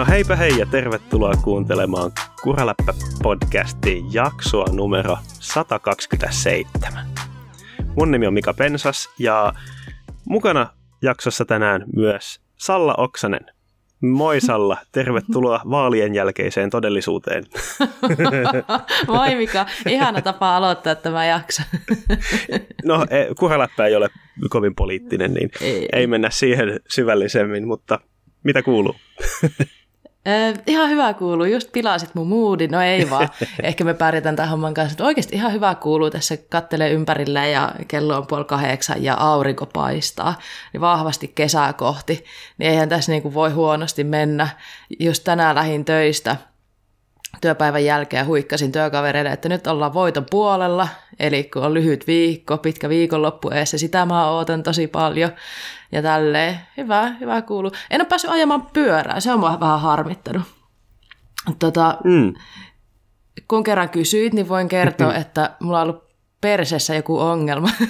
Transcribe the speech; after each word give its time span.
No 0.00 0.06
heipä 0.06 0.36
hei 0.36 0.58
ja 0.58 0.66
tervetuloa 0.66 1.32
kuuntelemaan 1.44 2.12
Kuraläppä-podcastin 2.42 4.04
jaksoa 4.12 4.66
numero 4.72 5.18
127. 5.26 7.06
Mun 7.96 8.10
nimi 8.10 8.26
on 8.26 8.34
Mika 8.34 8.54
Pensas 8.54 9.08
ja 9.18 9.52
mukana 10.24 10.66
jaksossa 11.02 11.44
tänään 11.44 11.84
myös 11.96 12.40
Salla 12.56 12.94
Oksanen. 12.98 13.46
Moi 14.00 14.40
Salla, 14.40 14.76
tervetuloa 14.92 15.60
vaalien 15.70 16.14
jälkeiseen 16.14 16.70
todellisuuteen. 16.70 17.44
Moi 19.08 19.34
Mika, 19.34 19.66
ihana 19.88 20.22
tapa 20.22 20.56
aloittaa 20.56 20.94
tämä 20.94 21.26
jakso. 21.26 21.62
no, 22.84 23.06
e, 23.10 23.34
kuraläppä 23.38 23.86
ei 23.86 23.94
ole 23.94 24.08
kovin 24.50 24.74
poliittinen, 24.74 25.34
niin 25.34 25.50
ei, 25.60 25.88
ei 25.92 26.06
mennä 26.06 26.30
siihen 26.30 26.80
syvällisemmin, 26.88 27.66
mutta 27.66 28.00
mitä 28.44 28.62
kuuluu? 28.62 28.96
Äh, 30.28 30.62
ihan 30.66 30.90
hyvä 30.90 31.14
kuuluu, 31.14 31.44
just 31.44 31.72
pilasit 31.72 32.14
mun 32.14 32.28
moodi, 32.28 32.68
no 32.68 32.80
ei 32.80 33.10
vaan, 33.10 33.28
ehkä 33.62 33.84
me 33.84 33.94
pärjätään 33.94 34.36
tämän 34.36 34.50
homman 34.50 34.74
kanssa, 34.74 34.92
että 34.92 35.04
oikeasti 35.04 35.36
ihan 35.36 35.52
hyvä 35.52 35.74
kuuluu, 35.74 36.10
tässä 36.10 36.36
kattelee 36.48 36.90
ympärillä 36.90 37.46
ja 37.46 37.72
kello 37.88 38.16
on 38.16 38.26
puoli 38.26 38.44
kahdeksan 38.44 39.04
ja 39.04 39.14
aurinko 39.14 39.66
paistaa, 39.66 40.38
niin 40.72 40.80
vahvasti 40.80 41.28
kesää 41.34 41.72
kohti, 41.72 42.24
niin 42.58 42.70
eihän 42.70 42.88
tässä 42.88 43.12
niin 43.12 43.22
kuin 43.22 43.34
voi 43.34 43.50
huonosti 43.50 44.04
mennä. 44.04 44.48
Just 44.98 45.24
tänään 45.24 45.54
lähin 45.54 45.84
töistä 45.84 46.36
työpäivän 47.40 47.84
jälkeen 47.84 48.26
huikkasin 48.26 48.72
työkavereille, 48.72 49.30
että 49.30 49.48
nyt 49.48 49.66
ollaan 49.66 49.94
voiton 49.94 50.26
puolella, 50.30 50.88
eli 51.18 51.44
kun 51.44 51.62
on 51.62 51.74
lyhyt 51.74 52.06
viikko, 52.06 52.58
pitkä 52.58 52.88
viikonloppu 52.88 53.50
eessä, 53.50 53.78
sitä 53.78 54.06
mä 54.06 54.30
ootan 54.30 54.62
tosi 54.62 54.86
paljon, 54.86 55.30
ja 55.92 56.02
tälleen. 56.02 56.60
Hyvä, 56.76 57.08
hyvä 57.20 57.42
kuuluu. 57.42 57.72
En 57.90 58.00
ole 58.00 58.08
päässyt 58.08 58.30
ajamaan 58.30 58.66
pyörää, 58.72 59.20
se 59.20 59.32
on 59.32 59.40
mua 59.40 59.60
vähän 59.60 59.80
harmittanut. 59.80 60.42
Tota, 61.58 61.98
mm. 62.04 62.34
Kun 63.48 63.64
kerran 63.64 63.88
kysyit, 63.88 64.32
niin 64.32 64.48
voin 64.48 64.68
kertoa, 64.68 65.14
että 65.22 65.50
mulla 65.60 65.80
on 65.80 65.82
ollut 65.82 66.10
persessä 66.40 66.94
joku 66.94 67.20
ongelma. 67.20 67.70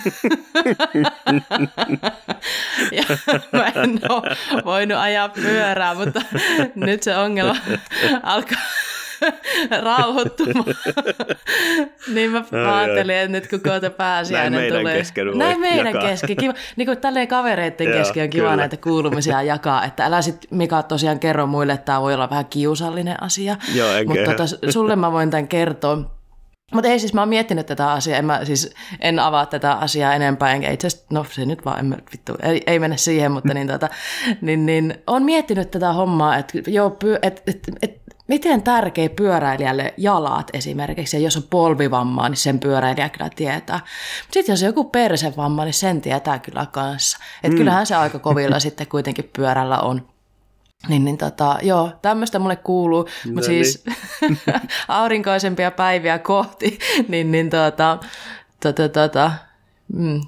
ja 2.92 3.02
mä 3.52 3.66
en 3.66 4.00
ole 4.08 4.36
voinut 4.64 4.98
ajaa 4.98 5.28
pyörää, 5.28 5.94
mutta 5.94 6.22
nyt 6.74 7.02
se 7.02 7.16
ongelma 7.16 7.56
alkaa 8.22 8.58
rauhoittumaan. 9.84 10.64
niin 12.14 12.30
mä 12.30 12.44
no, 12.50 12.74
ajattelin, 12.74 13.16
että 13.16 13.32
nyt 13.32 13.48
kun 13.48 13.60
kohta 13.60 13.90
pääsiäinen 13.90 14.60
Näin 14.60 14.72
tulee. 14.72 14.98
Kesken 14.98 15.38
Näin 15.38 15.60
meidän 15.60 15.86
jakaa. 15.86 16.02
kesken. 16.02 16.36
Kiva. 16.36 16.54
Niin 16.76 16.86
kuin 16.86 16.98
tälleen 16.98 17.28
kavereiden 17.28 17.92
kesken 17.92 18.22
on 18.22 18.30
kiva 18.30 18.44
kyllä. 18.44 18.56
näitä 18.56 18.76
kuulumisia 18.76 19.42
jakaa. 19.52 19.84
Että 19.84 20.04
älä 20.04 20.22
sit 20.22 20.46
Mika 20.50 20.82
tosiaan 20.82 21.18
kerro 21.20 21.46
muille, 21.46 21.72
että 21.72 21.84
tämä 21.84 22.00
voi 22.00 22.14
olla 22.14 22.30
vähän 22.30 22.46
kiusallinen 22.46 23.22
asia. 23.22 23.56
Joo, 23.74 23.88
Mutta 24.06 24.24
tota, 24.24 24.70
sulle 24.70 24.96
mä 24.96 25.12
voin 25.12 25.30
tämän 25.30 25.48
kertoa. 25.48 26.20
Mutta 26.74 26.88
ei 26.88 26.98
siis, 26.98 27.14
mä 27.14 27.20
oon 27.20 27.28
miettinyt 27.28 27.66
tätä 27.66 27.92
asiaa, 27.92 28.18
en, 28.18 28.24
mä, 28.24 28.44
siis, 28.44 28.74
en 29.00 29.18
avaa 29.18 29.46
tätä 29.46 29.72
asiaa 29.72 30.14
enempää, 30.14 30.52
enkä 30.52 30.70
itse 30.70 30.86
asiassa, 30.86 31.06
no 31.10 31.26
se 31.30 31.46
nyt 31.46 31.64
vaan, 31.64 31.78
en 31.78 31.86
mä, 31.86 31.96
vittu, 32.12 32.34
ei, 32.42 32.62
ei 32.66 32.78
mennä 32.78 32.96
siihen, 32.96 33.32
mutta 33.32 33.54
niin, 33.54 33.66
tota, 33.68 33.88
niin, 34.40 34.66
niin 34.66 34.94
on 35.06 35.22
miettinyt 35.22 35.70
tätä 35.70 35.92
hommaa, 35.92 36.36
että 36.36 36.58
joo, 36.66 36.96
et, 37.22 37.42
et, 37.46 37.58
et, 37.82 37.99
miten 38.30 38.62
tärkeä 38.62 39.08
pyöräilijälle 39.08 39.94
jalat 39.96 40.50
esimerkiksi, 40.52 41.16
ja 41.16 41.22
jos 41.22 41.36
on 41.36 41.42
polvivammaa, 41.50 42.28
niin 42.28 42.36
sen 42.36 42.60
pyöräilijä 42.60 43.08
kyllä 43.08 43.30
tietää. 43.36 43.80
Sitten 44.30 44.52
jos 44.52 44.62
on 44.62 44.66
joku 44.66 44.84
persevamma, 44.84 45.64
niin 45.64 45.74
sen 45.74 46.00
tietää 46.00 46.38
kyllä 46.38 46.66
kanssa. 46.72 47.18
Että 47.36 47.48
mm. 47.48 47.56
kyllähän 47.56 47.86
se 47.86 47.94
aika 47.94 48.18
kovilla 48.18 48.60
sitten 48.66 48.86
kuitenkin 48.86 49.30
pyörällä 49.36 49.78
on. 49.78 50.08
Niin, 50.88 51.04
niin 51.04 51.18
tota, 51.18 51.58
joo, 51.62 51.90
tämmöistä 52.02 52.38
mulle 52.38 52.56
kuuluu, 52.56 53.02
no 53.02 53.32
mutta 53.32 53.46
siis 53.46 53.84
niin. 54.20 54.38
aurinkoisempia 54.88 55.70
päiviä 55.70 56.18
kohti, 56.18 56.78
niin, 57.08 57.32
niin 57.32 57.50
tota, 57.50 57.98
tota, 58.62 58.88
tota, 58.88 59.32
mm, 59.92 60.20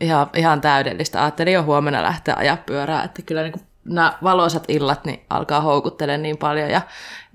ihan, 0.00 0.30
ihan 0.36 0.60
täydellistä. 0.60 1.22
Ajattelin 1.22 1.54
jo 1.54 1.62
huomenna 1.62 2.02
lähteä 2.02 2.34
ajaa 2.38 2.56
pyörää, 2.56 3.04
että 3.04 3.22
kyllä 3.22 3.42
niin 3.42 3.69
nämä 3.84 4.18
valoisat 4.22 4.64
illat 4.68 5.04
niin 5.04 5.20
alkaa 5.30 5.60
houkuttelemaan 5.60 6.22
niin 6.22 6.38
paljon 6.38 6.70
ja 6.70 6.80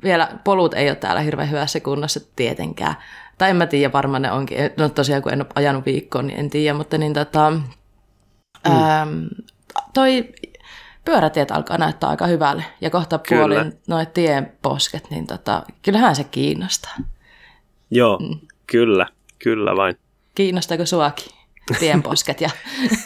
vielä 0.03 0.29
polut 0.43 0.73
ei 0.73 0.89
ole 0.89 0.95
täällä 0.95 1.21
hirveän 1.21 1.51
hyvässä 1.51 1.79
kunnossa 1.79 2.19
tietenkään. 2.35 2.95
Tai 3.37 3.49
en 3.49 3.55
mä 3.55 3.67
tiedä, 3.67 3.93
varmaan 3.93 4.21
ne 4.21 4.31
onkin. 4.31 4.57
No 4.77 4.89
tosiaan, 4.89 5.21
kun 5.21 5.33
en 5.33 5.41
ole 5.41 5.47
ajanut 5.55 5.85
viikkoon, 5.85 6.27
niin 6.27 6.39
en 6.39 6.49
tiedä, 6.49 6.77
mutta 6.77 6.97
niin 6.97 7.13
tota, 7.13 7.49
mm. 7.49 7.61
ähm, 8.65 9.25
toi 9.93 10.33
pyörätiet 11.05 11.51
alkaa 11.51 11.77
näyttää 11.77 12.09
aika 12.09 12.27
hyvälle. 12.27 12.63
Ja 12.81 12.89
kohta 12.89 13.19
puolin 13.29 13.73
noin 13.87 14.07
tienposket, 14.07 15.09
niin 15.09 15.27
tota, 15.27 15.63
kyllähän 15.81 16.15
se 16.15 16.23
kiinnostaa. 16.23 16.95
Joo, 17.91 18.19
mm. 18.19 18.39
kyllä, 18.67 19.07
kyllä 19.39 19.75
vain. 19.75 19.95
Kiinnostaako 20.35 20.85
suakin 20.85 21.31
tienposket 21.79 22.41
ja 22.41 22.49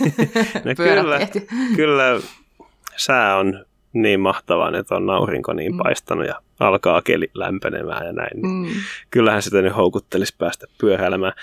no 0.66 0.76
kyllä, 0.84 1.20
kyllä 1.76 2.04
sää 3.00 3.38
on 3.38 3.66
niin 3.94 4.20
mahtavaa, 4.20 4.78
että 4.78 4.96
on 4.96 5.10
aurinko 5.10 5.54
niin 5.54 5.72
mm. 5.72 5.78
paistanut 5.78 6.28
ja 6.28 6.42
alkaa 6.60 7.02
keli 7.02 7.32
lämpenemään 7.34 8.06
ja 8.06 8.14
näin. 8.14 8.42
Niin 8.42 8.68
mm. 8.68 8.74
Kyllähän 9.12 9.42
sitä 9.42 9.62
nyt 9.62 9.76
houkuttelisi 9.76 10.36
päästä 10.38 10.68
pyöräilemään. 10.78 11.34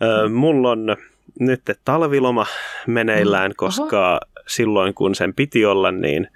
Mm. 0.00 0.32
Mulla 0.32 0.70
on 0.70 0.96
nyt 1.40 1.62
talviloma 1.84 2.46
meneillään, 2.86 3.50
mm. 3.50 3.54
koska 3.56 4.10
Oho. 4.10 4.20
silloin 4.46 4.94
kun 4.94 5.14
sen 5.14 5.34
piti 5.34 5.64
olla, 5.64 5.90
niin 5.90 6.28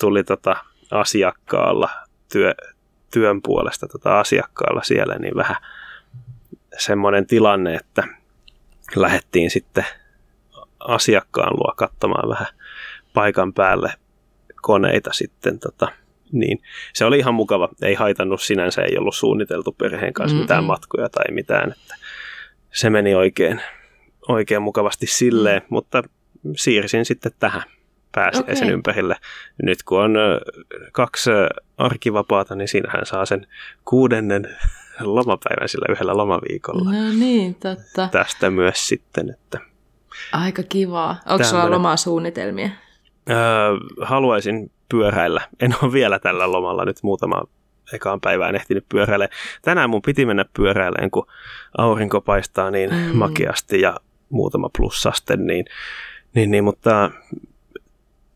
tuli 0.00 0.24
tota 0.24 0.56
asiakkaalla 0.90 1.90
työ, 2.32 2.54
työn 3.12 3.42
puolesta 3.42 3.86
tota 3.88 4.20
asiakkaalla 4.20 4.82
siellä, 4.82 5.14
niin 5.18 5.36
vähän 5.36 5.56
semmoinen 6.78 7.26
tilanne, 7.26 7.74
että 7.74 8.08
lähdettiin 8.96 9.50
sitten 9.50 9.84
asiakkaan 10.80 11.56
luo 11.56 11.72
katsomaan 11.76 12.28
vähän 12.28 12.46
paikan 13.14 13.52
päälle 13.52 13.92
koneita 14.62 15.12
sitten 15.12 15.58
tota, 15.58 15.88
niin 16.32 16.62
se 16.92 17.04
oli 17.04 17.18
ihan 17.18 17.34
mukava. 17.34 17.68
Ei 17.82 17.94
haitannut 17.94 18.42
sinänsä, 18.42 18.82
ei 18.82 18.98
ollut 18.98 19.14
suunniteltu 19.14 19.72
perheen 19.72 20.12
kanssa 20.12 20.34
Mm-mm. 20.34 20.42
mitään 20.42 20.64
matkoja 20.64 21.08
tai 21.08 21.24
mitään. 21.30 21.72
Että 21.72 21.94
se 22.72 22.90
meni 22.90 23.14
oikein, 23.14 23.60
oikein 24.28 24.62
mukavasti 24.62 25.06
silleen, 25.06 25.62
mm. 25.62 25.66
mutta 25.70 26.02
siirsin 26.56 27.04
sitten 27.04 27.32
tähän 27.38 27.62
pääsiäisen 28.14 28.64
okay. 28.64 28.74
ympärille. 28.74 29.16
Nyt 29.62 29.82
kun 29.82 30.00
on 30.00 30.14
kaksi 30.92 31.30
arkivapaata, 31.78 32.54
niin 32.54 32.68
siinähän 32.68 33.06
saa 33.06 33.26
sen 33.26 33.46
kuudennen 33.84 34.48
lomapäivän 35.00 35.68
sillä 35.68 35.86
yhdellä 35.92 36.16
lomaviikolla. 36.16 36.92
No 36.92 37.12
niin, 37.18 37.54
totta. 37.54 38.08
Tästä 38.12 38.50
myös 38.50 38.88
sitten, 38.88 39.30
että... 39.30 39.58
Aika 40.32 40.62
kivaa. 40.62 41.16
Onko 41.26 41.44
sulla 41.44 41.70
lomasuunnitelmia? 41.70 42.70
Öö, 43.30 43.36
haluaisin 44.00 44.70
pyöräillä. 44.88 45.40
En 45.60 45.74
ole 45.82 45.92
vielä 45.92 46.18
tällä 46.18 46.52
lomalla 46.52 46.84
nyt 46.84 47.02
muutama 47.02 47.42
ekaan 47.92 48.20
päivään 48.20 48.54
ehtinyt 48.54 48.84
pyöräillä. 48.88 49.28
Tänään 49.62 49.90
mun 49.90 50.02
piti 50.02 50.26
mennä 50.26 50.44
pyöräilemään, 50.56 51.10
kun 51.10 51.26
aurinko 51.78 52.20
paistaa 52.20 52.70
niin 52.70 52.90
mm. 52.90 53.16
makeasti 53.16 53.80
ja 53.80 53.96
muutama 54.28 54.70
plussaste, 54.78 55.36
niin, 55.36 55.64
niin, 56.34 56.50
niin 56.50 56.64
mutta 56.64 57.10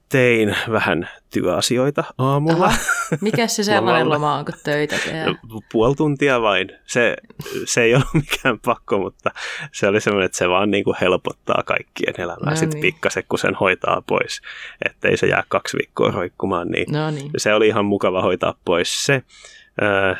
tein 0.08 0.56
vähän 0.70 1.08
työasioita 1.30 2.04
aamulla. 2.18 2.66
Aha. 2.66 2.78
Mikä 3.20 3.46
se 3.46 3.64
sellainen 3.72 4.08
loma 4.08 4.34
on, 4.34 4.44
kun 4.44 4.54
töitä 4.64 4.96
tehdään? 5.04 5.38
No, 5.48 5.60
puoli 5.72 5.94
tuntia 5.94 6.42
vain. 6.42 6.72
Se, 6.86 7.16
se 7.64 7.82
ei 7.82 7.94
ollut 7.94 8.14
mikään 8.32 8.58
pakko, 8.64 8.98
mutta 8.98 9.30
se 9.72 9.88
oli 9.88 10.00
semmoinen, 10.00 10.26
että 10.26 10.38
se 10.38 10.48
vaan 10.48 10.70
niin 10.70 10.84
kuin 10.84 10.96
helpottaa 11.00 11.62
kaikkien 11.66 12.14
elämää. 12.18 12.50
No 12.50 12.56
Sitten 12.56 12.80
niin. 12.80 12.94
pikkasen, 12.94 13.24
kun 13.28 13.38
sen 13.38 13.54
hoitaa 13.54 14.02
pois, 14.06 14.40
ettei 14.86 15.16
se 15.16 15.26
jää 15.26 15.44
kaksi 15.48 15.76
viikkoa 15.78 16.10
roikkumaan, 16.10 16.68
niin, 16.68 16.92
no 16.92 17.10
niin. 17.10 17.30
se 17.36 17.54
oli 17.54 17.68
ihan 17.68 17.84
mukava 17.84 18.22
hoitaa 18.22 18.54
pois 18.64 19.04
se. 19.04 19.22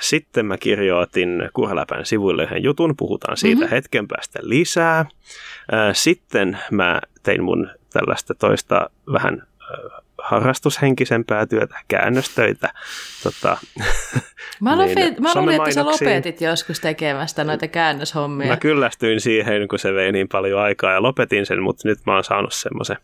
Sitten 0.00 0.46
mä 0.46 0.58
kirjoitin 0.58 1.48
Kurläpän 1.52 2.06
sivuille 2.06 2.42
yhden 2.42 2.62
jutun, 2.62 2.96
puhutaan 2.96 3.36
siitä 3.36 3.60
mm-hmm. 3.60 3.70
hetken 3.70 4.08
päästä 4.08 4.38
lisää. 4.42 5.06
Sitten 5.92 6.58
mä 6.70 7.00
tein 7.22 7.44
mun 7.44 7.70
tällaista 7.92 8.34
toista 8.34 8.90
vähän 9.12 9.42
harrastushenkisempää 10.22 11.46
työtä, 11.46 11.80
käännöstöitä. 11.88 12.72
Tota, 13.22 13.58
mä, 14.60 14.76
niin, 14.76 15.16
mä 15.20 15.34
luulin, 15.34 15.56
että 15.56 15.70
sä 15.70 15.84
lopetit 15.84 16.40
joskus 16.40 16.80
tekemästä 16.80 17.44
noita 17.44 17.68
käännöshommia. 17.68 18.48
Mä 18.48 18.56
kyllästyin 18.56 19.20
siihen, 19.20 19.68
kun 19.68 19.78
se 19.78 19.94
vei 19.94 20.12
niin 20.12 20.28
paljon 20.28 20.60
aikaa 20.60 20.92
ja 20.92 21.02
lopetin 21.02 21.46
sen, 21.46 21.62
mutta 21.62 21.88
nyt 21.88 21.98
mä 22.06 22.14
oon 22.14 22.24
saanut 22.24 22.52
semmoisen 22.52 22.96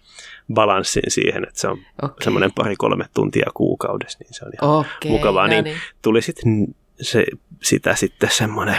balanssin 0.55 1.03
siihen, 1.09 1.45
että 1.49 1.61
se 1.61 1.69
on 1.69 1.79
okay. 2.03 2.17
semmoinen 2.23 2.53
pari-kolme 2.53 3.05
tuntia 3.15 3.51
kuukaudessa, 3.55 4.19
niin 4.21 4.35
se 4.35 4.45
on 4.45 4.53
ihan 4.63 4.77
okay, 4.79 5.11
mukavaa. 5.11 5.47
No 5.47 5.51
niin, 5.51 5.65
niin. 5.65 5.77
Tuli 6.03 6.23
sitten 6.23 6.67
se, 7.01 7.25
sitä 7.63 7.95
sitten 7.95 8.31
semmoinen 8.31 8.79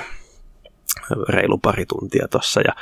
reilu 1.30 1.58
pari 1.58 1.86
tuntia 1.86 2.28
tossa 2.28 2.62
ja 2.62 2.76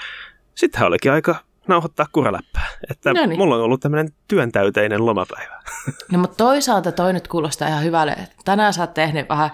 sittenhän 0.56 0.88
olikin 0.88 1.12
aika 1.12 1.36
nauhoittaa 1.68 2.06
kuraläppää. 2.12 2.68
että 2.92 3.14
no 3.14 3.26
niin. 3.26 3.38
mulla 3.38 3.56
on 3.56 3.62
ollut 3.62 3.82
tämmöinen 3.82 4.14
työntäyteinen 4.28 5.06
lomapäivä. 5.06 5.64
No 6.12 6.20
mutta 6.20 6.36
toisaalta 6.36 6.92
toi 6.92 7.14
nyt 7.14 7.28
kuulostaa 7.28 7.68
ihan 7.68 7.84
hyvälle. 7.84 8.16
Tänään 8.46 8.74
sä 8.74 8.82
oot 8.82 8.94
tehnyt 8.94 9.30
vähän 9.30 9.52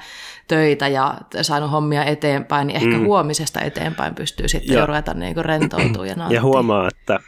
töitä 0.48 0.88
ja 0.88 1.18
saanut 1.42 1.72
hommia 1.72 2.04
eteenpäin, 2.04 2.68
niin 2.68 2.78
ehkä 2.78 2.98
mm. 2.98 3.06
huomisesta 3.06 3.62
eteenpäin 3.62 4.16
pystyy 4.16 4.48
sitten 4.48 4.74
ja. 4.74 4.80
jo 4.80 4.86
ruveta 4.86 5.14
niin 5.14 5.46
rentoutumaan 5.46 6.08
ja 6.08 6.16
Ja 6.30 6.42
huomaa, 6.42 6.88
että 6.88 7.20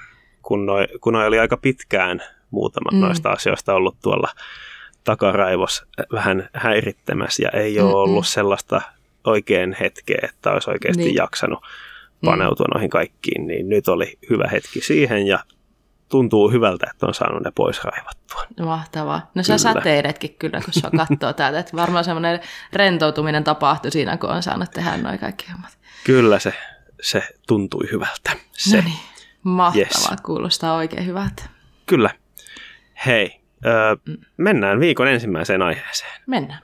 kun 0.41 0.65
noi, 0.65 0.87
kun 1.01 1.13
noi 1.13 1.27
oli 1.27 1.39
aika 1.39 1.57
pitkään 1.57 2.21
muutama 2.51 2.89
mm. 2.93 2.99
noista 2.99 3.29
asioista 3.29 3.73
ollut 3.73 3.97
tuolla 4.01 4.29
takaraivos 5.03 5.85
vähän 6.13 6.49
häirittämässä 6.53 7.43
ja 7.43 7.49
ei 7.49 7.79
ole 7.79 7.89
Mm-mm. 7.89 7.99
ollut 7.99 8.27
sellaista 8.27 8.81
oikein 9.23 9.75
hetkeä, 9.79 10.19
että 10.23 10.51
olisi 10.51 10.69
oikeasti 10.69 11.03
niin. 11.03 11.15
jaksanut 11.15 11.59
paneutua 12.25 12.65
mm. 12.69 12.73
noihin 12.73 12.89
kaikkiin, 12.89 13.47
niin 13.47 13.69
nyt 13.69 13.87
oli 13.87 14.17
hyvä 14.29 14.47
hetki 14.51 14.81
siihen 14.81 15.27
ja 15.27 15.39
tuntuu 16.09 16.51
hyvältä, 16.51 16.87
että 16.91 17.05
on 17.05 17.13
saanut 17.13 17.43
ne 17.43 17.51
pois 17.55 17.83
raivattua. 17.83 18.43
Mahtavaa. 18.65 19.31
No 19.35 19.43
sä 19.43 19.57
säteiletkin 19.57 20.35
kyllä, 20.39 20.61
kun 20.65 20.73
sä 20.73 20.89
katsoo 20.97 21.33
täältä. 21.33 21.59
Että 21.59 21.77
varmaan 21.77 22.03
semmoinen 22.03 22.39
rentoutuminen 22.73 23.43
tapahtui 23.43 23.91
siinä, 23.91 24.17
kun 24.17 24.29
on 24.29 24.43
saanut 24.43 24.71
tehdä 24.71 24.97
noin 24.97 25.19
kaikki 25.19 25.51
hommat. 25.51 25.77
Kyllä 26.03 26.39
se, 26.39 26.53
se 27.01 27.23
tuntui 27.47 27.91
hyvältä. 27.91 28.31
Se. 28.51 28.77
No 28.77 28.83
niin. 28.83 28.99
Mahtavaa, 29.43 30.11
yes. 30.11 30.21
kuulostaa 30.25 30.75
oikein 30.75 31.05
hyvältä. 31.05 31.43
Kyllä. 31.85 32.09
Hei, 33.05 33.41
ö, 33.65 33.97
mm. 34.05 34.17
mennään 34.37 34.79
viikon 34.79 35.07
ensimmäiseen 35.07 35.61
aiheeseen. 35.61 36.21
Mennään. 36.27 36.61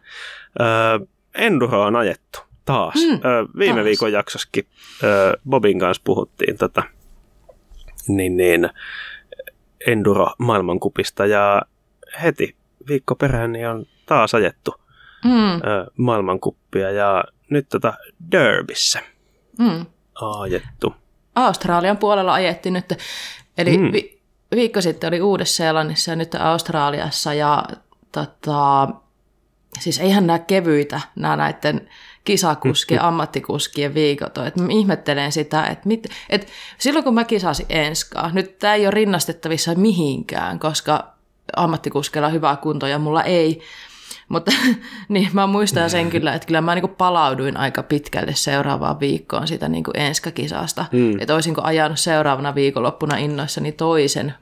Ö, 0.60 1.08
Enduro 1.36 1.82
on 1.82 1.96
ajettu 1.96 2.47
taas. 2.68 2.96
Mm, 2.96 3.14
ö, 3.14 3.48
viime 3.58 3.74
taas. 3.74 3.86
viikon 3.86 4.12
jaksoskin 4.12 4.68
ö, 5.04 5.38
Bobin 5.50 5.80
kanssa 5.80 6.02
puhuttiin 6.06 6.58
tota, 6.58 6.84
niin, 8.08 8.38
niin, 8.38 8.70
Enduro 9.88 10.28
maailmankupista 10.38 11.26
ja 11.26 11.62
heti 12.24 12.56
viikko 12.88 13.16
perään 13.16 13.52
niin 13.52 13.68
on 13.68 13.86
taas 14.06 14.36
ajettu 14.36 14.76
mm. 15.26 15.56
ö, 15.56 15.62
maailmankuppia 15.98 16.92
ja 16.92 17.24
nyt 17.50 17.70
tota 17.70 17.94
Derbissä 18.32 19.00
mm. 19.60 19.86
ajettu. 20.40 20.96
Australian 21.36 21.98
puolella 21.98 22.34
ajettiin 22.34 22.74
nyt, 22.74 22.94
eli 23.58 23.78
mm. 23.78 23.92
vi- 23.94 24.22
viikko 24.56 24.82
sitten 24.82 25.08
oli 25.08 25.22
Uudessa-Seelannissa 25.22 26.12
ja 26.12 26.16
nyt 26.16 26.36
Australiassa 26.36 27.34
ja 27.34 27.64
tota, 28.12 28.88
siis 29.80 30.00
eihän 30.00 30.28
nämä 30.28 30.40
kevyitä, 30.40 31.02
nämä 31.16 31.36
näiden 31.36 31.90
kisakuskien, 32.28 33.02
ammattikuskien 33.02 33.94
viikot 33.94 34.38
on. 34.38 34.48
Että 34.48 34.62
mä 34.62 34.68
ihmettelen 34.72 35.32
sitä, 35.32 35.66
että, 35.66 35.88
mit, 35.88 36.08
että 36.30 36.48
silloin 36.78 37.04
kun 37.04 37.14
mä 37.14 37.24
kisasin 37.24 37.66
enskaa, 37.70 38.32
nyt 38.34 38.60
tämä 38.60 38.74
ei 38.74 38.86
ole 38.86 38.92
rinnastettavissa 38.92 39.76
mihinkään, 39.76 40.60
koska 40.60 41.14
ammattikuskeilla 41.56 42.28
on 42.28 42.34
hyvä 42.34 42.56
kunto 42.56 42.88
ja 42.88 43.00
mulla 43.00 43.24
ei, 43.24 43.62
mutta 44.30 44.52
niin, 45.10 45.30
mä 45.34 45.48
muistan 45.48 45.90
sen 45.90 46.10
kyllä, 46.10 46.34
että 46.34 46.46
kyllä 46.46 46.62
mä 46.62 46.76
niin 46.76 46.90
palauduin 46.90 47.58
aika 47.58 47.84
pitkälle 47.84 48.36
seuraavaan 48.36 49.00
viikkoon 49.00 49.48
sitä 49.48 49.70
niin 49.70 49.84
enskakisasta. 49.94 50.86
Mm. 50.92 51.20
Että 51.20 51.34
olisinko 51.34 51.62
ajanut 51.64 52.00
seuraavana 52.00 52.56
viikonloppuna 52.56 53.18
innoissani 53.18 53.72
toisen 53.72 54.34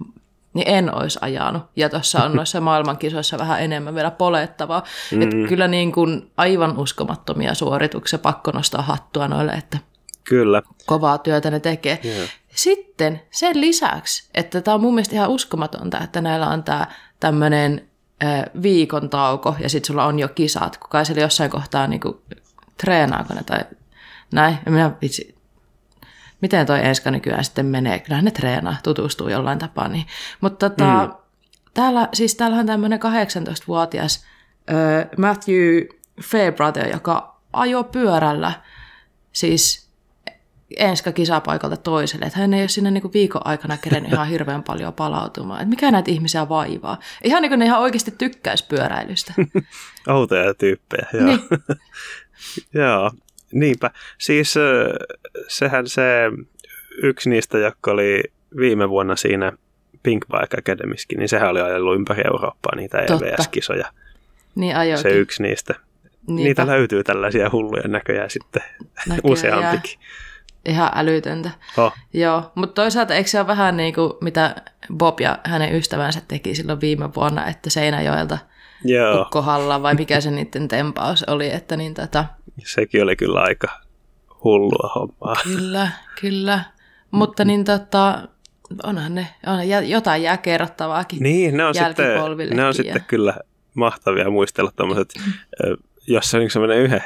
niin 0.55 0.67
en 0.67 0.95
olisi 0.95 1.19
ajanut. 1.21 1.63
Ja 1.75 1.89
tuossa 1.89 2.23
on 2.23 2.35
noissa 2.35 2.61
maailmankisoissa 2.61 3.37
vähän 3.37 3.61
enemmän 3.61 3.95
vielä 3.95 4.11
polettavaa. 4.11 4.83
Mm. 5.11 5.21
Että 5.21 5.35
kyllä 5.49 5.67
niin 5.67 5.91
kuin 5.91 6.31
aivan 6.37 6.77
uskomattomia 6.77 7.53
suorituksia, 7.53 8.19
pakko 8.19 8.51
nostaa 8.51 8.81
hattua 8.81 9.27
noille, 9.27 9.51
että 9.51 9.77
kyllä. 10.23 10.61
kovaa 10.85 11.17
työtä 11.17 11.51
ne 11.51 11.59
tekee. 11.59 11.99
Yeah. 12.05 12.29
Sitten 12.55 13.21
sen 13.31 13.61
lisäksi, 13.61 14.29
että 14.33 14.61
tämä 14.61 14.75
on 14.75 14.81
mun 14.81 14.93
mielestä 14.93 15.15
ihan 15.15 15.29
uskomatonta, 15.29 15.99
että 15.99 16.21
näillä 16.21 16.47
on 16.47 16.63
tämä 16.63 16.87
tämmöinen 17.19 17.87
viikon 18.61 19.09
tauko 19.09 19.55
ja 19.59 19.69
sitten 19.69 19.87
sulla 19.87 20.05
on 20.05 20.19
jo 20.19 20.27
kisat, 20.27 20.77
kun 20.77 20.89
kai 20.89 21.05
siellä 21.05 21.21
jossain 21.21 21.51
kohtaa 21.51 21.87
niin 21.87 21.99
kuin, 21.99 22.17
treenaako 22.77 23.33
ne 23.33 23.43
tai 23.43 23.59
näin. 24.31 24.57
Ja 24.65 24.71
minä 24.71 24.91
vitsi, 25.01 25.34
miten 26.45 26.65
toi 26.65 26.85
Enska 26.85 27.11
nykyään 27.11 27.43
sitten 27.43 27.65
menee. 27.65 27.99
Kyllähän 27.99 28.25
ne 28.25 28.31
treenaa, 28.31 28.75
tutustuu 28.83 29.29
jollain 29.29 29.59
tapaa. 29.59 29.87
Niin. 29.87 30.05
Mutta 30.41 30.69
tota, 30.69 31.07
mm. 31.07 31.13
täällä, 31.73 32.09
siis 32.13 32.35
täällä 32.35 32.57
on 32.57 32.65
tämmöinen 32.65 32.99
18-vuotias 32.99 34.25
äh, 34.69 35.09
Matthew 35.17 35.81
Fairbrother, 36.23 36.87
joka 36.87 37.39
ajoi 37.53 37.83
pyörällä 37.83 38.53
siis 39.31 39.89
enska 40.77 41.11
kisapaikalta 41.11 41.77
toiselle. 41.77 42.25
Että 42.25 42.39
hän 42.39 42.53
ei 42.53 42.61
ole 42.61 42.67
siinä 42.67 42.91
niinku 42.91 43.13
viikon 43.13 43.41
aikana 43.45 43.77
kerennyt 43.77 44.13
ihan 44.13 44.27
hirveän 44.27 44.63
paljon 44.69 44.93
palautumaan. 44.93 45.61
Että 45.61 45.69
mikä 45.69 45.91
näitä 45.91 46.11
ihmisiä 46.11 46.49
vaivaa? 46.49 46.99
Ihan 47.23 47.41
niin 47.41 47.49
kuin 47.49 47.59
ne 47.59 47.65
ihan 47.65 47.81
oikeasti 47.81 48.11
tykkäisi 48.11 48.65
pyöräilystä. 48.67 49.33
Outoja 50.07 50.53
tyyppejä, 50.53 51.07
joo. 51.13 51.25
Niin. 51.25 51.39
joo, 52.83 53.11
Niinpä. 53.55 53.91
Siis 54.17 54.55
sehän 55.47 55.87
se 55.87 56.31
yksi 57.03 57.29
niistä, 57.29 57.57
joka 57.57 57.91
oli 57.91 58.23
viime 58.57 58.89
vuonna 58.89 59.15
siinä 59.15 59.51
Pink 60.03 60.25
Bike 60.27 60.57
Academiskin, 60.57 61.19
niin 61.19 61.29
sehän 61.29 61.49
oli 61.49 61.61
ajellut 61.61 61.95
ympäri 61.95 62.23
Eurooppaa 62.25 62.75
niitä 62.75 62.97
EVS-kisoja. 62.97 63.91
Niin 64.55 64.75
ajoikin. 64.75 65.11
Se 65.11 65.17
yksi 65.17 65.43
niistä. 65.43 65.75
Niinpä. 66.27 66.43
Niitä 66.43 66.67
löytyy 66.67 67.03
tällaisia 67.03 67.49
hulluja 67.51 67.87
näköjään 67.87 68.29
sitten 68.29 68.61
näköjään. 69.07 69.21
useampikin. 69.23 69.99
Ihan 70.65 70.91
älytöntä. 70.95 71.49
Oh. 71.77 71.93
Joo, 72.13 72.51
mutta 72.55 72.81
toisaalta 72.81 73.15
eikö 73.15 73.29
se 73.29 73.39
ole 73.39 73.47
vähän 73.47 73.77
niin 73.77 73.93
kuin 73.93 74.13
mitä 74.21 74.55
Bob 74.93 75.19
ja 75.19 75.39
hänen 75.43 75.75
ystävänsä 75.75 76.21
teki 76.27 76.55
silloin 76.55 76.81
viime 76.81 77.13
vuonna, 77.15 77.47
että 77.47 77.69
Seinäjoelta 77.69 78.37
Joo. 78.83 79.27
kohdalla 79.31 79.81
vai 79.81 79.95
mikä 79.95 80.21
se 80.21 80.31
niiden 80.31 80.67
tempaus 80.67 81.23
oli, 81.23 81.51
että 81.51 81.77
niin 81.77 81.93
tota, 81.93 82.25
Sekin 82.63 83.03
oli 83.03 83.15
kyllä 83.15 83.41
aika 83.41 83.67
hullua 84.43 84.91
hommaa. 84.95 85.35
Kyllä, 85.43 85.91
kyllä. 86.21 86.63
Mutta 87.11 87.45
niin 87.45 87.63
tota, 87.63 88.27
onhan 88.83 89.15
ne, 89.15 89.27
on, 89.47 89.89
jotain 89.89 90.23
jää 90.23 90.37
kerrottavaakin 90.37 91.23
Niin, 91.23 91.57
ne 91.57 91.65
on, 91.65 91.75
sitten, 91.75 92.05
ne 92.55 92.65
on 92.65 92.73
sitten 92.73 93.05
kyllä 93.07 93.37
mahtavia 93.73 94.29
muistella 94.29 94.71
tuommoiset, 94.75 95.13
jos 96.07 96.31
se 96.31 96.37
on 96.37 96.49
sellainen 96.49 96.79
yhden, 96.79 97.03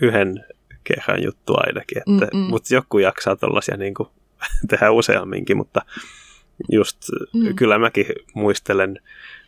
yhden 0.00 0.44
kerran 0.84 1.22
juttu 1.22 1.54
ainakin, 1.56 1.98
että, 1.98 2.36
mutta 2.36 2.74
joku 2.74 2.98
jaksaa 2.98 3.36
tuollaisia 3.36 3.76
niin 3.76 3.94
tehdä 4.68 4.90
useamminkin, 4.90 5.56
mutta 5.56 5.80
just 6.72 6.98
mm. 7.34 7.54
kyllä 7.54 7.78
mäkin 7.78 8.06
muistelen 8.34 9.00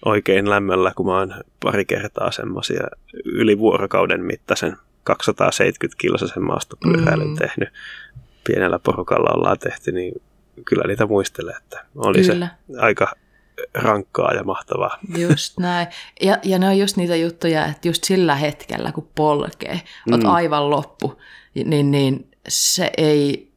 oikein 0.04 0.50
lämmöllä, 0.50 0.92
kun 0.96 1.06
mä 1.06 1.18
oon 1.18 1.34
pari 1.62 1.84
kertaa 1.84 2.30
semmoisia 2.30 2.86
yli 3.24 3.58
vuorokauden 3.58 4.24
mittaisen 4.24 4.76
270 5.06 5.98
kilosen 6.00 6.44
maastopyöräilyn 6.44 7.28
mm. 7.28 7.36
tehnyt, 7.36 7.68
pienellä 8.46 8.78
porukalla 8.78 9.30
ollaan 9.34 9.58
tehty, 9.58 9.92
niin 9.92 10.22
kyllä 10.64 10.84
niitä 10.86 11.06
muistelee, 11.06 11.56
että 11.56 11.84
oli 11.96 12.22
kyllä. 12.22 12.48
se 12.66 12.80
aika 12.80 13.12
rankkaa 13.74 14.32
ja 14.34 14.44
mahtavaa. 14.44 14.98
Just 15.18 15.58
näin. 15.60 15.86
Ja, 16.20 16.38
ja 16.42 16.58
ne 16.58 16.68
on 16.68 16.78
just 16.78 16.96
niitä 16.96 17.16
juttuja, 17.16 17.66
että 17.66 17.88
just 17.88 18.04
sillä 18.04 18.34
hetkellä, 18.34 18.92
kun 18.92 19.08
polkee, 19.14 19.80
oot 20.10 20.22
mm. 20.22 20.30
aivan 20.30 20.70
loppu, 20.70 21.22
niin, 21.64 21.90
niin 21.90 22.30
se 22.48 22.90
ei 22.96 23.52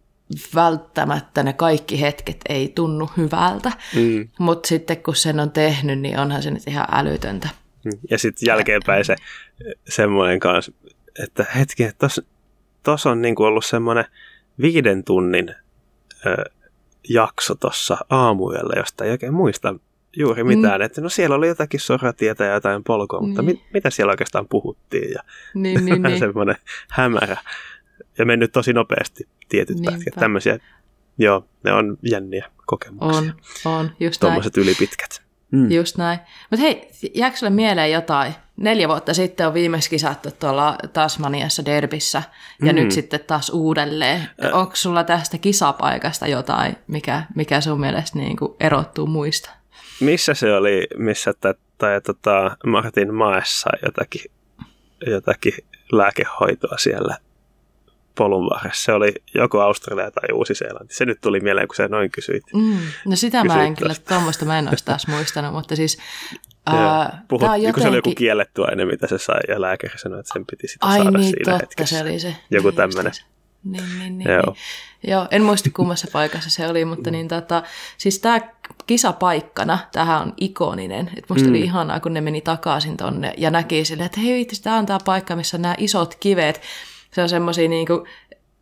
välttämättä 0.55 1.43
ne 1.43 1.53
kaikki 1.53 2.01
hetket 2.01 2.37
ei 2.49 2.71
tunnu 2.75 3.09
hyvältä, 3.17 3.71
mm. 3.95 4.27
mutta 4.39 4.67
sitten 4.67 5.03
kun 5.03 5.15
sen 5.15 5.39
on 5.39 5.51
tehnyt, 5.51 5.99
niin 5.99 6.19
onhan 6.19 6.43
se 6.43 6.51
nyt 6.51 6.67
ihan 6.67 6.87
älytöntä. 6.91 7.49
Ja 8.09 8.17
sitten 8.17 8.47
jälkeenpäin 8.47 9.05
se 9.05 9.15
semmoinen 9.89 10.39
kanssa 10.39 10.71
että 11.23 11.45
hetki, 11.55 11.83
että 11.83 12.07
tuossa 12.83 13.09
on 13.09 13.21
niinku 13.21 13.43
ollut 13.43 13.65
semmoinen 13.65 14.05
viiden 14.61 15.03
tunnin 15.03 15.55
ö, 16.25 16.43
jakso 17.09 17.55
tuossa 17.55 17.97
aamuyöllä, 18.09 18.73
josta 18.77 19.05
ei 19.05 19.11
oikein 19.11 19.33
muista 19.33 19.75
juuri 20.17 20.43
mitään. 20.43 20.81
Mm. 20.81 20.85
Että 20.85 21.01
no 21.01 21.09
siellä 21.09 21.35
oli 21.35 21.47
jotakin 21.47 21.79
soratietä 21.79 22.45
ja 22.45 22.53
jotain 22.53 22.83
polkua, 22.83 23.21
mutta 23.21 23.41
niin. 23.41 23.57
mit, 23.57 23.73
mitä 23.73 23.89
siellä 23.89 24.11
oikeastaan 24.11 24.47
puhuttiin? 24.47 25.11
Ja 25.11 25.23
niin, 25.53 25.85
niin, 25.85 26.01
niin. 26.03 26.19
semmoinen 26.19 26.55
hämärä. 26.89 27.37
Ja 28.17 28.25
mennyt 28.25 28.51
tosi 28.51 28.73
nopeasti 28.73 29.27
tietyt 29.49 29.75
Niinpä. 29.75 29.91
pätkät. 29.91 30.13
Tämmöisiä, 30.15 30.59
joo, 31.17 31.45
ne 31.63 31.73
on 31.73 31.97
jänniä 32.11 32.51
kokemuksia. 32.65 33.17
On, 33.17 33.33
on, 33.65 33.91
just 33.99 34.19
Tuommoiset 34.19 34.57
ylipitkät. 34.57 35.28
Mm. 35.51 35.71
Just 35.71 35.97
näin. 35.97 36.19
Mutta 36.49 36.61
hei, 36.65 36.89
jääkö 37.15 37.37
sulle 37.37 37.49
mieleen 37.49 37.91
jotain? 37.91 38.35
Neljä 38.57 38.87
vuotta 38.87 39.13
sitten 39.13 39.47
on 39.47 39.53
viimeksi 39.53 39.89
kisattu 39.89 40.29
tuolla 40.31 40.75
Tasmaniassa 40.93 41.65
Derbissä 41.65 42.23
ja 42.61 42.73
mm. 42.73 42.75
nyt 42.75 42.91
sitten 42.91 43.19
taas 43.27 43.49
uudelleen. 43.49 44.21
Äh. 44.45 44.53
Onko 44.53 44.75
sulla 44.75 45.03
tästä 45.03 45.37
kisapaikasta 45.37 46.27
jotain, 46.27 46.75
mikä, 46.87 47.23
mikä 47.35 47.61
sun 47.61 47.79
mielestä 47.79 48.19
niin 48.19 48.37
kuin 48.37 48.55
erottuu 48.59 49.07
muista? 49.07 49.49
Missä 49.99 50.33
se 50.33 50.53
oli, 50.53 50.87
missä 50.97 51.33
tai 51.77 52.01
tota, 52.01 52.57
Martin 52.65 53.13
Maessa 53.13 53.69
jotakin, 53.85 54.31
jotakin 55.07 55.53
lääkehoitoa 55.91 56.77
siellä 56.77 57.17
polun 58.15 58.49
varressa. 58.49 58.83
Se 58.83 58.93
oli 58.93 59.13
joko 59.35 59.61
Australia 59.61 60.11
tai 60.11 60.29
Uusi-Seelanti. 60.33 60.95
Se 60.95 61.05
nyt 61.05 61.21
tuli 61.21 61.39
mieleen, 61.39 61.67
kun 61.67 61.75
sä 61.75 61.87
noin 61.87 62.11
kysyit. 62.11 62.43
Mm, 62.53 62.77
no 63.05 63.15
sitä 63.15 63.41
kysyit 63.41 63.57
mä 63.57 63.65
en 63.65 63.75
kyllä, 63.75 63.93
tuommoista 64.07 64.45
mä 64.45 64.59
en 64.59 64.69
olisi 64.69 64.85
taas 64.85 65.07
muistanut, 65.07 65.53
mutta 65.53 65.75
siis... 65.75 65.97
Ää, 66.65 67.21
Puhut, 67.27 67.41
jotenkin... 67.41 67.73
kun 67.73 67.83
se 67.83 67.89
oli 67.89 67.97
joku 67.97 68.13
kielletty 68.15 68.63
aine, 68.65 68.85
mitä 68.85 69.07
se 69.07 69.17
sai, 69.17 69.39
ja 69.47 69.61
lääkäri 69.61 69.97
sanoi, 69.97 70.19
että 70.19 70.33
sen 70.33 70.45
piti 70.45 70.67
sitä 70.67 70.85
Ai 70.85 70.97
saada 70.97 71.17
niin, 71.17 71.29
siinä 71.29 71.51
totta, 71.51 71.65
hetkessä. 71.65 71.97
se 71.97 72.03
oli 72.03 72.19
se. 72.19 72.35
Joku 72.51 72.71
tämmöinen. 72.71 73.11
Niin, 73.63 73.83
niin, 73.99 74.17
niin, 74.17 74.31
Joo. 74.31 74.41
niin. 74.45 75.11
Joo, 75.11 75.27
en 75.31 75.43
muista 75.43 75.69
kummassa 75.75 76.07
paikassa 76.13 76.49
se 76.49 76.67
oli, 76.67 76.85
mutta 76.85 77.11
niin 77.11 77.27
tota, 77.27 77.63
siis 77.97 78.19
tämä 78.19 78.41
kisapaikkana, 78.87 79.79
tähän 79.91 80.21
on 80.21 80.33
ikoninen. 80.37 81.09
Et 81.17 81.29
musta 81.29 81.47
mm. 81.47 81.49
oli 81.49 81.61
ihanaa, 81.61 81.99
kun 81.99 82.13
ne 82.13 82.21
meni 82.21 82.41
takaisin 82.41 82.97
tonne 82.97 83.33
ja 83.37 83.51
näki 83.51 83.85
sille, 83.85 84.05
että 84.05 84.19
hei 84.19 84.39
vitsi, 84.39 84.63
tämä 84.63 84.77
on 84.77 84.85
tämä 84.85 84.99
paikka, 85.05 85.35
missä 85.35 85.57
on 85.57 85.61
nämä 85.61 85.75
isot 85.77 86.15
kivet. 86.19 86.61
Se 87.11 87.21
on 87.21 87.29
semmoisia 87.29 87.69
niinku, 87.69 88.05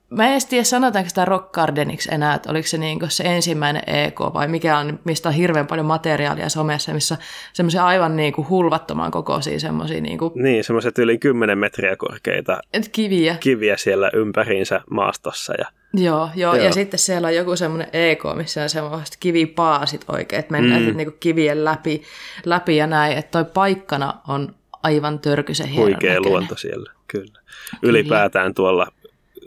Mä 0.10 0.26
en 0.26 0.32
edes 0.32 0.46
tiedä, 0.46 0.64
sanotaanko 0.64 1.10
sitä 1.10 1.26
Rock 1.26 1.52
Gardeniksi 1.52 2.10
enää, 2.14 2.34
että 2.34 2.52
oliko 2.52 2.68
se 2.68 2.78
niin 2.78 3.00
se 3.08 3.24
ensimmäinen 3.24 3.84
EK 3.88 4.20
vai 4.20 4.48
mikä 4.48 4.78
on, 4.78 5.00
mistä 5.04 5.30
on 5.30 5.36
hirveän 5.36 5.68
paljon 5.68 5.86
materiaalia 5.86 6.50
somessa, 6.50 6.94
missä 6.94 7.18
semmoisia 7.54 7.86
aivan 7.86 8.16
niin 8.16 8.34
kuin 8.34 8.50
hulvattoman 8.50 9.12
kokoisia 9.12 9.60
semmoisia. 9.60 10.02
Niin, 10.02 10.18
kuin... 10.18 10.32
niin 10.36 10.64
semmoiset 10.64 10.98
yli 10.98 11.18
10 11.18 11.58
metriä 11.58 11.96
korkeita 11.96 12.60
Et 12.74 12.90
kiviä. 12.90 13.38
kiviä 13.40 13.78
siellä 13.78 14.12
ympäriinsä 14.14 14.82
maastossa. 14.90 15.54
Ja... 15.58 15.66
Joo, 15.94 16.30
joo, 16.36 16.56
joo, 16.56 16.66
ja 16.66 16.72
sitten 16.72 17.00
siellä 17.00 17.28
on 17.28 17.36
joku 17.36 17.56
semmoinen 17.56 17.90
EK, 17.94 18.24
missä 18.36 18.64
on 18.64 18.70
semmoiset 18.70 19.18
kivipaasit 19.20 20.06
oikein, 20.08 20.40
että 20.40 20.52
mennään 20.52 20.84
mm. 20.84 20.98
niin 20.98 21.08
kuin 21.08 21.20
kivien 21.20 21.66
läpi, 21.66 22.02
läpi 22.46 22.78
ja 22.78 22.88
näin, 22.88 23.18
että 23.18 23.32
toi 23.32 23.52
paikkana 23.54 24.14
on 24.28 24.56
aivan 24.84 25.20
törkyisen 25.20 25.68
hieno 25.68 25.86
Huikea 25.86 26.10
näköinen. 26.10 26.32
luonto 26.32 26.56
siellä, 26.56 26.92
kyllä. 27.08 27.42
Ylipäätään 27.84 28.54
tuolla 28.54 28.88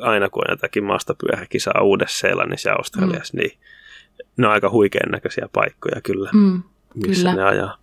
aina 0.00 0.30
kun 0.30 0.42
on 0.48 0.52
jotakin 0.52 0.84
maastopyöräkisaa 0.84 1.82
Uudessa-Seelannissa 1.82 2.68
ja 2.68 2.74
Australiassa, 2.74 3.34
mm. 3.36 3.40
niin 3.40 3.58
ne 4.36 4.46
on 4.46 4.52
aika 4.52 4.70
huikean 4.70 5.10
näköisiä 5.10 5.48
paikkoja 5.52 6.00
kyllä, 6.00 6.30
mm, 6.32 6.62
missä 6.94 7.30
kyllä. 7.30 7.34
ne 7.34 7.48
ajaa. 7.48 7.76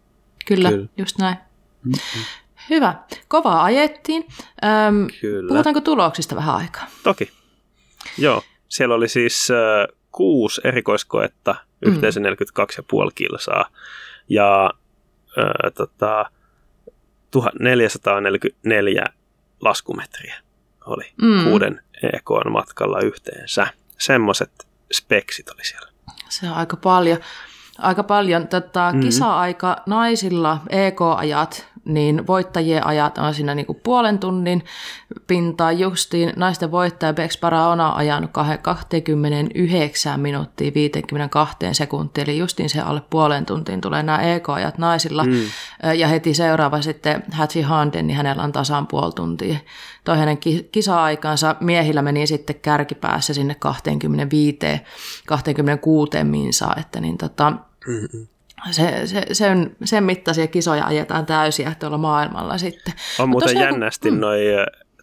Kyllä, 0.45 0.69
kyllä. 0.69 0.87
just 0.97 1.17
näin. 1.17 1.37
Mm-hmm. 1.83 2.21
Hyvä. 2.69 2.95
Kovaa 3.27 3.63
ajettiin. 3.63 4.25
Öm, 4.87 5.07
kyllä. 5.21 5.47
Puhutaanko 5.47 5.81
tuloksista 5.81 6.35
vähän 6.35 6.55
aikaa? 6.55 6.87
Toki. 7.03 7.31
Joo. 8.17 8.43
Siellä 8.67 8.95
oli 8.95 9.07
siis 9.07 9.51
äh, 9.51 9.97
kuusi 10.11 10.61
erikoiskoetta, 10.63 11.55
yhteensä 11.85 12.19
mm. 12.19 12.25
42,5 12.25 13.11
kilsaa. 13.15 13.69
Ja 14.29 14.73
äh, 15.37 15.73
tota, 15.73 16.25
1444 17.31 19.05
laskumetriä 19.61 20.35
oli 20.85 21.13
mm. 21.21 21.43
kuuden 21.43 21.81
EK 22.03 22.29
matkalla 22.49 22.99
yhteensä. 22.99 23.67
Semmoiset 23.97 24.67
speksit 24.93 25.49
oli 25.49 25.65
siellä. 25.65 25.91
Se 26.29 26.49
on 26.49 26.55
aika 26.55 26.77
paljon. 26.77 27.19
Aika 27.77 28.03
paljon. 28.03 28.47
Tota, 28.47 28.85
mm-hmm. 28.85 29.01
Kisa-aika 29.01 29.75
naisilla 29.85 30.61
EK-ajat 30.69 31.67
niin 31.87 32.27
voittajien 32.27 32.87
ajat 32.87 33.17
on 33.17 33.33
siinä 33.33 33.55
niin 33.55 33.65
kuin 33.65 33.79
puolen 33.83 34.19
tunnin 34.19 34.63
pintaa 35.27 35.71
justiin. 35.71 36.33
Naisten 36.35 36.71
voittaja 36.71 37.13
Bex 37.13 37.39
Paraona 37.39 37.91
on 37.91 37.97
ajanut 37.97 38.31
29 38.61 40.19
minuuttia 40.19 40.71
52 40.73 41.57
sekuntia, 41.71 42.23
eli 42.23 42.37
justiin 42.37 42.69
se 42.69 42.81
alle 42.81 43.01
puolen 43.09 43.45
tuntiin 43.45 43.81
tulee 43.81 44.03
nämä 44.03 44.21
EK-ajat 44.21 44.77
naisilla. 44.77 45.23
Mm. 45.23 45.33
Ja 45.95 46.07
heti 46.07 46.33
seuraava 46.33 46.81
sitten 46.81 47.23
Hattie 47.31 47.63
Handen, 47.63 48.07
niin 48.07 48.17
hänellä 48.17 48.43
on 48.43 48.51
tasan 48.51 48.87
puoli 48.87 49.11
tuntia. 49.11 49.57
Toi 50.03 50.17
hänen 50.17 50.37
kisa-aikansa 50.71 51.55
miehillä 51.59 52.01
meni 52.01 52.27
sitten 52.27 52.59
kärkipäässä 52.61 53.33
sinne 53.33 53.55
25, 53.55 54.57
26 55.27 56.23
minsaa, 56.23 56.75
että 56.77 57.01
niin 57.01 57.17
tota, 57.17 57.53
Mm-mm 57.87 58.27
se, 58.71 59.07
se, 59.07 59.25
sen, 59.31 59.75
sen 59.83 60.03
mittaisia 60.03 60.47
kisoja 60.47 60.85
ajetaan 60.85 61.25
täysiä 61.25 61.75
tuolla 61.79 61.97
maailmalla 61.97 62.57
sitten. 62.57 62.93
On 63.19 63.29
muuten 63.29 63.49
Mutta 63.49 63.63
jännästi 63.63 64.09
kun, 64.09 64.19
noin 64.19 64.41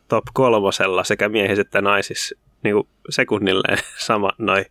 top 0.09 0.25
kolmosella 0.35 1.05
sekä 1.05 1.29
miehissä 1.29 1.61
että 1.61 1.83
naisissa 1.83 2.35
niin 2.63 2.75
kuin 2.75 2.89
sekunnilleen 3.11 3.79
sama 4.07 4.31
noin 4.39 4.65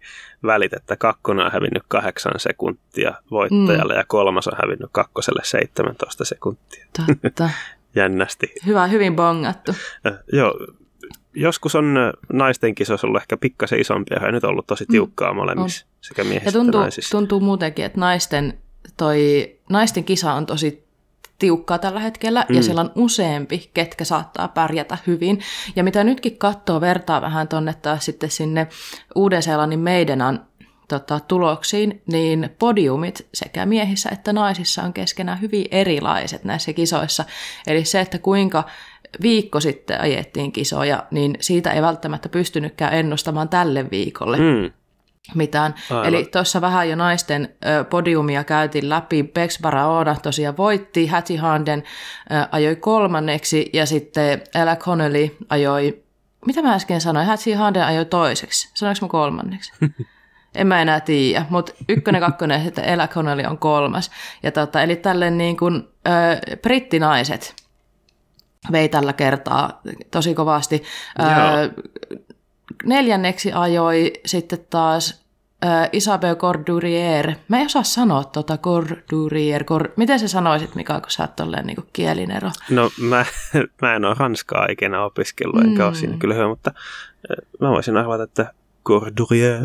välit, 0.43 0.73
että 0.73 0.95
kakkonen 0.95 1.45
on 1.45 1.51
hävinnyt 1.51 1.83
kahdeksan 1.87 2.33
sekuntia 2.37 3.13
voittajalle 3.31 3.93
mm. 3.93 3.97
ja 3.97 4.03
kolmas 4.07 4.47
on 4.47 4.57
hävinnyt 4.61 4.89
kakkoselle 4.91 5.41
17 5.43 6.25
sekuntia. 6.25 6.85
Totta. 7.21 7.49
Jännästi. 7.95 8.53
Hyvä, 8.65 8.87
hyvin 8.87 9.15
bongattu. 9.15 9.71
Ja, 10.03 10.11
joo, 10.33 10.53
joskus 11.33 11.75
on 11.75 11.95
naisten 12.33 12.75
kisoissa 12.75 13.07
ollut 13.07 13.21
ehkä 13.21 13.37
pikkasen 13.37 13.79
isompia 13.79 14.23
ja 14.25 14.31
nyt 14.31 14.43
on 14.43 14.49
ollut 14.49 14.67
tosi 14.67 14.83
mm. 14.83 14.91
tiukkaa 14.91 15.33
molemmissa, 15.33 15.85
on. 15.85 15.97
sekä 16.01 16.23
miehissä 16.23 16.47
ja 16.47 16.51
tuntuu, 16.51 16.69
että 16.69 16.79
naisissa. 16.79 17.11
tuntuu 17.17 17.39
muutenkin, 17.39 17.85
että 17.85 17.99
naisten 17.99 18.62
toi 18.97 19.51
naisten 19.69 20.03
kisa 20.03 20.33
on 20.33 20.45
tosi 20.45 20.83
tiukkaa 21.39 21.77
tällä 21.79 21.99
hetkellä, 21.99 22.45
mm. 22.49 22.55
ja 22.55 22.63
siellä 22.63 22.81
on 22.81 22.91
useampi, 22.95 23.69
ketkä 23.73 24.05
saattaa 24.05 24.47
pärjätä 24.47 24.97
hyvin. 25.07 25.39
Ja 25.75 25.83
mitä 25.83 26.03
nytkin 26.03 26.37
katsoo, 26.37 26.81
vertaa 26.81 27.21
vähän 27.21 27.47
tonne 27.47 27.73
taas 27.73 28.05
sitten 28.05 28.31
sinne 28.31 28.67
Uuden-Seelannin 29.15 29.79
meidän 29.79 30.47
tota, 30.87 31.19
tuloksiin, 31.19 32.01
niin 32.11 32.49
podiumit 32.59 33.27
sekä 33.33 33.65
miehissä 33.65 34.09
että 34.09 34.33
naisissa 34.33 34.83
on 34.83 34.93
keskenään 34.93 35.41
hyvin 35.41 35.65
erilaiset 35.71 36.43
näissä 36.43 36.73
kisoissa. 36.73 37.25
Eli 37.67 37.85
se, 37.85 37.99
että 37.99 38.19
kuinka 38.19 38.63
viikko 39.21 39.59
sitten 39.59 40.01
ajettiin 40.01 40.51
kisoja, 40.51 41.03
niin 41.11 41.37
siitä 41.39 41.71
ei 41.71 41.81
välttämättä 41.81 42.29
pystynytkään 42.29 42.93
ennustamaan 42.93 43.49
tälle 43.49 43.89
viikolle. 43.91 44.37
Mm 44.37 44.71
mitään. 45.35 45.75
Aivan. 45.89 46.05
Eli 46.05 46.25
tuossa 46.31 46.61
vähän 46.61 46.89
jo 46.89 46.95
naisten 46.95 47.55
ö, 47.65 47.83
podiumia 47.83 48.43
käytiin 48.43 48.89
läpi. 48.89 49.23
Bex 49.23 49.61
Baraona 49.61 50.15
tosiaan 50.23 50.57
voitti, 50.57 51.07
Hattie 51.07 51.37
Handen 51.37 51.83
ö, 52.31 52.47
ajoi 52.51 52.75
kolmanneksi 52.75 53.69
ja 53.73 53.85
sitten 53.85 54.41
Ella 54.55 54.75
Connelly 54.75 55.37
ajoi, 55.49 56.03
mitä 56.45 56.61
mä 56.61 56.73
äsken 56.73 57.01
sanoin, 57.01 57.27
Hattie 57.27 57.55
Handen 57.55 57.85
ajoi 57.85 58.05
toiseksi. 58.05 58.69
Sanoinko 58.73 59.05
mä 59.05 59.09
kolmanneksi? 59.09 59.71
en 60.55 60.67
mä 60.67 60.81
enää 60.81 60.99
tiedä, 60.99 61.45
mutta 61.49 61.73
ykkönen, 61.89 62.21
kakkonen 62.21 62.57
ja 62.57 62.63
sitten 62.63 62.85
Ella 62.85 63.07
Connelly 63.07 63.43
on 63.43 63.57
kolmas. 63.57 64.11
Ja 64.43 64.51
tota, 64.51 64.81
eli 64.81 64.95
tälleen 64.95 65.37
niin 65.37 65.57
kuin, 65.57 65.87
ö, 66.07 66.57
brittinaiset 66.61 67.63
vei 68.71 68.89
tällä 68.89 69.13
kertaa 69.13 69.81
tosi 70.11 70.33
kovasti. 70.33 70.83
Neljänneksi 72.85 73.51
ajoi 73.53 74.13
sitten 74.25 74.59
taas 74.69 75.23
äh, 75.65 75.89
Isabel 75.91 76.35
Cordurier. 76.35 77.31
Mä 77.47 77.59
en 77.59 77.65
osaa 77.65 77.83
sanoa 77.83 78.23
tuota 78.23 78.57
Cordurier. 78.57 79.63
Cor... 79.63 79.89
Miten 79.95 80.19
sä 80.19 80.27
sanoisit, 80.27 80.75
Mika, 80.75 81.01
kun 81.01 81.11
sä 81.11 81.23
oot 81.23 81.35
tolleen 81.35 81.67
niin 81.67 81.77
kielinero? 81.93 82.51
No 82.69 82.89
mä, 83.09 83.25
mä 83.81 83.95
en 83.95 84.05
ole 84.05 84.15
ranskaa 84.19 84.67
ikinä 84.69 85.03
opiskellut, 85.03 85.63
mm. 85.63 85.69
enkä 85.69 85.85
ole 85.85 85.95
siinä 85.95 86.17
kyllä 86.17 86.33
hyvä, 86.33 86.47
mutta 86.47 86.71
mä 87.59 87.69
voisin 87.69 87.97
arvata, 87.97 88.23
että 88.23 88.53
Cordurier. 88.85 89.61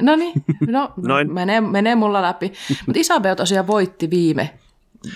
No 0.00 0.16
niin, 0.16 0.32
no 0.68 0.92
Noin. 1.08 1.32
Menee, 1.32 1.60
menee 1.60 1.94
mulla 1.94 2.22
läpi. 2.22 2.52
Mutta 2.86 3.00
Isabel 3.00 3.34
tosiaan 3.34 3.66
voitti 3.66 4.10
viime 4.10 4.50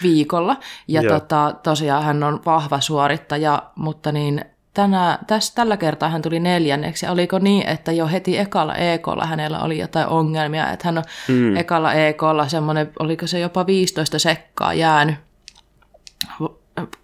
viikolla, 0.03 0.57
ja 0.89 1.03
tota, 1.03 1.55
tosiaan 1.63 2.05
hän 2.05 2.23
on 2.23 2.41
vahva 2.47 2.81
suorittaja, 2.81 3.63
mutta 3.77 4.13
niin 4.13 4.45
tänä, 4.75 5.19
tässä, 5.27 5.55
tällä 5.55 5.77
kertaa 5.77 6.09
hän 6.09 6.23
tuli 6.23 6.41
neljänneksi. 6.41 7.07
Oliko 7.07 7.39
niin, 7.39 7.69
että 7.69 7.93
jo 7.93 8.07
heti 8.07 8.39
ekalla 8.39 8.75
EKlla 8.75 9.27
hänellä 9.27 9.61
oli 9.61 9.79
jotain 9.79 10.07
ongelmia, 10.07 10.71
että 10.71 10.89
hän 10.89 10.99
on 10.99 11.05
mm. 11.29 11.57
ekalla 11.57 11.93
EKlla 11.93 12.49
semmoinen, 12.49 12.91
oliko 12.99 13.27
se 13.27 13.39
jopa 13.39 13.67
15 13.67 14.19
sekkaa 14.19 14.75
jäänyt. 14.75 15.15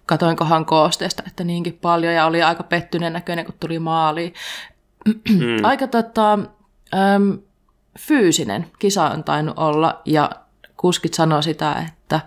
Katoinkohan 0.05 0.65
koosteesta, 0.65 1.23
että 1.27 1.43
niinkin 1.43 1.79
paljon, 1.81 2.13
ja 2.13 2.25
oli 2.25 2.43
aika 2.43 2.63
pettyneen 2.63 3.13
näköinen, 3.13 3.45
kun 3.45 3.55
tuli 3.59 3.79
maaliin. 3.79 4.33
Mm. 5.29 5.63
aika 5.63 5.87
tota, 5.87 6.33
äm, 6.33 7.39
fyysinen 7.99 8.67
kisa 8.79 9.09
on 9.09 9.23
tainnut 9.23 9.59
olla, 9.59 10.01
ja 10.05 10.29
kuskit 10.77 11.13
sanoi 11.13 11.43
sitä, 11.43 11.85
että 11.87 12.19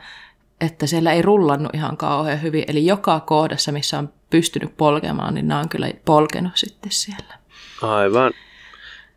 että 0.61 0.87
siellä 0.87 1.13
ei 1.13 1.23
rullannut 1.23 1.75
ihan 1.75 1.97
kauhean 1.97 2.43
hyvin. 2.43 2.65
Eli 2.69 2.87
joka 2.87 3.21
kohdassa, 3.21 3.73
missä 3.73 3.99
on 3.99 4.13
pystynyt 4.35 4.76
polkemaan, 4.76 5.35
niin 5.35 5.49
nämä 5.49 5.61
on 5.61 5.69
kyllä 5.69 5.91
polkenut 6.05 6.53
sitten 6.55 6.93
siellä. 6.93 7.38
Aivan. 7.83 8.33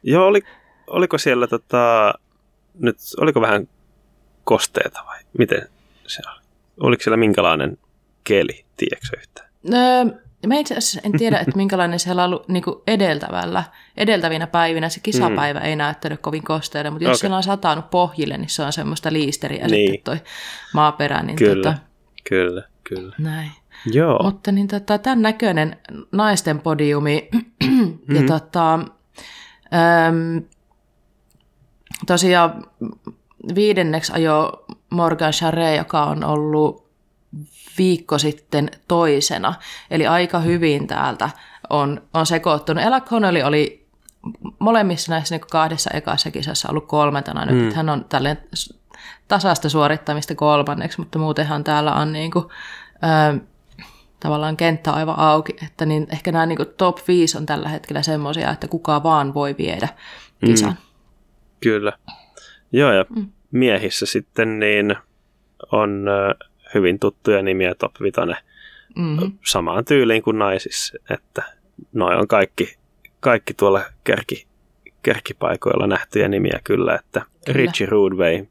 Joo, 0.04 0.28
oli, 0.28 0.42
oliko 0.88 1.18
siellä 1.18 1.48
tota, 1.48 2.14
nyt, 2.80 2.98
oliko 3.22 3.42
vähän 3.42 3.70
kosteita 4.44 5.04
vai 5.06 5.20
miten 5.38 5.70
se 6.08 6.22
oli? 6.32 6.42
Oliko 6.80 7.04
siellä 7.04 7.18
minkälainen 7.18 7.78
keli, 8.24 8.66
tiedätkö 8.78 9.18
yhtään? 9.18 9.50
Öö, 9.74 10.20
Mä 10.48 10.56
itse 10.56 10.76
asiassa 10.76 11.02
en 11.04 11.12
tiedä, 11.12 11.40
että 11.40 11.56
minkälainen 11.58 12.00
siellä 12.00 12.24
on 12.24 12.30
ollut 12.30 12.50
niin 12.50 12.64
edeltävällä, 12.88 13.64
edeltävinä 13.98 14.48
päivinä. 14.48 14.90
Se 14.90 15.00
kisapäivä 15.00 15.60
mm. 15.60 15.66
ei 15.66 15.76
näyttänyt 15.76 16.22
kovin 16.22 16.44
kosteelle, 16.44 16.90
mutta 16.90 17.04
jos 17.04 17.12
okay. 17.12 17.20
siellä 17.20 17.38
on 17.38 17.44
satanut 17.44 17.90
pohjille, 17.90 18.38
niin 18.38 18.50
se 18.50 18.64
on 18.64 18.74
semmoista 18.74 19.14
liisteriä 19.14 19.68
niin. 19.68 19.92
sitten 19.92 20.04
toi 20.04 20.26
maaperä. 20.74 21.24
Niin 21.24 21.36
kyllä, 21.36 21.64
tota, 21.64 21.78
kyllä, 22.30 22.64
kyllä. 22.84 23.16
Näin. 23.18 23.52
Joo. 23.86 24.24
Mutta 24.24 24.52
niin 24.52 24.68
tota, 24.68 24.98
tämän 24.98 25.22
näköinen 25.22 25.78
naisten 26.12 26.60
podiumi 26.60 27.30
Mm-hmm. 28.08 28.16
Ja 28.16 28.40
tota, 28.40 28.74
äm, 28.74 30.42
tosiaan 32.08 32.66
viidenneksi 33.56 34.14
ajo 34.16 34.66
Morgan 34.90 35.34
Charret, 35.34 35.78
joka 35.78 36.04
on 36.04 36.24
ollut 36.24 36.88
viikko 37.78 38.18
sitten 38.18 38.70
toisena. 38.88 39.54
Eli 39.92 40.08
aika 40.08 40.40
hyvin 40.40 40.88
täältä 40.88 41.30
on, 41.70 42.02
on 42.14 42.26
sekoittunut. 42.26 42.84
Ella 42.84 43.02
Connolly 43.02 43.42
oli 43.42 43.88
molemmissa 44.60 45.12
näissä 45.12 45.36
niin 45.36 45.48
kahdessa 45.52 45.90
ekassa 45.94 46.32
kisassa 46.32 46.70
ollut 46.70 46.88
kolmantena 46.88 47.46
nyt. 47.46 47.66
Mm. 47.66 47.76
Hän 47.76 47.90
on 47.90 48.06
tälleen 48.10 48.38
tasasta 49.28 49.70
suorittamista 49.70 50.36
kolmanneksi, 50.36 51.00
mutta 51.00 51.20
muutenhan 51.20 51.64
täällä 51.64 51.94
on 51.94 52.14
niin 52.14 52.32
kuin, 52.32 52.46
ö, 52.96 53.40
tavallaan 54.20 54.58
kenttä 54.58 54.92
aivan 54.92 55.20
auki, 55.20 55.56
että 55.66 55.86
niin 55.86 56.08
ehkä 56.12 56.32
nämä 56.32 56.46
niin 56.46 56.58
top 56.78 56.98
5 57.08 57.38
on 57.38 57.46
tällä 57.46 57.70
hetkellä 57.70 58.02
semmoisia, 58.02 58.52
että 58.52 58.68
kuka 58.68 59.04
vaan 59.04 59.34
voi 59.34 59.56
viedä 59.58 59.88
kisan. 60.46 60.70
Mm. 60.70 60.78
Kyllä. 61.60 61.94
Joo, 62.72 62.92
ja 62.92 63.06
mm. 63.10 63.28
miehissä 63.52 64.06
sitten 64.06 64.60
niin 64.60 64.96
on 65.72 66.06
hyvin 66.74 67.00
tuttuja 67.00 67.42
nimiä 67.42 67.76
top 67.76 67.92
5 68.02 68.20
mm-hmm. 68.96 69.32
samaan 69.46 69.86
tyyliin 69.86 70.22
kuin 70.24 70.40
naisissa, 70.40 70.98
että 71.10 71.44
noin 71.94 72.18
on 72.18 72.28
kaikki, 72.28 72.78
kaikki 73.20 73.54
tuolla 73.54 73.82
kärki, 74.04 74.48
kärkipaikoilla 75.04 75.88
nähtyjä 75.88 76.28
nimiä 76.28 76.60
kyllä, 76.64 76.96
että 76.96 77.22
kyllä. 77.46 77.58
Richie 77.58 77.88
Rudway 77.88 78.46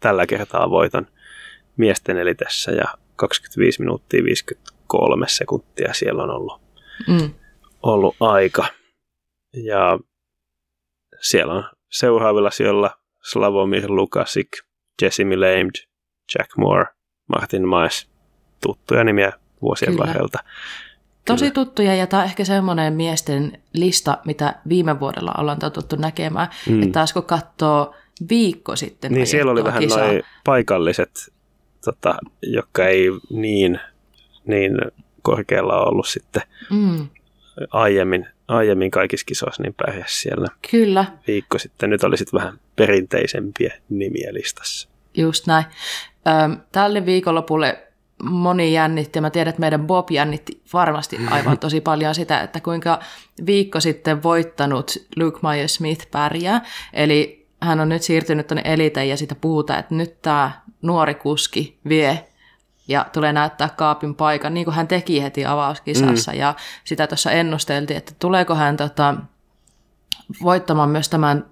tällä 0.00 0.26
kertaa 0.26 0.70
voiton 0.70 1.06
miesten 1.76 2.16
elitessä 2.16 2.72
ja 2.72 2.84
25 3.16 3.80
minuuttia 3.80 4.24
53 4.92 5.28
sekuntia 5.28 5.94
siellä 5.94 6.22
on 6.22 6.30
ollut, 6.30 6.60
mm. 7.08 7.30
ollut 7.82 8.16
aika. 8.20 8.66
Ja 9.52 9.98
siellä 11.20 11.54
on 11.54 11.64
seuraavilla 11.90 12.50
sijoilla 12.50 12.90
Slavomir 13.30 13.90
Lukasik, 13.90 14.48
Jesse 15.02 15.24
Lamed, 15.24 15.86
Jack 16.38 16.56
Moore, 16.56 16.86
Martin 17.28 17.68
Maes, 17.68 18.10
tuttuja 18.62 19.04
nimiä 19.04 19.32
vuosien 19.62 19.92
Kyllä. 19.92 20.06
varrelta. 20.06 20.38
Tosi 21.26 21.50
tuttuja 21.50 21.94
ja 21.94 22.06
tämä 22.06 22.22
on 22.22 22.28
ehkä 22.28 22.44
semmoinen 22.44 22.92
miesten 22.92 23.62
lista, 23.72 24.18
mitä 24.24 24.54
viime 24.68 25.00
vuodella 25.00 25.34
ollaan 25.38 25.58
totuttu 25.58 25.96
näkemään. 25.96 26.48
Mm. 26.68 26.82
Että 26.82 26.92
taas 26.92 27.12
kun 27.12 27.22
katsoo 27.22 27.94
viikko 28.30 28.76
sitten. 28.76 29.12
Niin 29.12 29.26
siellä 29.26 29.52
oli 29.52 29.64
vähän 29.64 29.82
noin 29.88 30.22
paikalliset, 30.44 31.10
tota, 31.84 32.16
jotka 32.42 32.86
ei 32.86 33.06
niin, 33.30 33.80
niin 34.46 34.78
korkealla 35.22 35.84
ollut 35.84 36.08
sitten 36.08 36.42
mm. 36.70 37.08
aiemmin, 37.70 38.26
aiemmin 38.48 38.90
kaikissa 38.90 39.26
kisoissa, 39.26 39.62
niin 39.62 39.74
pärjäs 39.74 40.20
siellä 40.20 40.46
Kyllä. 40.70 41.04
viikko 41.26 41.58
sitten. 41.58 41.90
Nyt 41.90 42.04
oli 42.04 42.16
sitten 42.16 42.40
vähän 42.40 42.58
perinteisempiä 42.76 43.74
nimiä 43.88 44.34
listassa. 44.34 44.88
Just 45.16 45.46
näin. 45.46 45.64
Tälle 46.72 47.06
viikonlopulle 47.06 47.86
moni 48.22 48.72
jännitti, 48.72 49.16
ja 49.16 49.22
mä 49.22 49.30
tiedän, 49.30 49.48
että 49.48 49.60
meidän 49.60 49.86
Bob 49.86 50.10
jännitti 50.10 50.60
varmasti 50.72 51.18
aivan 51.30 51.58
tosi 51.58 51.80
paljon 51.80 52.14
sitä, 52.14 52.40
että 52.40 52.60
kuinka 52.60 53.00
viikko 53.46 53.80
sitten 53.80 54.22
voittanut 54.22 54.90
Luke 55.16 55.38
Meyer-Smith 55.38 56.06
pärjää. 56.10 56.64
Eli 56.92 57.46
hän 57.62 57.80
on 57.80 57.88
nyt 57.88 58.02
siirtynyt 58.02 58.46
tuonne 58.46 58.62
eliteen 58.64 59.08
ja 59.08 59.16
sitä 59.16 59.34
puhutaan, 59.34 59.80
että 59.80 59.94
nyt 59.94 60.22
tämä 60.22 60.50
nuori 60.82 61.14
kuski 61.14 61.78
vie 61.88 62.24
ja 62.88 63.06
tulee 63.12 63.32
näyttää 63.32 63.68
kaapin 63.68 64.14
paikan, 64.14 64.54
niin 64.54 64.64
kuin 64.64 64.74
hän 64.74 64.88
teki 64.88 65.22
heti 65.22 65.46
avauskisassa. 65.46 66.32
Mm. 66.32 66.38
Ja 66.38 66.54
sitä 66.84 67.06
tuossa 67.06 67.30
ennusteltiin, 67.30 67.96
että 67.96 68.12
tuleeko 68.18 68.54
hän 68.54 68.76
tota, 68.76 69.14
voittamaan 70.42 70.90
myös 70.90 71.08
tämän 71.08 71.44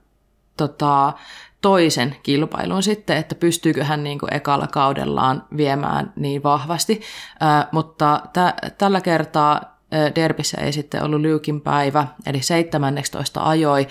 tota, 0.57 1.13
toisen 1.61 2.17
kilpailun 2.23 2.83
sitten, 2.83 3.17
että 3.17 3.35
pystyykö 3.35 3.85
hän 3.85 4.05
niin 4.05 4.19
kuin 4.19 4.35
ekalla 4.35 4.67
kaudellaan 4.67 5.45
viemään 5.57 6.13
niin 6.17 6.43
vahvasti. 6.43 7.01
Äh, 7.43 7.67
mutta 7.73 8.21
t- 8.33 8.79
tällä 8.79 9.01
kertaa 9.01 9.61
äh, 9.95 10.15
Derbissä 10.15 10.61
ei 10.61 10.73
sitten 10.73 11.03
ollut 11.03 11.21
Lyukin 11.21 11.61
päivä, 11.61 12.07
eli 12.27 12.43
17 12.43 13.43
ajoi. 13.49 13.89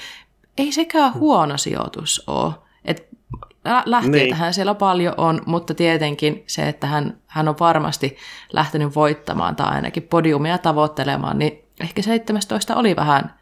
Ei 0.57 0.71
sekään 0.71 1.13
huono 1.13 1.57
sijoitus 1.57 2.23
ole. 2.27 2.53
Et 2.85 3.12
lähtiötähän 3.85 4.47
niin. 4.47 4.53
siellä 4.53 4.75
paljon 4.75 5.13
on, 5.17 5.41
mutta 5.45 5.73
tietenkin 5.73 6.43
se, 6.47 6.67
että 6.69 6.87
hän, 6.87 7.17
hän 7.27 7.47
on 7.47 7.55
varmasti 7.59 8.17
lähtenyt 8.53 8.95
voittamaan 8.95 9.55
tai 9.55 9.75
ainakin 9.75 10.03
podiumia 10.03 10.57
tavoittelemaan, 10.57 11.39
niin 11.39 11.63
ehkä 11.81 12.01
17 12.01 12.75
oli 12.75 12.95
vähän 12.95 13.33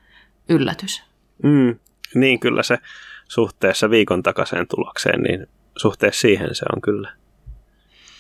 yllätys. 0.50 1.04
Mm, 1.44 1.80
niin, 2.16 2.40
kyllä 2.40 2.64
se 2.64 2.78
suhteessa 3.28 3.90
viikon 3.90 4.24
takaiseen 4.24 4.68
tulokseen, 4.68 5.22
niin 5.22 5.48
suhteessa 5.78 6.22
siihen 6.22 6.56
se 6.56 6.66
on 6.76 6.82
kyllä. 6.82 7.12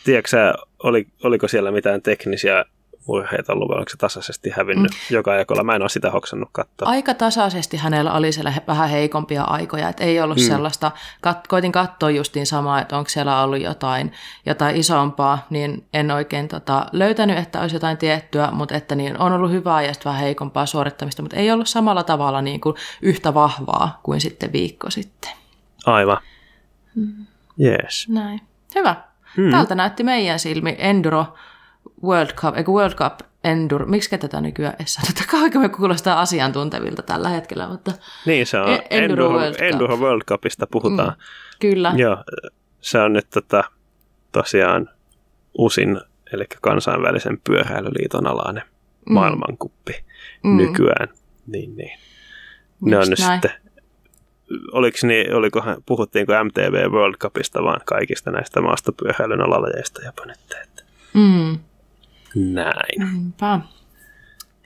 Tiedätkö 0.03 0.53
oli, 0.83 1.07
oliko 1.23 1.47
siellä 1.47 1.71
mitään 1.71 2.01
teknisiä 2.01 2.65
murheita 3.11 3.53
ollut, 3.53 3.71
onko 3.71 3.89
se 3.89 3.97
tasaisesti 3.97 4.49
hävinnyt 4.49 4.91
mm. 4.91 5.15
joka 5.15 5.31
ajakolla? 5.31 5.63
Mä 5.63 5.75
en 5.75 5.81
ole 5.81 5.89
sitä 5.89 6.11
hoksannut 6.11 6.49
katsoa. 6.51 6.89
Aika 6.89 7.13
tasaisesti 7.13 7.77
hänellä 7.77 8.13
oli 8.13 8.31
siellä 8.31 8.53
vähän 8.67 8.89
heikompia 8.89 9.43
aikoja, 9.43 9.89
että 9.89 10.03
ei 10.03 10.21
ollut 10.21 10.37
mm. 10.37 10.43
sellaista, 10.43 10.91
kat, 11.21 11.47
koitin 11.47 11.71
katsoa 11.71 12.09
justiin 12.09 12.45
samaa, 12.45 12.81
että 12.81 12.97
onko 12.97 13.09
siellä 13.09 13.43
ollut 13.43 13.61
jotain, 13.61 14.11
jotain 14.45 14.75
isompaa, 14.75 15.45
niin 15.49 15.85
en 15.93 16.11
oikein 16.11 16.47
tota, 16.47 16.85
löytänyt, 16.91 17.37
että 17.37 17.61
olisi 17.61 17.75
jotain 17.75 17.97
tiettyä, 17.97 18.49
mutta 18.51 18.75
että 18.75 18.95
niin 18.95 19.19
on 19.19 19.31
ollut 19.31 19.51
hyvää 19.51 19.81
ja 19.81 19.93
vähän 20.05 20.21
heikompaa 20.21 20.65
suorittamista, 20.65 21.21
mutta 21.21 21.37
ei 21.37 21.51
ollut 21.51 21.69
samalla 21.69 22.03
tavalla 22.03 22.41
niin 22.41 22.61
kuin 22.61 22.75
yhtä 23.01 23.33
vahvaa 23.33 23.99
kuin 24.03 24.21
sitten 24.21 24.51
viikko 24.51 24.89
sitten. 24.89 25.31
Aivan. 25.85 26.17
Mm. 26.95 27.25
Yes. 27.59 28.09
Näin. 28.09 28.41
Hyvä. 28.75 28.95
Hmm. 29.37 29.51
Täältä 29.51 29.75
näytti 29.75 30.03
meidän 30.03 30.39
silmi 30.39 30.75
Enduro 30.79 31.25
World 32.03 32.33
Cup, 32.33 32.57
eikö 32.57 32.71
World 32.71 32.93
Cup 32.93 33.19
Enduro, 33.43 33.85
miksi 33.85 34.17
tätä 34.17 34.41
nykyään 34.41 34.75
ei 34.79 34.87
sanota? 34.87 35.23
Kauanko 35.31 35.59
me 35.59 35.69
kuulostaa 35.69 36.21
asiantuntevilta 36.21 37.01
tällä 37.01 37.29
hetkellä, 37.29 37.67
mutta... 37.67 37.91
Niin, 38.25 38.47
se 38.47 38.59
on 38.59 38.69
e- 38.69 38.87
Enduro, 38.89 39.29
World, 39.29 39.53
Cup. 39.53 39.61
Enduro 39.61 39.97
World 39.97 40.21
Cupista 40.27 40.67
puhutaan. 40.67 41.09
Mm, 41.09 41.15
kyllä. 41.59 41.93
Joo, 41.95 42.17
se 42.81 42.99
on 42.99 43.13
nyt 43.13 43.29
tota, 43.29 43.63
tosiaan 44.31 44.89
USIN, 45.57 46.01
eli 46.33 46.45
kansainvälisen 46.61 47.39
pyöräilyliiton 47.43 48.27
alainen 48.27 48.63
mm. 49.09 49.13
maailmankuppi 49.13 49.93
mm. 50.43 50.57
nykyään. 50.57 51.07
Niin, 51.47 51.75
niin. 51.75 51.99
Ne 52.81 52.97
on 52.97 53.09
nyt 53.09 53.19
sitten 53.19 53.51
oliko 54.71 54.97
niin, 55.03 55.35
olikohan, 55.35 55.77
puhuttiinko 55.85 56.33
MTV 56.43 56.91
World 56.91 57.15
Cupista 57.17 57.63
vaan 57.63 57.81
kaikista 57.85 58.31
näistä 58.31 58.61
maastopyöräilyn 58.61 59.41
alalajeista 59.41 60.05
jopa 60.05 60.25
nyt. 60.25 60.39
Että. 60.63 60.83
Mm. 61.13 61.59
Näin. 62.35 63.13
Niinpä. 63.13 63.59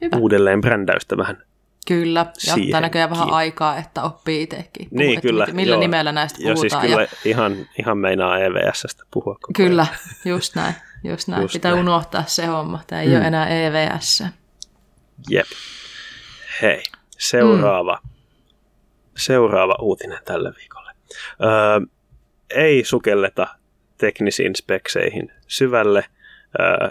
Hyvä. 0.01 0.17
Uudelleen 0.17 0.62
brändäystä 0.62 1.17
vähän 1.17 1.43
Kyllä, 1.88 2.25
ja 2.47 2.54
ottaa 2.54 2.82
näköjään 2.82 3.10
vähän 3.10 3.30
aikaa, 3.30 3.78
että 3.78 4.04
oppii 4.04 4.43
itsekin. 4.43 4.89
Puhua, 4.89 5.06
niin, 5.06 5.21
kyllä. 5.21 5.47
Millä 5.51 5.73
joo. 5.73 5.80
nimellä 5.80 6.12
näistä 6.12 6.38
siis 6.38 6.49
puhutaan. 6.54 6.82
Siis 6.82 6.93
kyllä 6.93 7.01
ja... 7.01 7.08
ihan, 7.25 7.67
ihan 7.80 7.97
meinaa 7.97 8.39
EVSstä 8.39 9.04
puhua. 9.12 9.34
Koko 9.34 9.51
kyllä, 9.56 9.82
ajan. 9.82 9.99
just 10.25 10.56
näin. 10.56 10.73
Just 11.04 11.28
näin. 11.28 11.41
Just 11.41 11.54
Pitää 11.54 11.71
näin. 11.71 11.82
unohtaa 11.82 12.23
se 12.28 12.45
homma. 12.45 12.84
Tämä 12.88 13.01
ei 13.01 13.08
mm. 13.08 13.15
ole 13.15 13.28
enää 13.28 13.47
EVS. 13.47 14.23
Jep. 15.30 15.47
Hei, 16.62 16.84
seuraava, 17.17 17.99
mm. 18.04 18.10
seuraava 19.17 19.75
uutinen 19.82 20.19
tälle 20.25 20.54
viikolle. 20.58 20.91
Öö, 21.43 21.88
ei 22.49 22.84
sukelleta 22.84 23.47
teknisiin 23.97 24.56
spekseihin 24.56 25.32
syvälle. 25.47 26.06
Öö, 26.60 26.89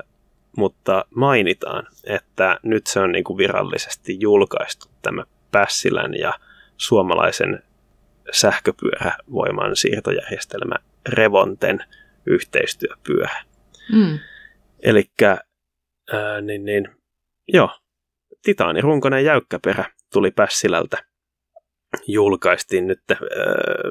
mutta 0.57 1.05
mainitaan, 1.15 1.87
että 2.05 2.61
nyt 2.63 2.87
se 2.87 3.01
on 3.01 3.13
niin 3.13 3.25
kuin 3.25 3.39
virallisesti 3.39 4.17
julkaistu 4.21 4.87
tämä 5.03 5.25
Pässilän 5.51 6.15
ja 6.19 6.33
suomalaisen 6.77 7.63
sähköpyörävoiman 8.33 9.77
siirtojärjestelmä 9.77 10.75
Revonten 11.09 11.85
yhteistyöpyörä. 12.27 13.45
Mm. 13.93 14.19
Eli 14.83 15.11
niin, 16.43 16.65
niin, 16.65 16.89
joo, 17.49 17.71
titaanirunkoinen 18.43 19.25
jäykkäperä 19.25 19.85
tuli 20.13 20.31
Pässilältä. 20.31 21.05
Julkaistiin 22.07 22.87
nyt. 22.87 23.01
Ää, 23.11 23.19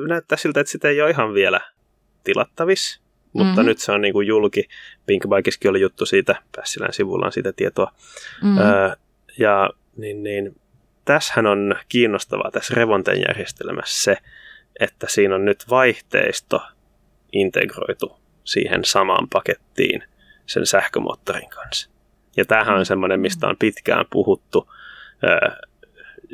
näyttää 0.07 0.37
siltä, 0.37 0.59
että 0.59 0.71
sitä 0.71 0.89
ei 0.89 1.01
ole 1.01 1.09
ihan 1.09 1.33
vielä 1.33 1.61
tilattavissa 2.23 3.02
mutta 3.33 3.53
mm-hmm. 3.53 3.65
nyt 3.65 3.79
se 3.79 3.91
on 3.91 4.01
niin 4.01 4.13
kuin 4.13 4.27
julki. 4.27 4.67
Pink 5.05 5.23
Bikeskin 5.27 5.69
oli 5.69 5.81
juttu 5.81 6.05
siitä, 6.05 6.35
Pässilän 6.55 6.93
sivulla 6.93 7.25
on 7.25 7.31
siitä 7.31 7.53
tietoa. 7.53 7.91
Mm-hmm. 8.43 8.57
Öö, 8.57 8.95
ja 9.39 9.69
niin, 9.97 10.23
niin, 10.23 10.61
tässähän 11.05 11.45
on 11.45 11.75
kiinnostavaa 11.89 12.51
tässä 12.51 12.73
Revonten 12.77 13.21
järjestelmässä 13.27 14.03
se, 14.03 14.17
että 14.79 15.07
siinä 15.09 15.35
on 15.35 15.45
nyt 15.45 15.65
vaihteisto 15.69 16.61
integroitu 17.31 18.19
siihen 18.43 18.85
samaan 18.85 19.27
pakettiin 19.29 20.03
sen 20.45 20.65
sähkömoottorin 20.65 21.49
kanssa. 21.49 21.89
Ja 22.37 22.45
tämähän 22.45 22.77
on 22.77 22.85
semmoinen, 22.85 23.19
mistä 23.19 23.47
on 23.47 23.55
pitkään 23.59 24.05
puhuttu. 24.09 24.71
Öö, 25.23 25.67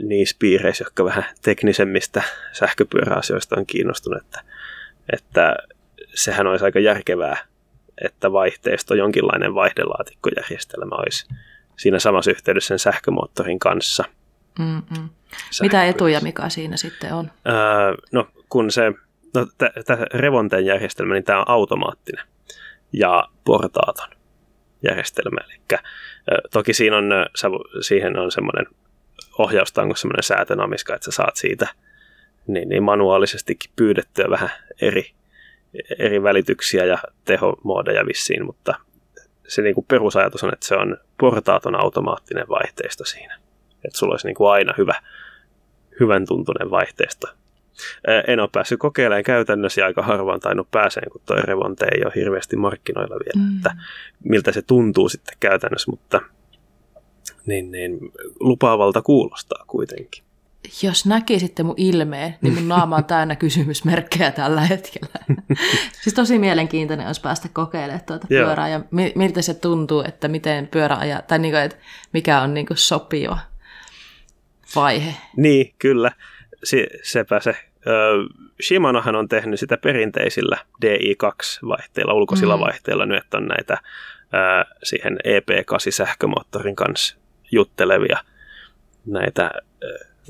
niissä 0.03 0.35
piireissä, 0.39 0.83
jotka 0.83 1.05
vähän 1.05 1.25
teknisemmistä 1.41 2.23
sähköpyöräasioista 2.51 3.55
on 3.59 3.65
kiinnostunut, 3.65 4.21
että, 4.21 4.41
että 5.13 5.55
sehän 6.13 6.47
olisi 6.47 6.65
aika 6.65 6.79
järkevää, 6.79 7.37
että 8.05 8.31
vaihteisto, 8.31 8.95
jonkinlainen 8.95 9.55
vaihdelaatikkojärjestelmä 9.55 10.95
olisi 10.95 11.27
siinä 11.77 11.99
samassa 11.99 12.31
yhteydessä 12.31 12.67
sen 12.67 12.79
sähkömoottorin 12.79 13.59
kanssa. 13.59 14.03
Mm-mm. 14.59 15.09
Mitä 15.61 15.85
etuja 15.85 16.19
mikä 16.21 16.49
siinä 16.49 16.77
sitten 16.77 17.13
on? 17.13 17.31
Öö, 17.47 17.53
no 18.11 18.27
kun 18.49 18.71
se, 18.71 18.91
no 19.33 19.47
tämä 19.85 20.05
Revonten 20.13 20.65
järjestelmä, 20.65 21.13
niin 21.13 21.23
tämä 21.23 21.39
on 21.39 21.49
automaattinen 21.49 22.25
ja 22.93 23.27
portaaton 23.45 24.09
järjestelmä. 24.83 25.39
Eli 25.45 25.79
toki 26.51 26.73
siinä 26.73 26.97
on, 26.97 27.11
siihen 27.81 28.19
on 28.19 28.31
semmoinen 28.31 28.65
ohjaustanko 29.37 29.95
semmoinen 29.95 30.23
säätönamiska, 30.23 30.95
että 30.95 31.05
sä 31.05 31.11
saat 31.11 31.35
siitä 31.35 31.67
niin, 32.47 32.69
niin 32.69 32.83
manuaalisestikin 32.83 33.71
pyydettyä 33.75 34.25
vähän 34.29 34.49
eri, 34.81 35.11
eri 35.99 36.23
välityksiä 36.23 36.85
ja 36.85 36.97
tehomoodeja 37.25 38.05
vissiin, 38.05 38.45
mutta 38.45 38.73
se 39.47 39.61
niin 39.61 39.75
kuin 39.75 39.85
perusajatus 39.87 40.43
on, 40.43 40.53
että 40.53 40.67
se 40.67 40.75
on 40.75 40.97
portaaton 41.19 41.75
automaattinen 41.75 42.49
vaihteisto 42.49 43.05
siinä. 43.05 43.39
Että 43.85 43.97
sulla 43.97 44.13
olisi 44.13 44.27
niin 44.27 44.35
kuin 44.35 44.51
aina 44.51 44.73
hyvä, 44.77 44.95
hyvän 45.99 46.25
tuntunen 46.25 46.71
vaihteisto. 46.71 47.27
En 48.27 48.39
ole 48.39 48.49
päässyt 48.51 48.79
kokeilemaan 48.79 49.23
käytännössä 49.23 49.81
ja 49.81 49.85
aika 49.85 50.01
harvaan 50.01 50.39
tainnut 50.39 50.71
pääseen, 50.71 51.11
kun 51.11 51.21
toi 51.25 51.41
Revonte 51.41 51.85
ei 51.95 52.05
ole 52.05 52.13
hirveästi 52.15 52.55
markkinoilla 52.55 53.15
vielä, 53.15 53.47
mm. 53.47 53.57
että 53.57 53.75
miltä 54.23 54.51
se 54.51 54.61
tuntuu 54.61 55.09
sitten 55.09 55.35
käytännössä, 55.39 55.91
mutta 55.91 56.21
niin, 57.45 57.71
niin 57.71 57.99
lupaavalta 58.39 59.01
kuulostaa 59.01 59.63
kuitenkin. 59.67 60.23
Jos 60.83 61.05
näkisitte 61.05 61.63
mun 61.63 61.73
ilmeen, 61.77 62.35
niin 62.41 62.53
mun 62.53 62.67
naama 62.67 62.95
on 62.95 63.05
täynnä 63.05 63.35
kysymysmerkkejä 63.35 64.31
tällä 64.31 64.61
hetkellä. 64.61 65.37
siis 66.01 66.13
tosi 66.13 66.39
mielenkiintoinen 66.39 67.07
olisi 67.07 67.21
päästä 67.21 67.49
kokeilemaan 67.53 68.05
tuota 68.05 68.27
pyörää 68.27 68.69
ja 68.69 68.81
mi- 68.91 69.13
miltä 69.15 69.41
se 69.41 69.53
tuntuu, 69.53 70.03
että 70.07 70.27
miten 70.27 70.67
pyörä 70.67 70.95
ajaa, 70.95 71.21
tai 71.21 71.39
niinku, 71.39 71.57
että 71.57 71.77
mikä 72.13 72.41
on 72.41 72.53
niinku 72.53 72.75
sopiva 72.75 73.39
vaihe. 74.75 75.13
Niin, 75.37 75.73
kyllä. 75.79 76.11
Se, 76.63 76.87
sepä 77.03 77.39
se. 77.39 77.55
Shimanohan 78.67 79.15
on 79.15 79.27
tehnyt 79.27 79.59
sitä 79.59 79.77
perinteisillä 79.77 80.57
DI2-vaihteilla, 80.85 82.13
ulkoisilla 82.13 82.57
mm. 82.57 82.61
vaihteilla 82.61 83.05
nyt 83.05 83.33
on 83.33 83.47
näitä 83.47 83.77
siihen 84.83 85.17
EP8-sähkömoottorin 85.27 86.75
kanssa 86.75 87.15
juttelevia 87.51 88.17
näitä 89.05 89.51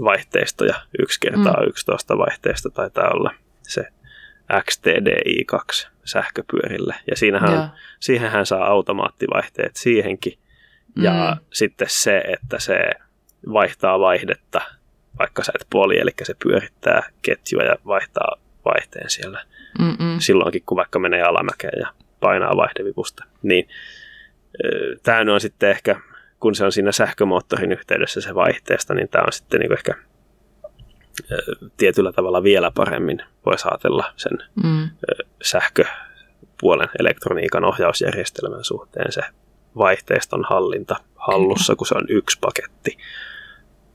vaihteistoja. 0.04 0.76
Yksi 1.00 1.20
kertaa 1.20 1.62
mm. 1.62 1.70
11 1.70 2.18
vaihteista 2.18 2.70
taitaa 2.70 3.10
olla 3.14 3.34
se 3.62 3.88
XTDI2 4.54 5.88
sähköpyörille. 6.04 6.96
Ja 7.10 7.18
siinähän, 7.18 7.60
on, 7.60 7.70
siihenhän 8.00 8.46
saa 8.46 8.66
automaattivaihteet 8.66 9.76
siihenkin. 9.76 10.40
Ja 10.96 11.38
mm. 11.40 11.46
sitten 11.54 11.88
se, 11.90 12.18
että 12.18 12.60
se 12.60 12.90
vaihtaa 13.54 14.00
vaihdetta, 14.00 14.62
vaikka 15.20 15.44
sä 15.44 15.52
et 15.56 15.68
puoli, 15.70 16.00
eli 16.00 16.12
se 16.24 16.34
pyörittää 16.44 17.10
ketjua 17.22 17.64
ja 17.64 17.76
vaihtaa 17.86 18.36
vaihteen 18.66 19.10
siellä 19.10 19.46
Mm-mm. 19.80 20.20
silloinkin, 20.20 20.64
kun 20.66 20.76
vaikka 20.76 21.00
menee 21.00 21.22
alamäkeen 21.22 21.80
ja 21.80 21.94
painaa 22.20 22.58
vaihdevipusta. 22.58 23.24
Niin 23.44 23.70
tämä 25.04 25.34
on 25.34 25.42
sitten 25.42 25.70
ehkä 25.70 25.96
kun 26.40 26.56
se 26.56 26.66
on 26.66 26.72
siinä 26.72 26.92
sähkömoottorin 26.92 27.72
yhteydessä 27.72 28.22
se 28.22 28.36
vaihteesta, 28.36 28.94
niin 28.94 29.10
tämä 29.10 29.24
on 29.24 29.34
sitten 29.34 29.60
niin 29.60 29.74
ehkä 29.74 29.94
tietyllä 31.78 32.12
tavalla 32.12 32.44
vielä 32.44 32.72
paremmin 32.72 33.22
voisi 33.46 33.68
ajatella 33.68 34.14
sen 34.16 34.38
mm. 34.64 34.90
sähköpuolen 35.42 36.90
elektroniikan 37.00 37.66
ohjausjärjestelmän 37.66 38.64
suhteen 38.64 39.12
se 39.12 39.22
vaihteiston 39.78 40.46
hallinta 40.50 40.96
hallussa, 41.16 41.76
kun 41.76 41.88
se 41.88 41.96
on 41.96 42.06
yksi 42.10 42.38
paketti. 42.42 42.98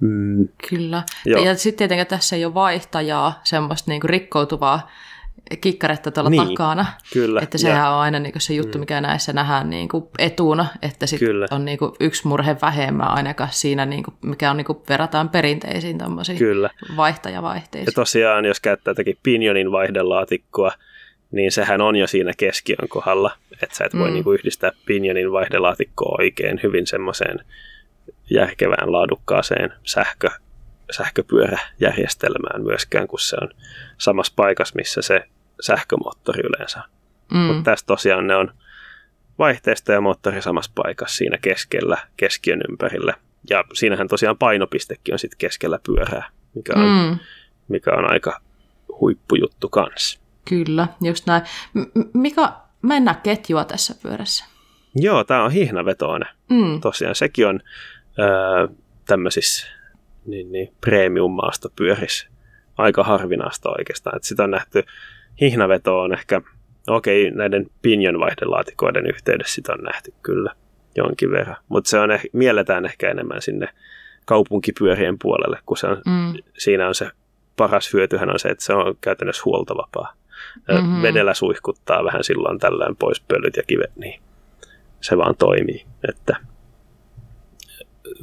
Mm. 0.01 0.49
Kyllä. 0.69 1.03
Joo. 1.27 1.45
Ja 1.45 1.55
sitten 1.55 1.79
tietenkin 1.79 2.07
tässä 2.07 2.37
ei 2.37 2.45
ole 2.45 2.55
vaihtajaa, 2.55 3.41
semmoista 3.45 3.91
niin 3.91 4.03
rikkoutuvaa 4.03 4.91
kikkaretta 5.61 6.11
tuolla 6.11 6.31
niin, 6.31 6.49
takana. 6.49 6.87
Kyllä. 7.13 7.41
Että 7.43 7.59
sehän 7.59 7.79
ja. 7.79 7.91
on 7.91 8.01
aina 8.01 8.19
niin 8.19 8.33
se 8.39 8.55
juttu, 8.55 8.79
mm. 8.79 8.81
mikä 8.81 9.01
näissä 9.01 9.33
nähdään 9.33 9.71
niin 9.71 9.89
kuin 9.89 10.05
etuna, 10.19 10.67
että 10.83 11.07
sit 11.07 11.21
on 11.51 11.65
niin 11.65 11.79
kuin 11.79 11.93
yksi 12.01 12.27
murhe 12.29 12.57
vähemmän 12.63 13.09
ainakaan 13.09 13.53
siinä, 13.53 13.87
niin 13.87 14.03
kuin, 14.03 14.15
mikä 14.23 14.51
on 14.51 14.57
niin 14.57 14.65
kuin 14.65 14.79
verrataan 14.89 15.29
perinteisiin 15.29 15.99
Kyllä. 16.39 16.71
vaihtajavaihteisiin. 16.97 17.87
Ja 17.87 17.93
tosiaan, 17.93 18.45
jos 18.45 18.61
käyttää 18.61 18.91
jotakin 18.91 19.19
pinjonin 19.23 19.73
vaihdelaatikkoa, 19.73 20.73
niin 21.31 21.53
sehän 21.53 21.81
on 21.81 21.97
jo 21.97 22.07
siinä 22.07 22.33
keskiön 22.37 22.89
kohdalla, 22.89 23.31
että 23.63 23.77
sä 23.77 23.85
et 23.85 23.99
voi 23.99 24.09
mm. 24.09 24.15
niin 24.15 24.25
kuin 24.25 24.39
yhdistää 24.39 24.71
pinjonin 24.87 25.33
vaihdelaatikkoa 25.33 26.17
oikein 26.19 26.61
hyvin 26.63 26.87
semmoiseen 26.87 27.39
järkevään, 28.31 28.93
laadukkaaseen 28.93 29.73
sähkö, 29.83 30.31
sähköpyöräjärjestelmään 30.91 32.63
myöskään, 32.63 33.09
kun 33.09 33.19
se 33.19 33.37
on 33.41 33.51
samassa 33.99 34.33
paikassa, 34.37 34.77
missä 34.77 35.03
se 35.03 35.25
sähkömoottori 35.61 36.41
yleensä. 36.41 36.83
Mm. 37.33 37.39
Mutta 37.39 37.63
tässä 37.63 37.87
tosiaan 37.87 38.27
ne 38.27 38.37
on 38.37 38.55
vaihteesta 39.39 39.93
ja 39.93 40.01
moottori 40.01 40.43
samassa 40.43 40.73
paikassa 40.75 41.17
siinä 41.17 41.39
keskellä, 41.39 41.99
keskiön 42.17 42.61
ympärillä. 42.71 43.15
Ja 43.51 43.65
siinähän 43.73 44.09
tosiaan 44.09 44.39
painopistekin 44.39 45.15
on 45.15 45.19
sitten 45.19 45.39
keskellä 45.39 45.79
pyörää, 45.87 46.29
mikä 46.55 46.73
on, 46.77 47.11
mm. 47.11 47.19
mikä 47.69 47.91
on 47.91 48.13
aika 48.13 48.41
huippujuttu 49.01 49.69
kanssa. 49.69 50.21
Kyllä, 50.49 50.89
just 51.01 51.27
näin. 51.27 51.43
M- 51.75 52.01
mikä, 52.15 52.53
mä 52.83 52.97
en 52.97 53.05
näe 53.05 53.17
ketjua 53.23 53.65
tässä 53.65 53.95
pyörässä. 54.03 54.45
Joo, 54.97 55.25
tämä 55.25 55.45
on 55.45 55.51
hihnavetoinen. 55.51 56.29
Mm. 56.51 56.81
Tosiaan 56.81 57.15
sekin 57.15 57.47
on 57.47 57.61
öö, 58.19 58.69
tämmöisissä 59.07 59.67
niin, 60.27 60.53
niin, 60.53 60.75
premium-maastopyörissä 60.81 62.29
aika 62.77 63.03
harvinaista 63.05 63.71
oikeastaan. 63.79 64.17
Että 64.17 64.29
sitä 64.29 64.45
on 64.45 64.51
nähty, 64.51 64.85
hihnaveto 65.41 66.01
on 66.01 66.13
ehkä, 66.13 66.41
okei, 66.87 67.29
okay, 67.29 67.39
näiden 67.39 67.67
pinjonvaihdelaatikoiden 67.83 69.07
yhteydessä 69.07 69.55
sitä 69.55 69.73
on 69.73 69.81
nähty 69.81 70.15
kyllä 70.23 70.55
jonkin 70.97 71.31
verran, 71.31 71.57
mutta 71.69 71.91
se 71.91 71.99
on 71.99 72.11
eh, 72.11 72.23
mielletään 72.33 72.85
ehkä 72.85 73.11
enemmän 73.11 73.43
sinne 73.43 73.69
kaupunkipyörien 74.25 75.19
puolelle, 75.23 75.59
kun 75.67 75.77
se 75.77 75.87
on, 75.87 76.03
mm. 76.07 76.43
siinä 76.59 76.89
on 76.89 76.95
se 76.95 77.11
paras 77.57 77.93
hyötyhän 77.93 78.31
on 78.31 78.39
se, 78.39 78.49
että 78.49 78.65
se 78.65 78.75
on 78.75 78.97
käytännössä 79.01 79.43
huoltovapaa. 79.45 80.13
Mm-hmm. 80.69 81.03
Vedellä 81.03 81.35
suihkuttaa 81.35 82.05
vähän 82.05 82.25
silloin 82.25 82.59
tällään 82.59 82.97
pois 82.97 83.21
pölyt 83.21 83.57
ja 83.57 83.63
kivet, 83.63 83.97
niin 83.97 84.23
se 85.01 85.17
vaan 85.17 85.37
toimii. 85.37 85.87
Että 86.09 86.37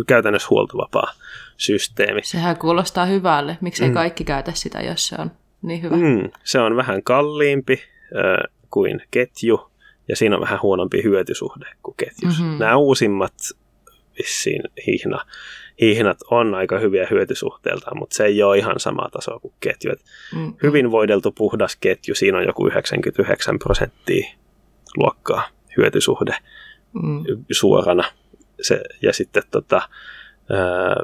käytännössä 0.08 0.48
huoltovapaa 0.50 1.12
systeemi. 1.58 2.24
Sehän 2.24 2.58
kuulostaa 2.58 3.06
hyvälle. 3.06 3.58
Miksei 3.62 3.88
mm. 3.88 3.94
kaikki 3.94 4.24
käytä 4.24 4.52
sitä, 4.56 4.82
jos 4.82 5.08
se 5.08 5.16
on 5.20 5.32
niin 5.62 5.82
hyvä? 5.82 5.96
Mm. 5.96 6.32
Se 6.44 6.60
on 6.60 6.76
vähän 6.76 7.04
kalliimpi 7.04 7.74
äh, 7.74 8.52
kuin 8.70 9.02
ketju, 9.12 9.72
ja 10.08 10.16
siinä 10.16 10.36
on 10.36 10.42
vähän 10.42 10.60
huonompi 10.62 11.04
hyötysuhde 11.04 11.66
kuin 11.84 11.96
ketjus. 11.98 12.40
Mm-hmm. 12.40 12.58
Nämä 12.60 12.76
uusimmat 12.76 13.34
vissiin 14.18 14.62
hihna, 14.88 15.26
hihnat 15.82 16.18
on 16.32 16.56
aika 16.56 16.80
hyviä 16.80 17.08
hyötysuhteeltaan, 17.12 17.98
mutta 17.98 18.16
se 18.16 18.26
ei 18.26 18.44
ole 18.44 18.58
ihan 18.58 18.80
sama 18.80 19.10
taso 19.12 19.40
kuin 19.40 19.54
ketju. 19.60 19.92
Mm-hmm. 19.92 20.54
Hyvin 20.64 20.92
voideltu 20.92 21.32
puhdas 21.32 21.76
ketju, 21.76 22.16
siinä 22.16 22.38
on 22.38 22.46
joku 22.46 22.68
99 22.68 23.60
prosenttia 23.60 24.32
luokkaa 24.98 25.48
hyötysuhde 25.78 26.36
mm. 26.94 27.24
suorana. 27.52 28.04
Se, 28.62 28.82
ja 29.02 29.14
sitten 29.14 29.44
tota, 29.52 29.82
ää, 30.50 30.96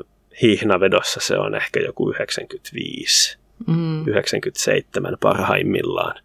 hihnavedossa 0.41 1.19
se 1.19 1.37
on 1.37 1.55
ehkä 1.55 1.79
joku 1.79 2.09
95, 2.09 3.37
mm. 3.67 4.07
97 4.07 5.17
parhaimmillaan. 5.21 6.15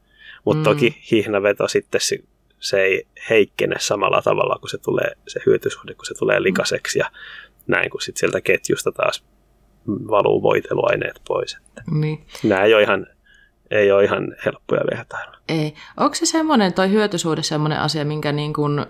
Mutta 0.44 0.58
mm. 0.58 0.64
toki 0.64 1.02
hihnaveto 1.12 1.68
sitten 1.68 2.00
se, 2.00 2.18
se 2.60 2.82
ei 2.82 3.06
heikkene 3.30 3.76
samalla 3.78 4.22
tavalla, 4.22 4.58
kun 4.60 4.68
se 4.68 4.78
tulee 4.78 5.10
se 5.28 5.40
hyötysuhde, 5.46 5.94
kun 5.94 6.06
se 6.06 6.14
tulee 6.14 6.38
mm. 6.38 6.44
likaseksi 6.44 6.98
ja 6.98 7.10
näin, 7.66 7.90
kun 7.90 8.00
sitten 8.00 8.20
sieltä 8.20 8.40
ketjusta 8.40 8.92
taas 8.92 9.24
valuu 9.86 10.42
voiteluaineet 10.42 11.20
pois. 11.28 11.56
Että 11.56 11.82
niin. 11.90 12.26
Nämä 12.42 12.64
ei 12.64 12.74
ole 12.74 12.82
ihan 12.82 13.06
ei 13.72 13.92
ole 13.92 14.04
ihan 14.04 14.36
helppoja 14.44 14.82
vertailla. 14.96 15.36
Ei. 15.48 15.74
Onko 15.96 16.14
se 16.14 16.26
semmoinen, 16.26 16.72
toi 16.72 16.90
hyötysuhde 16.90 17.42
semmoinen 17.42 17.80
asia, 17.80 18.04
minkä 18.04 18.32
niin 18.32 18.52
kuin 18.52 18.86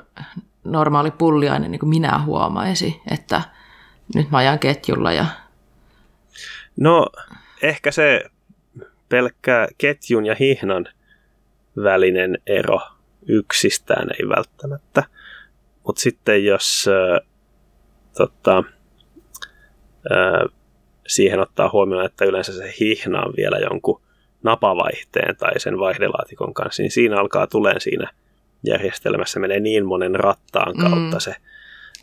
normaali 0.64 1.10
pulliainen 1.10 1.70
niin 1.70 1.78
kuin 1.80 1.90
minä 1.90 2.18
huomaisi, 2.18 3.00
että 3.10 3.42
nyt 4.14 4.30
mä 4.30 4.38
ajan 4.38 4.58
ketjulla. 4.58 5.12
Ja... 5.12 5.26
No, 6.76 7.06
ehkä 7.62 7.90
se 7.90 8.30
pelkkä 9.12 9.68
ketjun 9.78 10.26
ja 10.26 10.34
hihnan 10.34 10.88
välinen 11.82 12.38
ero 12.46 12.80
yksistään 13.28 14.08
ei 14.18 14.28
välttämättä. 14.28 15.02
Mutta 15.86 16.00
sitten 16.00 16.44
jos 16.44 16.88
äh, 16.88 17.28
tota, 18.16 18.64
äh, 20.12 20.54
siihen 21.06 21.40
ottaa 21.40 21.70
huomioon, 21.72 22.04
että 22.04 22.24
yleensä 22.24 22.52
se 22.52 22.74
hihna 22.80 23.22
on 23.22 23.34
vielä 23.36 23.58
jonkun 23.58 24.00
napavaihteen 24.42 25.36
tai 25.36 25.60
sen 25.60 25.78
vaihdelaatikon 25.78 26.54
kanssa, 26.54 26.82
niin 26.82 26.90
siinä 26.90 27.16
alkaa 27.16 27.46
tuleen 27.46 27.80
siinä 27.80 28.10
järjestelmässä 28.66 29.40
menee 29.40 29.60
niin 29.60 29.86
monen 29.86 30.14
rattaan 30.14 30.76
kautta 30.76 31.16
mm. 31.16 31.20
se 31.20 31.34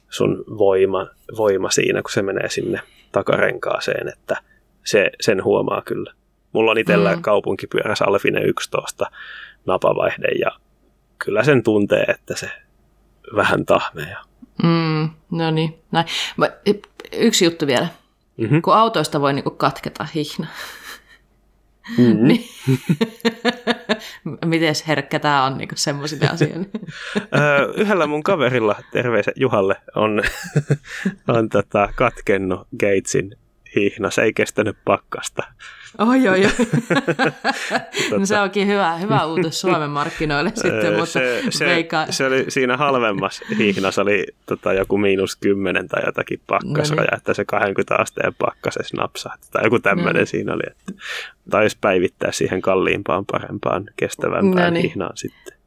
sun 0.09 0.43
voima, 0.57 1.07
voima 1.37 1.69
siinä, 1.69 2.01
kun 2.01 2.11
se 2.11 2.21
menee 2.21 2.49
sinne 2.49 2.79
takarenkaaseen, 3.11 4.07
että 4.07 4.37
se, 4.85 5.11
sen 5.21 5.43
huomaa 5.43 5.81
kyllä. 5.81 6.18
Mulla 6.53 6.71
on 6.71 6.77
itsellä 6.77 7.15
mm. 7.15 7.21
kaupunkipyörässä 7.21 8.05
Alfine 8.05 8.41
11 8.41 9.11
napavaihde 9.65 10.27
ja 10.27 10.51
kyllä 11.25 11.43
sen 11.43 11.63
tuntee, 11.63 12.03
että 12.03 12.35
se 12.35 12.51
vähän 13.35 13.65
tahmea. 13.65 14.23
Mm, 14.63 15.09
no 15.31 15.51
niin, 15.51 15.79
näin. 15.91 16.05
Yksi 17.11 17.45
juttu 17.45 17.67
vielä. 17.67 17.87
Mm-hmm. 18.37 18.61
Kun 18.61 18.75
autoista 18.75 19.21
voi 19.21 19.33
niinku 19.33 19.51
katketa 19.51 20.07
hihna. 20.15 20.47
Mm-hmm. 21.97 22.27
niin. 22.27 22.45
Miten 24.45 24.75
herkkä 24.87 25.19
tämä 25.19 25.45
on 25.45 25.57
niinku 25.57 25.75
semmoisille 25.77 26.27
asioille? 26.33 26.67
Yhdellä 27.75 28.07
mun 28.07 28.23
kaverilla, 28.23 28.75
terveiset 28.91 29.33
Juhalle, 29.37 29.75
on, 29.95 30.23
on 31.37 31.49
tota, 31.49 31.89
katkennut 31.95 32.67
Gatesin 32.79 33.37
hihna. 33.75 34.11
Se 34.11 34.21
ei 34.21 34.33
kestänyt 34.33 34.77
pakkasta. 34.85 35.43
Oi, 35.97 36.27
oi, 36.27 36.45
oi. 36.45 36.51
no 38.19 38.25
se 38.25 38.39
onkin 38.39 38.67
hyvä, 38.67 38.97
hyvä 38.97 39.25
uutus 39.25 39.61
Suomen 39.61 39.89
markkinoille 39.89 40.51
sitten, 40.55 40.93
mutta 40.93 41.05
se, 41.05 41.43
se, 41.49 41.65
veikka... 41.65 42.05
se 42.09 42.25
oli 42.25 42.45
siinä 42.47 42.77
halvemmassa 42.77 43.45
hihnassa 43.57 44.01
oli 44.01 44.25
tota, 44.45 44.73
joku 44.73 44.97
miinus 44.97 45.35
kymmenen 45.35 45.87
tai 45.87 46.01
jotakin 46.05 46.41
pakkasraja, 46.47 47.01
no 47.01 47.07
niin. 47.11 47.17
että 47.17 47.33
se 47.33 47.45
20 47.45 47.95
asteen 47.95 48.33
pakkasessa 48.37 48.97
napsahti 48.97 49.47
tai 49.51 49.63
joku 49.63 49.79
tämmöinen 49.79 50.13
no 50.13 50.19
niin. 50.19 50.27
siinä 50.27 50.53
oli, 50.53 50.63
että 50.67 51.01
taisi 51.49 51.77
päivittää 51.81 52.31
siihen 52.31 52.61
kalliimpaan, 52.61 53.25
parempaan, 53.31 53.85
kestävämpään 53.95 54.73
no 54.73 54.73
niin. 54.73 54.83
hihnaan 54.83 55.17
sitten 55.17 55.58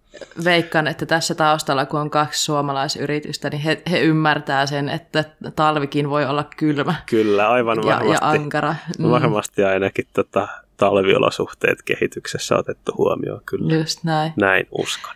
veikkaan, 0.45 0.87
että 0.87 1.07
tässä 1.07 1.35
taustalla, 1.35 1.87
kun 1.87 2.01
on 2.01 2.11
kaksi 2.11 2.45
suomalaisyritystä, 2.45 3.51
niin 3.51 3.61
he, 3.61 3.83
he 3.91 4.01
ymmärtää 4.01 4.67
sen, 4.67 4.89
että 4.89 5.25
talvikin 5.57 6.11
voi 6.11 6.27
olla 6.27 6.45
kylmä. 6.57 6.95
Kyllä, 7.07 7.51
aivan 7.51 7.79
ja, 7.79 7.85
varmasti. 7.85 8.13
Ja 8.13 8.31
ankara. 8.31 8.75
Mm. 8.99 9.11
Varmasti 9.11 9.65
ainakin 9.65 10.07
tota, 10.13 10.49
talviolosuhteet 10.77 11.83
kehityksessä 11.83 12.57
otettu 12.57 12.93
huomioon. 12.99 13.41
Kyllä. 13.47 13.75
Just 13.75 14.05
näin. 14.05 14.33
Näin 14.37 14.67
uskon. 14.71 15.15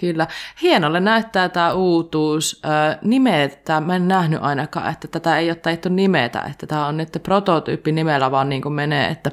Kyllä. 0.00 0.26
Hienolle 0.62 1.00
näyttää 1.00 1.48
tämä 1.48 1.72
uutuus. 1.72 2.62
Nimetä, 3.02 3.80
mä 3.80 3.96
en 3.96 4.08
nähnyt 4.08 4.42
ainakaan, 4.42 4.92
että 4.92 5.08
tätä 5.08 5.38
ei 5.38 5.50
ole 5.50 5.54
taittu 5.54 5.88
nimetä, 5.88 6.42
että 6.50 6.66
tämä 6.66 6.86
on 6.86 6.96
nyt 6.96 7.18
prototyyppi 7.22 7.92
nimellä 7.92 8.30
vaan 8.30 8.48
niin 8.48 8.62
kuin 8.62 8.72
menee, 8.72 9.08
että, 9.08 9.30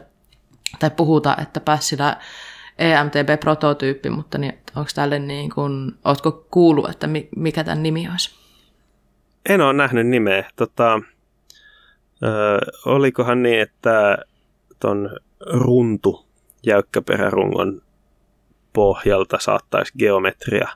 tai 0.79 0.89
puhutaan, 0.89 1.41
että 1.41 1.59
Pässilä 1.59 2.17
EMTB-prototyyppi, 2.79 4.09
mutta 4.09 4.37
niin, 4.37 4.53
onko 4.75 4.89
tälle 4.95 5.19
niin 5.19 5.49
kuin, 5.49 5.91
ootko 6.05 6.45
kuullut, 6.51 6.89
että 6.89 7.07
mikä 7.35 7.63
tämän 7.63 7.83
nimi 7.83 8.09
olisi? 8.11 8.35
En 9.49 9.61
ole 9.61 9.73
nähnyt 9.73 10.07
nimeä. 10.07 10.49
Tota, 10.55 11.01
ö, 12.23 12.27
olikohan 12.85 13.43
niin, 13.43 13.61
että 13.61 14.17
ton 14.79 15.09
runtu 15.45 16.25
jäykkäperärungon 16.65 17.81
pohjalta 18.73 19.37
saattaisi 19.39 19.93
geometria 19.99 20.67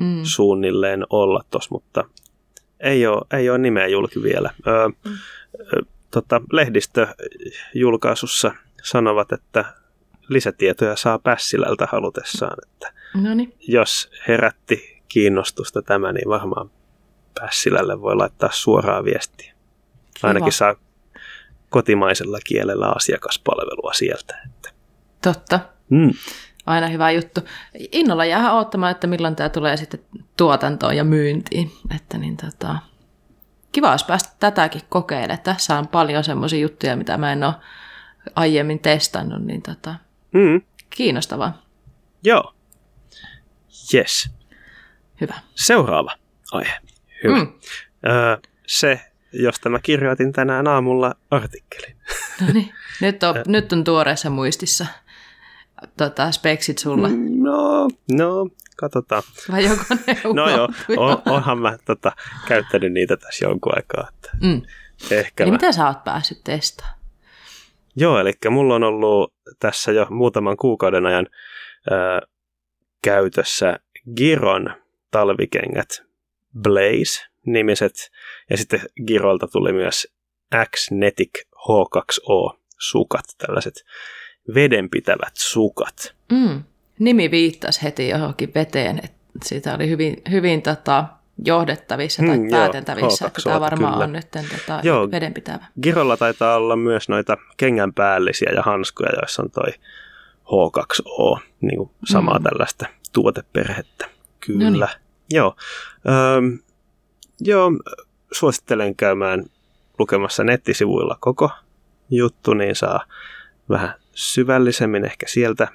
mm. 0.00 0.20
suunnilleen 0.22 1.06
olla 1.10 1.44
tuossa, 1.50 1.68
mutta 1.72 2.04
ei 2.80 3.06
ole, 3.06 3.22
ei 3.32 3.50
ole 3.50 3.58
nimeä 3.58 3.86
julki 3.86 4.22
vielä. 4.22 4.50
Ö, 4.66 4.88
mm. 4.88 5.18
tota, 6.10 6.40
lehdistöjulkaisussa 6.52 8.54
sanovat, 8.82 9.32
että 9.32 9.64
lisätietoja 10.28 10.96
saa 10.96 11.18
Pässilältä 11.18 11.88
halutessaan. 11.92 12.56
Että 12.66 12.92
Noniin. 13.14 13.54
Jos 13.68 14.10
herätti 14.28 15.02
kiinnostusta 15.08 15.82
tämä, 15.82 16.12
niin 16.12 16.28
varmaan 16.28 16.70
Pässilälle 17.40 18.00
voi 18.00 18.16
laittaa 18.16 18.50
suoraa 18.52 19.04
viestiä. 19.04 19.52
Kiva. 20.14 20.28
Ainakin 20.28 20.52
saa 20.52 20.74
kotimaisella 21.70 22.38
kielellä 22.44 22.92
asiakaspalvelua 22.96 23.92
sieltä. 23.92 24.38
Että. 24.46 24.70
Totta. 25.22 25.60
Mm. 25.90 26.10
Aina 26.66 26.86
hyvä 26.88 27.10
juttu. 27.10 27.40
Innolla 27.92 28.24
jää 28.24 28.54
odottamaan, 28.54 28.90
että 28.90 29.06
milloin 29.06 29.36
tämä 29.36 29.48
tulee 29.48 29.76
sitten 29.76 30.00
tuotantoon 30.36 30.96
ja 30.96 31.04
myyntiin. 31.04 31.70
Että 31.96 32.18
niin 32.18 32.36
tota, 32.36 32.78
kiva 33.72 33.90
olisi 33.90 34.06
päästä 34.06 34.36
tätäkin 34.40 34.82
kokeilemaan. 34.88 35.40
Tässä 35.42 35.78
on 35.78 35.88
paljon 35.88 36.24
semmoisia 36.24 36.60
juttuja, 36.60 36.96
mitä 36.96 37.16
mä 37.16 37.32
en 37.32 37.44
ole 37.44 37.54
aiemmin 38.34 38.78
testannut, 38.78 39.42
niin 39.42 39.62
tota, 39.62 39.94
Mm. 40.36 40.62
Kiinnostavaa. 40.90 41.62
Joo. 42.24 42.54
Yes. 43.94 44.30
Hyvä. 45.20 45.34
Seuraava 45.54 46.12
aihe. 46.52 46.72
Hyvä. 47.24 47.36
Mm. 47.36 47.52
Öö, 48.06 48.36
se, 48.66 49.00
josta 49.32 49.68
mä 49.68 49.78
kirjoitin 49.78 50.32
tänään 50.32 50.68
aamulla 50.68 51.14
artikkelin. 51.30 51.96
No 52.40 52.46
niin, 52.52 52.72
nyt 53.00 53.22
on, 53.22 53.34
nyt 53.46 53.72
on 53.72 53.84
tuoreessa 53.84 54.30
muistissa 54.30 54.86
tota, 55.96 56.32
speksit 56.32 56.78
sulla. 56.78 57.08
No, 57.30 57.88
no, 58.12 58.48
katsotaan. 58.76 59.22
Vai 59.52 59.64
joko 59.64 59.84
ne 60.06 60.20
No 60.34 60.50
joo, 60.50 60.68
on, 60.96 61.22
onhan 61.26 61.58
mä 61.58 61.78
tota, 61.84 62.12
käyttänyt 62.48 62.92
niitä 62.92 63.16
tässä 63.16 63.44
jonkun 63.44 63.72
aikaa. 63.76 64.08
Että 64.14 64.30
mm. 64.42 64.62
ehkä 65.10 65.44
Eli 65.44 65.50
mä... 65.50 65.56
mitä 65.56 65.72
sä 65.72 65.86
oot 65.86 66.04
päässyt 66.04 66.44
testaamaan? 66.44 66.95
Joo, 67.96 68.18
eli 68.18 68.32
mulla 68.50 68.74
on 68.74 68.84
ollut 68.84 69.34
tässä 69.58 69.92
jo 69.92 70.06
muutaman 70.10 70.56
kuukauden 70.56 71.06
ajan 71.06 71.26
ää, 71.90 72.20
käytössä 73.02 73.80
Giron 74.16 74.70
talvikengät 75.10 76.02
Blaze-nimiset, 76.62 78.10
ja 78.50 78.56
sitten 78.56 78.80
Girolta 79.06 79.46
tuli 79.48 79.72
myös 79.72 80.06
X-Netic 80.70 81.30
H2O-sukat, 81.54 83.24
tällaiset 83.38 83.74
vedenpitävät 84.54 85.32
sukat. 85.34 86.14
Mm. 86.32 86.62
Nimi 86.98 87.30
viittasi 87.30 87.82
heti 87.82 88.08
johonkin 88.08 88.54
veteen, 88.54 88.98
että 89.04 89.18
siitä 89.44 89.74
oli 89.74 89.88
hyvin, 89.88 90.22
hyvin 90.30 90.62
tota, 90.62 91.04
johdettavissa 91.44 92.22
tai 92.26 92.38
mm, 92.38 92.50
pääteltävissä, 92.50 93.24
joo, 93.24 93.26
että 93.26 93.42
tämä 93.44 93.60
varmaan 93.60 93.92
kyllä. 93.92 94.04
on 94.04 94.12
nyt 94.12 94.30
tota, 94.30 94.80
joo, 94.82 95.10
vedenpitävä. 95.10 95.66
Girolla 95.82 96.16
taitaa 96.16 96.56
olla 96.56 96.76
myös 96.76 97.08
noita 97.08 97.36
kengän 97.56 97.92
päällisiä 97.92 98.52
ja 98.54 98.62
hanskuja, 98.62 99.10
joissa 99.20 99.42
on 99.42 99.50
toi 99.50 99.72
H2O, 100.44 101.40
niin 101.60 101.76
kuin 101.76 101.90
samaa 102.04 102.38
mm. 102.38 102.44
tällaista 102.44 102.86
tuoteperhettä. 103.12 104.08
Kyllä. 104.46 104.64
Noniin. 104.64 104.88
Joo. 105.30 105.56
Öm, 106.36 106.58
joo, 107.40 107.72
suosittelen 108.32 108.96
käymään 108.96 109.44
lukemassa 109.98 110.44
nettisivuilla 110.44 111.16
koko 111.20 111.50
juttu, 112.10 112.54
niin 112.54 112.76
saa 112.76 113.04
vähän 113.68 113.94
syvällisemmin 114.14 115.04
ehkä 115.04 115.26
sieltä, 115.28 115.68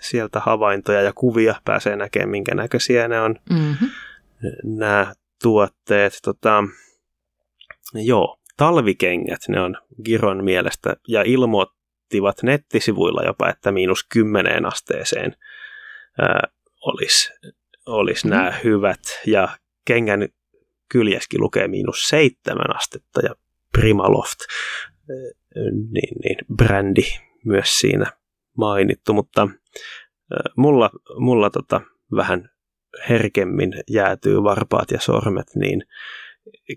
sieltä 0.00 0.40
havaintoja 0.40 1.02
ja 1.02 1.12
kuvia, 1.14 1.54
pääsee 1.64 1.96
näkemään 1.96 2.30
minkä 2.30 2.54
näköisiä 2.54 3.08
ne 3.08 3.20
on. 3.20 3.34
Mm-hmm 3.50 3.88
nämä 4.64 5.12
tuotteet. 5.42 6.12
Tota, 6.24 6.64
joo, 7.94 8.38
talvikengät, 8.56 9.40
ne 9.48 9.60
on 9.60 9.76
Giron 10.04 10.44
mielestä, 10.44 10.96
ja 11.08 11.22
ilmoittivat 11.22 12.42
nettisivuilla 12.42 13.22
jopa, 13.22 13.48
että 13.48 13.72
miinus 13.72 14.04
kymmeneen 14.04 14.66
asteeseen 14.66 15.36
ää, 16.18 16.48
olisi, 16.80 17.32
olisi 17.86 18.26
mm. 18.26 18.30
nämä 18.30 18.54
hyvät, 18.64 19.00
ja 19.26 19.48
kengän 19.84 20.28
kyljeskin 20.88 21.40
lukee 21.40 21.68
miinus 21.68 22.08
seitsemän 22.08 22.76
astetta, 22.76 23.20
ja 23.20 23.34
Primaloft, 23.72 24.38
niin, 25.90 26.18
niin, 26.24 26.36
brändi 26.56 27.02
myös 27.44 27.78
siinä 27.78 28.06
mainittu, 28.56 29.12
mutta 29.12 29.48
mulla, 30.56 30.90
mulla 31.18 31.50
tota, 31.50 31.80
vähän 32.16 32.50
herkemmin 33.08 33.74
jäätyy 33.90 34.42
varpaat 34.42 34.90
ja 34.90 35.00
sormet, 35.00 35.46
niin 35.54 35.82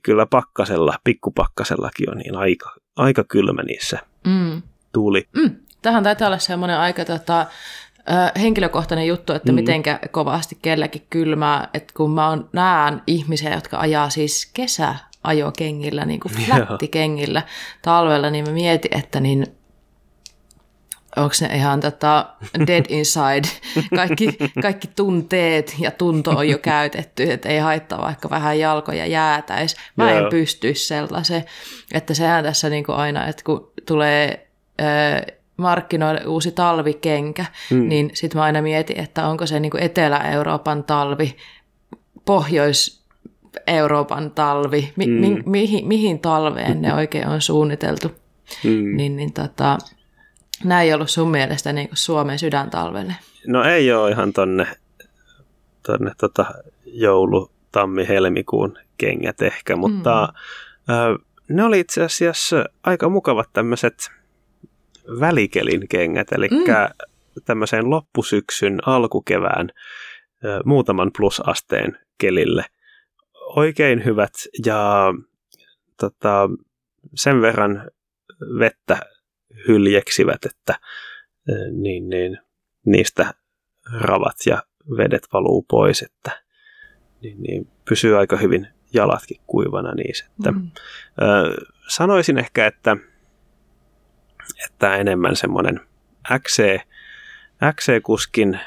kyllä 0.03 0.25
pakkasella, 0.25 0.97
pikkupakkasellakin 1.03 2.09
on 2.09 2.17
niin 2.17 2.35
aika, 2.35 2.75
aika 2.95 3.23
kylmä 3.23 3.63
niissä 3.63 3.99
mm. 4.27 4.61
tuuli. 4.93 5.27
Mm. 5.35 5.55
Tähän 5.81 6.03
taitaa 6.03 6.27
olla 6.27 6.37
semmoinen 6.37 6.77
aika 6.77 7.05
tota, 7.05 7.45
henkilökohtainen 8.39 9.07
juttu, 9.07 9.33
että 9.33 9.51
mm. 9.51 9.55
mitenkä 9.55 9.99
kovasti 10.11 10.57
kellekin 10.61 11.07
kylmää, 11.09 11.69
että 11.73 11.93
kun 11.97 12.11
mä 12.11 12.29
oon, 12.29 12.49
näen 12.53 13.01
ihmisiä, 13.07 13.55
jotka 13.55 13.79
ajaa 13.79 14.09
siis 14.09 14.51
kesäajokengillä, 14.53 16.05
niin 16.05 16.19
kuin 16.19 16.33
flättikengillä 16.33 17.41
talvella, 17.81 18.29
niin 18.29 18.45
mä 18.47 18.51
mietin, 18.51 18.97
että 18.97 19.19
niin 19.19 19.56
onko 21.15 21.35
ne 21.41 21.55
ihan 21.55 21.79
tota 21.79 22.25
dead 22.67 22.85
inside, 22.89 23.47
kaikki, 23.95 24.37
kaikki 24.61 24.87
tunteet 24.95 25.75
ja 25.79 25.91
tunto 25.91 26.31
on 26.31 26.49
jo 26.49 26.57
käytetty, 26.57 27.31
että 27.31 27.49
ei 27.49 27.59
haittaa 27.59 28.01
vaikka 28.01 28.29
vähän 28.29 28.59
jalkoja 28.59 29.05
jäätäisi. 29.05 29.75
Mä 29.95 30.11
Joo. 30.11 30.19
en 30.19 30.29
pysty 30.29 30.75
sellaiseen, 30.75 31.45
että 31.93 32.13
sehän 32.13 32.43
tässä 32.43 32.69
niinku 32.69 32.91
aina, 32.91 33.27
että 33.27 33.43
kun 33.43 33.71
tulee 33.85 34.47
markkinoille 35.57 36.25
uusi 36.25 36.51
talvikenkä, 36.51 37.45
hmm. 37.69 37.89
niin 37.89 38.11
sitten 38.13 38.39
mä 38.39 38.43
aina 38.43 38.61
mietin, 38.61 38.99
että 38.99 39.27
onko 39.27 39.45
se 39.45 39.59
niinku 39.59 39.77
Etelä-Euroopan 39.81 40.83
talvi, 40.83 41.35
Pohjois-Euroopan 42.25 44.31
talvi, 44.31 44.93
mi- 44.95 45.05
hmm. 45.05 45.13
mi- 45.13 45.43
mihin, 45.45 45.87
mihin 45.87 46.19
talveen 46.19 46.81
ne 46.81 46.93
oikein 46.99 47.27
on 47.27 47.41
suunniteltu. 47.41 48.11
Hmm. 48.63 48.97
Niin, 48.97 49.15
niin 49.15 49.33
tota, 49.33 49.77
Nämä 50.63 50.81
ei 50.81 50.93
ollut 50.93 51.09
sun 51.09 51.31
mielestä 51.31 51.73
niin 51.73 51.87
kuin 51.87 51.97
Suomen 51.97 52.39
sydäntalvelle? 52.39 53.15
No 53.47 53.63
ei 53.63 53.93
ole 53.93 54.11
ihan 54.11 54.33
tonne, 54.33 54.67
tonne 55.83 56.11
tota 56.17 56.45
joulu, 56.85 57.51
tammi, 57.71 58.07
helmikuun 58.07 58.77
kengät 58.97 59.41
ehkä, 59.41 59.75
mutta 59.75 60.33
mm. 60.87 60.93
äh, 60.93 61.27
ne 61.49 61.63
oli 61.63 61.79
itse 61.79 62.03
asiassa 62.03 62.65
aika 62.83 63.09
mukavat 63.09 63.49
tämmöiset 63.53 64.11
välikelin 65.19 65.87
kengät, 65.87 66.31
eli 66.31 66.47
mm. 66.47 66.63
tämmöiseen 67.45 67.89
loppusyksyn, 67.89 68.79
alkukevään 68.85 69.69
äh, 70.45 70.59
muutaman 70.65 71.11
plusasteen 71.17 71.99
kelille. 72.17 72.65
Oikein 73.55 74.05
hyvät 74.05 74.33
ja 74.65 75.13
tota, 75.99 76.49
sen 77.15 77.41
verran 77.41 77.91
vettä 78.59 78.99
hyljeksivät, 79.67 80.45
että 80.45 80.79
niin, 81.71 82.09
niin, 82.09 82.37
niistä 82.85 83.33
ravat 84.01 84.35
ja 84.45 84.63
vedet 84.97 85.27
valuu 85.33 85.65
pois, 85.69 86.01
että 86.01 86.43
niin, 87.21 87.41
niin, 87.41 87.67
pysyy 87.89 88.17
aika 88.17 88.37
hyvin 88.37 88.67
jalatkin 88.93 89.41
kuivana 89.47 89.93
niissä. 89.93 90.25
Että, 90.25 90.51
mm. 90.51 90.71
ö, 91.21 91.65
sanoisin 91.87 92.37
ehkä, 92.37 92.67
että, 92.67 92.97
että 94.65 94.95
enemmän 94.95 95.35
semmoinen 95.35 95.79
XC, 96.39 96.79
XC-kuskin 97.75 98.59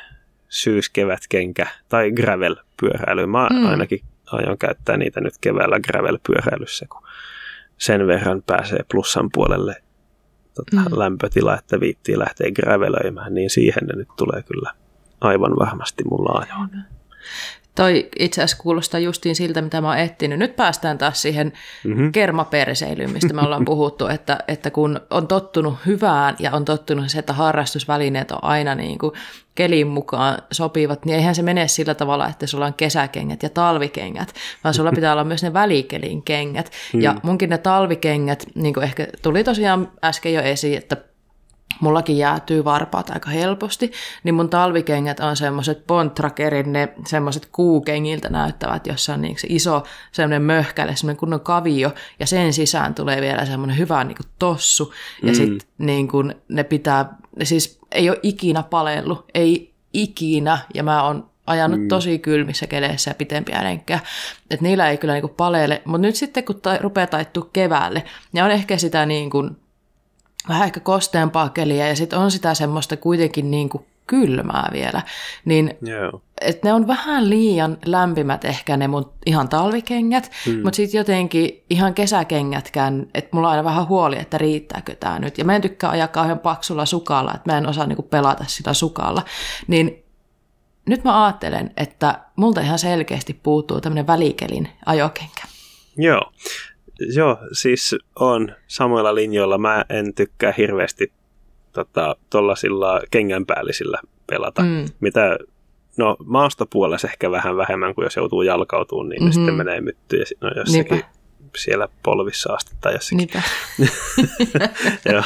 syyskevätkenkä 0.49 1.67
tai 1.89 2.11
gravel-pyöräily. 2.11 3.27
Mä 3.27 3.49
mm. 3.53 3.67
ainakin 3.67 4.01
aion 4.27 4.59
käyttää 4.59 4.97
niitä 4.97 5.21
nyt 5.21 5.35
keväällä 5.41 5.77
gravel-pyöräilyssä, 5.81 6.87
kun 6.89 7.03
sen 7.79 8.07
verran 8.07 8.43
pääsee 8.43 8.81
plussan 8.91 9.31
puolelle 9.33 9.83
tota, 10.55 10.91
mm. 10.91 10.99
lämpötila, 10.99 11.59
että 11.59 11.81
viittiin 11.81 12.19
lähteä 12.19 12.51
gravelöimään, 12.51 13.35
niin 13.35 13.51
siihen 13.51 13.87
ne 13.87 13.97
nyt 13.97 14.09
tulee 14.17 14.43
kyllä 14.43 14.73
aivan 15.21 15.53
varmasti 15.59 16.05
mulla 16.05 16.39
ajoon. 16.39 16.71
Toi 17.75 18.09
itse 18.19 18.43
asiassa 18.43 18.63
kuulostaa 18.63 19.01
justiin 19.01 19.37
siltä, 19.37 19.63
mitä 19.63 19.81
mä 19.81 19.89
oon 19.89 19.99
etsinyt. 19.99 20.39
Nyt 20.39 20.57
päästään 20.57 20.99
taas 20.99 21.23
siihen 21.23 21.53
mm-hmm. 21.85 22.13
kermaperseilyyn, 22.13 23.11
mistä 23.11 23.35
me 23.35 23.41
ollaan 23.41 23.65
puhuttu, 23.75 24.07
että, 24.07 24.39
että 24.49 24.71
kun 24.71 25.01
on 25.11 25.27
tottunut 25.27 25.75
hyvään 25.87 26.37
ja 26.39 26.53
on 26.53 26.65
tottunut 26.65 27.09
se, 27.09 27.19
että 27.19 27.33
harrastusvälineet 27.33 28.31
on 28.31 28.45
aina 28.45 28.75
niin 28.75 28.99
kuin 28.99 29.13
kelin 29.55 29.87
mukaan 29.87 30.39
sopivat, 30.53 31.05
niin 31.05 31.17
eihän 31.17 31.35
se 31.35 31.43
mene 31.43 31.69
sillä 31.69 31.95
tavalla, 31.95 32.29
että 32.29 32.47
sulla 32.47 32.67
on 32.67 32.75
kesäkengät 32.75 33.43
ja 33.43 33.51
talvikengät, 33.51 34.35
vaan 34.65 34.75
sulla 34.75 34.93
pitää 34.93 35.13
olla 35.13 35.25
myös 35.25 35.43
ne 35.43 35.53
välikelin 35.53 36.23
kengät. 36.23 36.71
Mm. 36.93 37.01
Ja 37.01 37.15
munkin 37.23 37.51
ne 37.51 37.59
talvikengät, 37.59 38.47
niin 38.55 38.75
kuin 38.75 38.85
ehkä 38.85 39.07
tuli 39.23 39.45
tosiaan 39.45 39.93
äsken 40.05 40.35
jo 40.35 40.43
esiin, 40.43 40.79
että 40.79 40.97
mullakin 41.81 42.19
jäätyy 42.19 42.65
varpaat 42.65 43.11
aika 43.11 43.31
helposti, 43.31 43.93
niin 44.25 44.35
mun 44.35 44.51
talvikengät 44.51 45.21
on 45.21 45.37
semmoiset 45.37 45.87
Bontrakerin, 45.87 46.73
ne 46.73 46.89
semmoiset 47.07 47.49
kuukengiltä 47.53 48.29
näyttävät, 48.29 48.87
jossa 48.87 49.15
on 49.15 49.23
niin 49.23 49.39
se 49.39 49.47
iso 49.51 49.83
semmoinen 50.13 50.43
möhkäle, 50.43 50.97
semmoinen 50.97 51.21
kunnon 51.21 51.41
kavio, 51.41 51.93
ja 52.19 52.27
sen 52.27 52.53
sisään 52.53 52.95
tulee 52.95 53.21
vielä 53.21 53.45
semmoinen 53.45 53.79
hyvä 53.79 54.05
niin 54.05 54.17
kuin 54.17 54.27
tossu, 54.39 54.95
ja 55.23 55.29
mm. 55.29 55.35
sitten 55.35 55.69
niin 55.79 56.09
kuin 56.09 56.35
ne 56.49 56.65
pitää, 56.65 57.15
siis 57.43 57.79
ei 57.93 58.11
ole 58.11 58.21
ikinä 58.23 58.63
palellut, 58.63 59.25
ei 59.35 59.75
ikinä, 59.93 60.59
ja 60.75 60.83
mä 60.83 61.03
oon 61.03 61.31
ajanut 61.47 61.81
mm. 61.81 61.89
tosi 61.89 62.19
kylmissä 62.19 62.67
keleissä 62.67 63.11
ja 63.11 63.15
pitempiä 63.15 63.65
lenkkejä, 63.65 64.01
että 64.51 64.65
niillä 64.65 64.91
ei 64.91 64.99
kyllä 64.99 65.15
niinku 65.15 65.29
paleele, 65.29 65.83
mutta 65.85 66.07
nyt 66.07 66.17
sitten 66.17 66.45
kun 66.45 66.61
ta- 66.61 66.79
rupeaa 66.79 67.07
taittua 67.07 67.49
keväälle, 67.53 68.05
ne 68.33 68.43
on 68.43 68.51
ehkä 68.51 68.77
sitä 68.77 69.07
niin 69.07 69.31
kuin 69.31 69.57
vähän 70.49 70.67
ehkä 70.67 70.81
kosteampaa 70.81 71.49
keliä 71.49 71.89
ja 71.89 71.97
sitten 71.97 72.19
on 72.19 72.31
sitä 72.31 72.55
semmoista 72.55 72.97
kuitenkin 72.97 73.51
niin 73.51 73.69
kuin 73.69 73.87
kylmää 74.07 74.71
vielä, 74.73 75.03
niin 75.45 75.75
yeah. 75.89 76.13
et 76.41 76.63
ne 76.63 76.73
on 76.73 76.87
vähän 76.87 77.31
liian 77.31 77.79
lämpimät 77.85 78.45
ehkä 78.45 78.77
ne 78.77 78.89
mun 78.89 79.13
ihan 79.27 79.49
talvikengät, 79.49 80.31
mm. 80.47 80.63
mutta 80.63 80.77
sitten 80.77 80.99
jotenkin 80.99 81.65
ihan 81.71 81.95
kesäkengätkään, 81.95 83.07
että 83.15 83.31
mulla 83.33 83.49
on 83.49 83.51
aina 83.51 83.65
vähän 83.65 83.89
huoli, 83.89 84.19
että 84.19 84.39
riittääkö 84.39 84.95
tämä 84.95 85.19
nyt. 85.19 85.39
Ja 85.39 85.45
mä 85.45 85.57
en 85.57 85.63
tykkää 85.63 85.91
ajaa 85.91 86.09
kauhean 86.09 86.39
paksulla 86.39 86.87
sukalla, 86.87 87.33
että 87.35 87.53
mä 87.53 87.59
en 87.59 87.67
osaa 87.67 87.87
niinku 87.87 88.03
pelata 88.03 88.45
sitä 88.49 88.75
sukalla. 88.75 89.23
Niin 89.67 90.05
nyt 90.87 91.05
mä 91.05 91.25
ajattelen, 91.25 91.71
että 91.77 92.21
multa 92.37 92.61
ihan 92.61 92.79
selkeästi 92.79 93.41
puuttuu 93.43 93.81
tämmöinen 93.81 94.07
välikelin 94.07 94.69
ajokenkä. 94.87 95.43
Joo. 95.97 96.33
Joo, 97.15 97.39
siis 97.53 97.97
on 98.21 98.53
samoilla 98.67 99.15
linjoilla. 99.15 99.59
Mä 99.59 99.85
en 99.89 100.15
tykkää 100.15 100.55
hirveästi 100.59 101.13
tuollaisilla 102.31 102.95
tota, 102.95 103.07
kengänpäällisillä 103.11 104.01
pelata. 104.27 104.63
Mm. 104.63 104.85
Mitä, 105.01 105.39
no 105.97 106.17
maastopuolessa 106.25 107.09
ehkä 107.09 107.31
vähän 107.31 107.57
vähemmän, 107.57 107.95
kuin 107.95 108.05
jos 108.05 108.17
joutuu 108.17 108.43
jalkautumaan, 108.43 109.09
niin 109.09 109.23
mm-hmm. 109.23 109.33
sitten 109.33 109.55
menee 109.55 109.81
myttyä 109.81 110.19
ja 110.19 110.25
no 110.41 110.51
jossakin 110.57 110.91
Niinpä. 110.91 111.09
siellä 111.57 111.89
polvissa 112.03 112.53
asti 112.53 112.77
tai 112.81 112.93
jossakin. 112.93 113.29
Joo, 115.13 115.23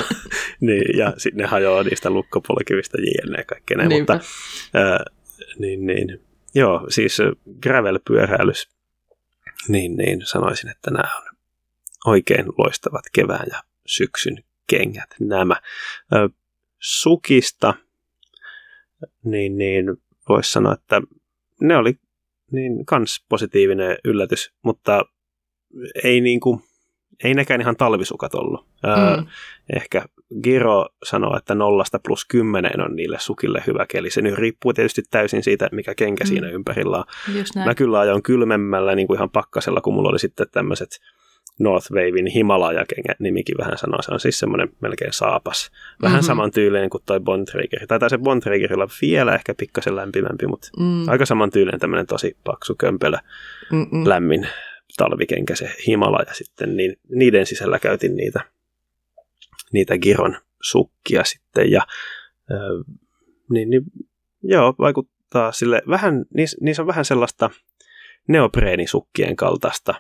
niin, 0.61 0.99
ja 0.99 1.13
sitten 1.17 1.43
ne 1.43 1.47
hajoaa 1.47 1.83
niistä 1.83 2.11
lukkopolkivista 2.11 2.99
jne. 3.01 3.39
ja 3.39 3.45
kaikkea 3.45 3.77
näin, 3.77 3.93
mutta 3.93 4.15
äh, 4.15 4.21
niin, 5.59 5.87
niin, 5.87 6.21
joo, 6.55 6.87
siis 6.89 7.19
gravel-pyöräilys, 7.67 8.69
niin, 9.69 9.97
niin 9.97 10.21
sanoisin, 10.25 10.71
että 10.71 10.91
nämä 10.91 11.17
on 11.17 11.34
oikein 12.05 12.47
loistavat 12.59 13.05
kevään 13.13 13.47
ja 13.51 13.63
syksyn 13.87 14.45
kengät 14.67 15.15
nämä. 15.21 15.57
Sukista, 16.79 17.75
niin, 19.25 19.59
niin 19.59 19.85
voisi 20.29 20.53
sanoa, 20.53 20.73
että 20.73 21.03
ne 21.61 21.77
oli 21.77 21.99
niin 22.53 22.87
kans 22.87 23.25
positiivinen 23.29 23.97
yllätys, 24.05 24.53
mutta 24.63 25.05
ei 26.05 26.21
niin 26.21 26.41
kuin, 26.41 26.61
ei 27.25 27.35
nekään 27.35 27.61
ihan 27.61 27.77
talvisukat 27.77 28.35
ollut. 28.35 28.67
Mm. 29.19 29.27
ehkä 29.77 30.05
Giro 30.43 30.87
sanoo, 31.05 31.37
että 31.37 31.55
nollasta 31.55 31.99
plus 31.99 32.25
kymmenen 32.25 32.81
on 32.81 32.97
niille 32.97 33.19
sukille 33.21 33.63
hyvä 33.67 33.87
keli. 33.87 34.11
Se 34.11 34.23
nyt 34.23 34.35
riippuu 34.35 34.73
tietysti 34.73 35.03
täysin 35.11 35.43
siitä, 35.43 35.69
mikä 35.73 35.95
kenkä 35.95 36.25
mm. 36.25 36.29
siinä 36.29 36.49
ympärillä 36.49 36.97
on. 36.97 37.05
Mä 37.65 37.75
kyllä 37.75 37.99
ajoin 37.99 38.23
kylmemmällä 38.23 38.95
niin 38.95 39.07
kuin 39.07 39.17
ihan 39.17 39.31
pakkasella, 39.31 39.81
kun 39.81 39.95
mulla 39.95 40.09
oli 40.09 40.19
sitten 40.19 40.47
tämmöiset 40.53 41.01
Northwavein 41.61 42.27
Himalaya-kengät 42.27 43.21
nimikin 43.21 43.59
vähän 43.59 43.79
sanoo. 43.79 44.03
Se 44.03 44.13
on 44.13 44.21
siis 44.21 44.39
semmoinen 44.39 44.69
melkein 44.81 45.13
saapas. 45.13 45.71
Vähän 46.03 46.17
mm-hmm. 46.17 46.27
saman 46.27 46.51
tyylinen 46.51 46.91
kuin 46.91 47.03
toi 47.07 47.21
Bontrager. 47.21 47.87
Tai 47.87 48.11
se 48.11 48.19
Bontragerilla 48.19 48.89
vielä 49.03 49.35
ehkä 49.35 49.55
pikkasen 49.55 49.97
lämpimämpi, 49.97 50.47
mutta 50.47 50.69
mm. 50.81 51.09
aika 51.09 51.27
saman 51.27 51.51
tyylinen 51.51 51.81
tämmöinen 51.81 52.07
tosi 52.07 52.37
paksu, 52.45 52.75
kömpelö, 52.79 53.17
Mm-mm. 53.73 54.09
lämmin 54.09 54.49
talvikenkä 54.97 55.55
se 55.55 55.71
Himalaya 55.87 56.35
sitten. 56.35 56.77
Niin 56.77 56.97
niiden 57.09 57.47
sisällä 57.47 57.79
käytin 57.79 58.17
niitä, 58.17 58.41
niitä 59.73 59.99
Giron 59.99 60.37
sukkia 60.63 61.25
sitten. 61.25 61.71
Ja, 61.71 61.81
äh, 62.53 62.95
niin, 63.51 63.71
niin, 63.71 63.83
joo, 64.43 64.75
vaikuttaa 64.79 65.53
sille 65.53 65.83
vähän, 65.89 66.25
niissä, 66.35 66.57
niissä 66.61 66.83
on 66.83 66.87
vähän 66.87 67.05
sellaista 67.05 67.51
neopreenisukkien 68.29 69.37
kaltaista 69.37 69.95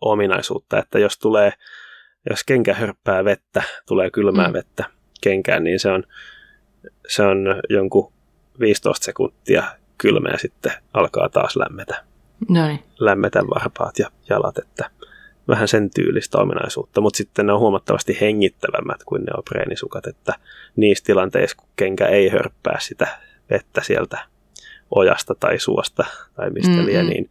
ominaisuutta, 0.00 0.78
että 0.78 0.98
jos 0.98 1.18
tulee, 1.18 1.52
jos 2.30 2.44
kenkä 2.44 2.74
hörppää 2.74 3.24
vettä, 3.24 3.62
tulee 3.86 4.10
kylmää 4.10 4.48
mm. 4.48 4.52
vettä 4.52 4.84
kenkään, 5.20 5.64
niin 5.64 5.80
se 5.80 5.90
on, 5.90 6.04
se 7.08 7.22
on 7.22 7.38
jonkun 7.68 8.12
15 8.60 9.04
sekuntia 9.04 9.62
kylmä 9.98 10.28
ja 10.28 10.38
sitten 10.38 10.72
alkaa 10.94 11.28
taas 11.28 11.56
lämmetä. 11.56 12.04
Noin. 12.48 12.78
Lämmetä 12.98 13.40
varpaat 13.40 13.98
ja 13.98 14.10
jalat, 14.28 14.58
että 14.58 14.90
vähän 15.48 15.68
sen 15.68 15.90
tyylistä 15.94 16.38
ominaisuutta, 16.38 17.00
mutta 17.00 17.16
sitten 17.16 17.46
ne 17.46 17.52
on 17.52 17.60
huomattavasti 17.60 18.18
hengittävämmät 18.20 19.04
kuin 19.04 19.22
ne 19.22 19.32
on 19.36 19.42
preenisukat, 19.50 20.06
että 20.06 20.34
niissä 20.76 21.04
tilanteissa, 21.04 21.56
kun 21.56 21.68
kenkä 21.76 22.06
ei 22.06 22.28
hörppää 22.28 22.76
sitä 22.80 23.06
vettä 23.50 23.82
sieltä 23.84 24.18
ojasta 24.90 25.34
tai 25.34 25.58
suosta 25.58 26.04
tai 26.34 26.50
mistä 26.50 26.70
mm-hmm. 26.70 26.86
liian, 26.86 27.06
niin, 27.06 27.30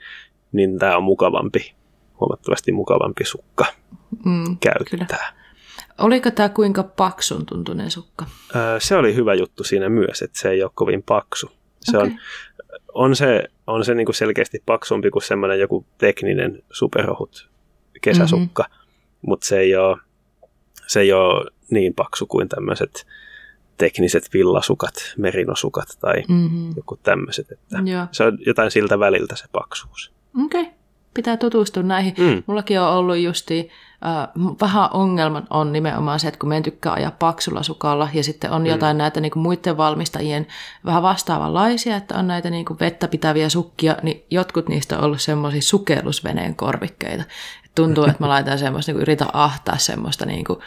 niin 0.52 0.80
tämä 0.80 0.97
on 0.97 1.04
mukavampi 1.04 1.76
huomattavasti 2.22 2.72
mukavampi 2.72 3.26
sukka 3.26 3.65
mm, 4.26 4.57
käyttää. 4.59 5.07
Kyllä. 5.07 5.41
Oliko 5.97 6.32
tämä 6.32 6.49
kuinka 6.49 6.84
paksun 6.84 7.45
tuntunen 7.45 7.91
sukka? 7.91 8.26
Öö, 8.55 8.80
se 8.80 8.95
oli 8.95 9.15
hyvä 9.15 9.34
juttu 9.34 9.63
siinä 9.63 9.89
myös, 9.89 10.22
että 10.22 10.39
se 10.39 10.49
ei 10.49 10.63
ole 10.63 10.72
kovin 10.74 11.03
paksu. 11.03 11.51
Se 11.82 11.97
okay. 11.97 12.09
on, 12.09 12.17
on 12.93 13.15
se, 13.15 13.47
on 13.67 13.86
se 13.86 13.95
niinku 13.95 14.13
selkeästi 14.13 14.63
paksumpi 14.65 15.09
kuin 15.09 15.24
semmoinen 15.24 15.59
joku 15.59 15.86
tekninen 15.97 16.63
superohut 16.72 17.49
kesäsukka, 18.01 18.63
mm-hmm. 18.63 19.17
mutta 19.22 19.47
se 19.47 19.59
ei 19.59 19.76
ole, 19.76 19.97
se 20.88 20.99
ei 20.99 21.13
ole 21.13 21.51
niin 21.72 21.93
paksu 21.93 22.26
kuin 22.26 22.49
tämmöiset 22.49 23.05
tekniset 23.78 24.30
villasukat, 24.34 24.93
merinosukat 25.17 25.97
tai 26.01 26.24
mm-hmm. 26.28 26.74
joku 26.78 26.99
tämmöiset. 27.03 27.51
Että 27.51 27.78
se 28.11 28.24
on 28.24 28.38
jotain 28.45 28.72
siltä 28.72 28.99
väliltä 28.99 29.36
se 29.36 29.45
paksuus. 29.51 30.13
Okei, 30.45 30.61
okay. 30.61 30.74
Pitää 31.14 31.38
tutustua 31.38 31.84
näihin. 31.84 32.14
Mm. 32.18 32.43
Mullakin 32.47 32.82
on 32.82 32.93
ollut 32.93 33.18
justi 33.18 33.70
äh, 34.05 34.28
vähän 34.62 34.89
ongelma 34.93 35.43
on 35.49 35.74
nimenomaan 35.74 36.20
se, 36.20 36.28
että 36.28 36.39
kun 36.39 36.49
meidän 36.49 36.64
tykkää 36.64 36.93
ajaa 36.93 37.12
paksulla 37.12 37.64
sukalla 37.64 38.09
ja 38.14 38.24
sitten 38.24 38.51
on 38.51 38.62
mm. 38.62 38.66
jotain 38.66 38.97
näitä 38.97 39.22
niin 39.22 39.32
kuin 39.32 39.43
muiden 39.43 39.78
valmistajien 39.78 40.47
vähän 40.86 41.03
vastaavanlaisia, 41.03 41.95
että 41.95 42.18
on 42.18 42.28
näitä 42.28 42.49
niin 42.49 42.66
kuin 42.66 42.80
vettä 42.80 43.07
pitäviä 43.07 43.49
sukkia, 43.49 43.95
niin 44.03 44.24
jotkut 44.32 44.70
niistä 44.70 44.97
on 44.97 45.03
ollut 45.03 45.22
semmoisia 45.22 45.62
sukellusveneen 45.62 46.55
korvikkeita. 46.55 47.24
Tuntuu, 47.76 48.03
että 48.03 48.18
mä 48.20 48.30
laitan 48.36 48.59
semmoista, 48.59 48.91
niin 48.91 48.95
kuin 48.95 49.01
yritän 49.01 49.30
ahtaa 49.34 49.78
semmoista 49.78 50.26
niin 50.26 50.45
kuin, 50.45 50.59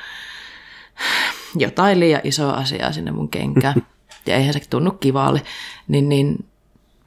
jotain 1.57 2.01
liian 2.01 2.21
isoa 2.25 2.53
asiaa 2.53 2.93
sinne 2.93 3.11
mun 3.11 3.29
kenkään. 3.29 3.75
Ja 4.27 4.37
eihän 4.37 4.53
se 4.53 4.61
tunnu 4.71 4.91
kivaalle. 4.91 5.43
Niin, 5.89 6.09
niin 6.09 6.45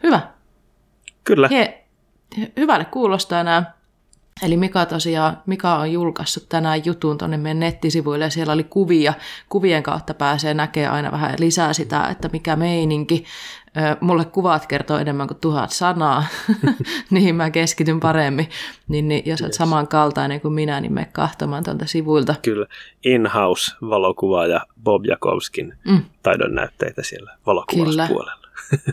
hyvä. 0.03 0.19
Kyllä. 1.23 1.47
He, 1.47 1.86
hyvälle 2.57 2.86
kuulostaa 2.86 3.43
nämä. 3.43 3.63
Eli 4.43 4.57
Mika 4.57 4.86
tosiaan, 4.86 5.38
Mika 5.45 5.75
on 5.75 5.91
julkaissut 5.91 6.49
tänään 6.49 6.86
jutun 6.86 7.17
tuonne 7.17 7.38
meidän 7.38 7.59
nettisivuille 7.59 8.25
ja 8.25 8.30
siellä 8.30 8.53
oli 8.53 8.63
kuvia. 8.63 9.13
Kuvien 9.49 9.84
kautta 9.84 10.13
pääsee 10.13 10.53
näkemään 10.53 10.93
aina 10.93 11.11
vähän 11.11 11.36
lisää 11.39 11.73
sitä, 11.73 12.07
että 12.07 12.30
mikä 12.34 12.55
meininki. 12.55 13.25
Mulle 14.01 14.25
kuvat 14.25 14.67
kertoo 14.67 14.97
enemmän 14.97 15.28
kuin 15.28 15.39
tuhat 15.39 15.69
sanaa, 15.69 16.23
niihin 17.11 17.36
mä 17.36 17.49
keskityn 17.49 17.99
paremmin. 17.99 18.49
Niin, 18.88 19.07
niin 19.07 19.23
jos 19.25 19.39
yes. 19.39 19.41
olet 19.41 19.53
samankaltainen 19.53 20.41
kuin 20.41 20.53
minä, 20.53 20.82
niin 20.82 20.93
me 20.93 21.09
kahtomaan 21.11 21.63
tuolta 21.63 21.86
sivuilta. 21.86 22.36
Kyllä, 22.41 22.65
in-house 23.03 23.75
valokuvaaja 23.82 24.61
Bob 24.84 25.05
Jakowskin 25.05 25.73
mm. 25.88 26.03
taidon 26.23 26.55
näytteitä 26.55 27.03
siellä 27.03 27.38
valokuvauspuolella 27.45 28.46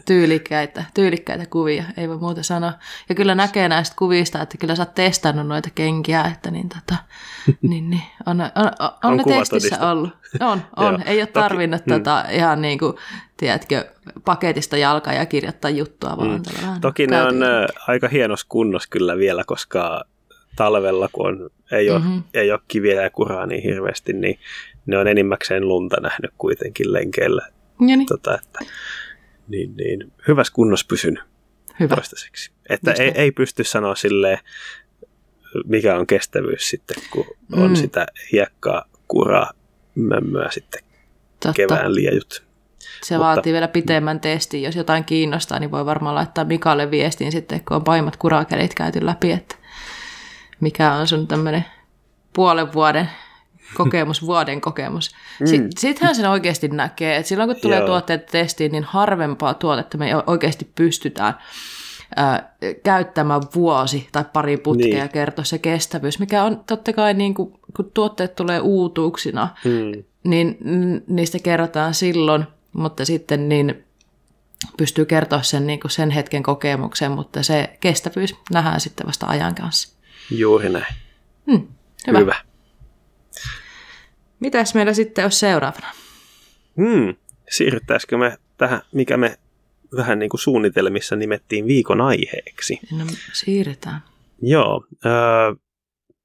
tyylikkäitä, 0.07 0.85
tyylikkäitä 0.95 1.47
kuvia, 1.47 1.85
ei 1.97 2.09
voi 2.09 2.19
muuta 2.19 2.43
sanoa. 2.43 2.73
Ja 3.09 3.15
kyllä 3.15 3.35
näkee 3.35 3.69
näistä 3.69 3.97
kuvista, 3.99 4.43
että 4.43 4.59
kyllä 4.59 4.75
sä 4.75 4.83
oot 4.83 4.95
testannut 4.95 5.47
noita 5.47 5.69
kenkiä, 5.75 6.25
että 6.35 6.51
niin, 6.51 6.69
tota, 6.69 6.97
niin, 7.69 7.91
niin 7.91 8.03
on, 8.27 8.41
on, 8.41 8.51
on, 8.57 8.71
on, 8.79 8.91
on 9.05 9.17
ne 9.17 9.25
testissä 9.25 9.91
ollut. 9.91 10.11
On, 10.41 10.63
on. 10.87 11.03
ei 11.07 11.21
ole 11.21 11.27
tarvinnut 11.27 11.85
Toki, 11.85 11.91
tota, 11.91 12.25
mm. 12.29 12.35
ihan 12.35 12.63
niin 12.63 12.79
kuin, 12.79 12.97
tiedätkö, 13.37 13.85
paketista 14.25 14.77
jalkaa 14.77 15.13
ja 15.13 15.27
kirjoittaa 15.27 15.71
juttua, 15.71 16.17
vaan 16.17 16.31
mm. 16.31 16.81
Toki 16.81 17.07
ne 17.07 17.23
on 17.23 17.43
ä, 17.43 17.67
aika 17.89 18.09
hienos 18.09 18.45
kunnos 18.45 18.87
kyllä 18.87 19.17
vielä, 19.17 19.45
koska 19.47 20.05
talvella, 20.57 21.09
kun 21.13 21.27
on, 21.27 21.51
ei, 21.73 21.91
ole, 21.91 21.99
mm-hmm. 21.99 22.23
ei 22.35 22.53
ole 22.53 22.61
kiviä 22.69 23.03
ja 23.03 23.11
kuraa 23.11 23.47
niin 23.47 23.63
hirveästi, 23.63 24.13
niin 24.13 24.39
ne 24.87 24.99
on 24.99 25.09
enimmäkseen 25.09 25.69
lunta 25.69 26.01
nähnyt 26.01 26.31
kuitenkin 26.39 26.93
lenkeillä. 26.93 27.49
Tota, 28.09 28.35
että, 28.35 28.59
niin, 29.49 29.77
niin 29.77 30.13
hyvässä 30.29 30.53
kunnossa 30.53 30.87
pysynyt 30.89 31.23
Hyvä. 31.81 31.95
toistaiseksi. 31.95 32.53
Että 32.69 32.93
ei, 32.93 33.13
ei 33.15 33.33
pysty 33.33 33.65
sanoa 33.65 33.95
silleen, 33.95 34.39
mikä 35.65 35.97
on 35.97 36.07
kestävyys 36.07 36.71
sitten, 36.71 36.97
kun 37.11 37.27
mm. 37.49 37.63
on 37.63 37.77
sitä 37.77 38.07
hiekkaa, 38.33 38.85
kuraa, 39.09 39.51
mömmöä 39.95 40.51
sitten 40.51 40.81
Totta. 41.31 41.53
kevään 41.53 41.95
liejut. 41.95 42.45
Se 43.05 43.15
Mutta, 43.15 43.27
vaatii 43.27 43.53
vielä 43.53 43.69
pitemmän 43.69 44.21
testin. 44.21 44.63
Jos 44.63 44.77
jotain 44.77 45.05
kiinnostaa, 45.05 45.59
niin 45.59 45.71
voi 45.71 45.87
varmaan 45.87 46.15
laittaa 46.15 46.45
Mikalle 46.45 46.91
viestiin 46.91 47.33
sitten, 47.33 47.65
kun 47.65 47.77
on 47.77 47.85
paimat 47.85 48.17
kurakelit 48.17 48.75
käyty 48.75 49.07
läpi, 49.07 49.33
että 49.33 49.55
mikä 50.61 50.93
on 50.93 51.07
sun 51.07 51.29
tämmöinen 51.29 51.65
puolen 52.33 52.73
vuoden 52.73 53.11
kokemus, 53.75 54.27
vuoden 54.27 54.61
kokemus. 54.61 55.11
Mm. 55.41 55.47
Sittenhän 55.79 56.15
sen 56.15 56.31
oikeasti 56.31 56.69
näkee, 56.69 57.17
että 57.17 57.29
silloin 57.29 57.49
kun 57.49 57.61
tulee 57.61 57.79
Joo. 57.79 57.87
tuotteet 57.87 58.27
testiin, 58.27 58.73
niin 58.73 58.85
harvempaa 58.85 59.55
tuotetta 59.55 59.99
me 59.99 60.11
oikeasti 60.27 60.71
pystytään 60.75 61.35
ää, 62.17 62.55
käyttämään 62.83 63.43
vuosi 63.55 64.09
tai 64.13 64.25
pari 64.33 64.57
putkea 64.57 65.05
niin. 65.05 65.09
kertoa 65.09 65.45
se 65.45 65.59
kestävyys, 65.59 66.19
mikä 66.19 66.45
on 66.45 66.65
totta 66.67 66.93
kai 66.93 67.15
niin 67.15 67.35
kuin, 67.35 67.53
kun 67.77 67.91
tuotteet 67.95 68.37
tulee 68.37 68.61
uutuuksina, 68.61 69.49
mm. 69.65 70.05
niin 70.25 70.59
niistä 71.07 71.39
kerrotaan 71.43 71.95
silloin, 71.95 72.45
mutta 72.73 73.05
sitten 73.05 73.49
niin 73.49 73.85
pystyy 74.77 75.05
kertoa 75.05 75.43
sen, 75.43 75.67
niin 75.67 75.81
kuin 75.81 75.91
sen 75.91 76.11
hetken 76.11 76.43
kokemuksen, 76.43 77.13
mutta 77.13 77.43
se 77.43 77.77
kestävyys 77.81 78.35
nähdään 78.53 78.81
sitten 78.81 79.07
vasta 79.07 79.27
ajan 79.27 79.55
kanssa. 79.55 79.97
Juuri 80.31 80.69
näin. 80.69 80.95
Hmm, 81.51 81.67
hyvä. 82.07 82.19
hyvä. 82.19 82.37
Mitäs 84.45 84.75
meillä 84.75 84.95
sitten 84.95 85.25
on 85.25 85.31
seuraavana? 85.31 85.87
Hmm, 86.77 87.15
siirryttäisikö 87.51 88.17
me 88.17 88.39
tähän, 88.57 88.81
mikä 88.93 89.17
me 89.17 89.39
vähän 89.97 90.19
niin 90.19 90.31
kuin 90.31 90.41
suunnitelmissa 90.41 91.17
nimettiin 91.17 91.67
viikon 91.67 92.01
aiheeksi? 92.01 92.79
No, 92.99 93.05
siirretään. 93.33 94.03
Joo. 94.43 94.87
Äh, 95.07 95.57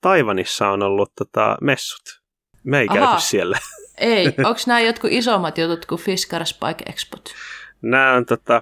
Taivanissa 0.01 0.67
on 0.67 0.84
ollut 0.84 1.11
tota, 1.15 1.57
messut. 1.61 2.22
Me 2.63 2.80
ei 2.80 2.88
Aha. 2.89 2.99
käyty 2.99 3.22
siellä. 3.22 3.59
Ei. 3.97 4.26
Onko 4.47 4.59
nämä 4.67 4.80
jotkut 4.80 5.11
isommat 5.11 5.57
jutut 5.57 5.86
kuin 5.86 6.01
Fiskar 6.01 6.45
Spike 6.45 6.84
Expot? 6.86 7.34
Nämä 7.82 8.13
on 8.13 8.26
tota, 8.26 8.61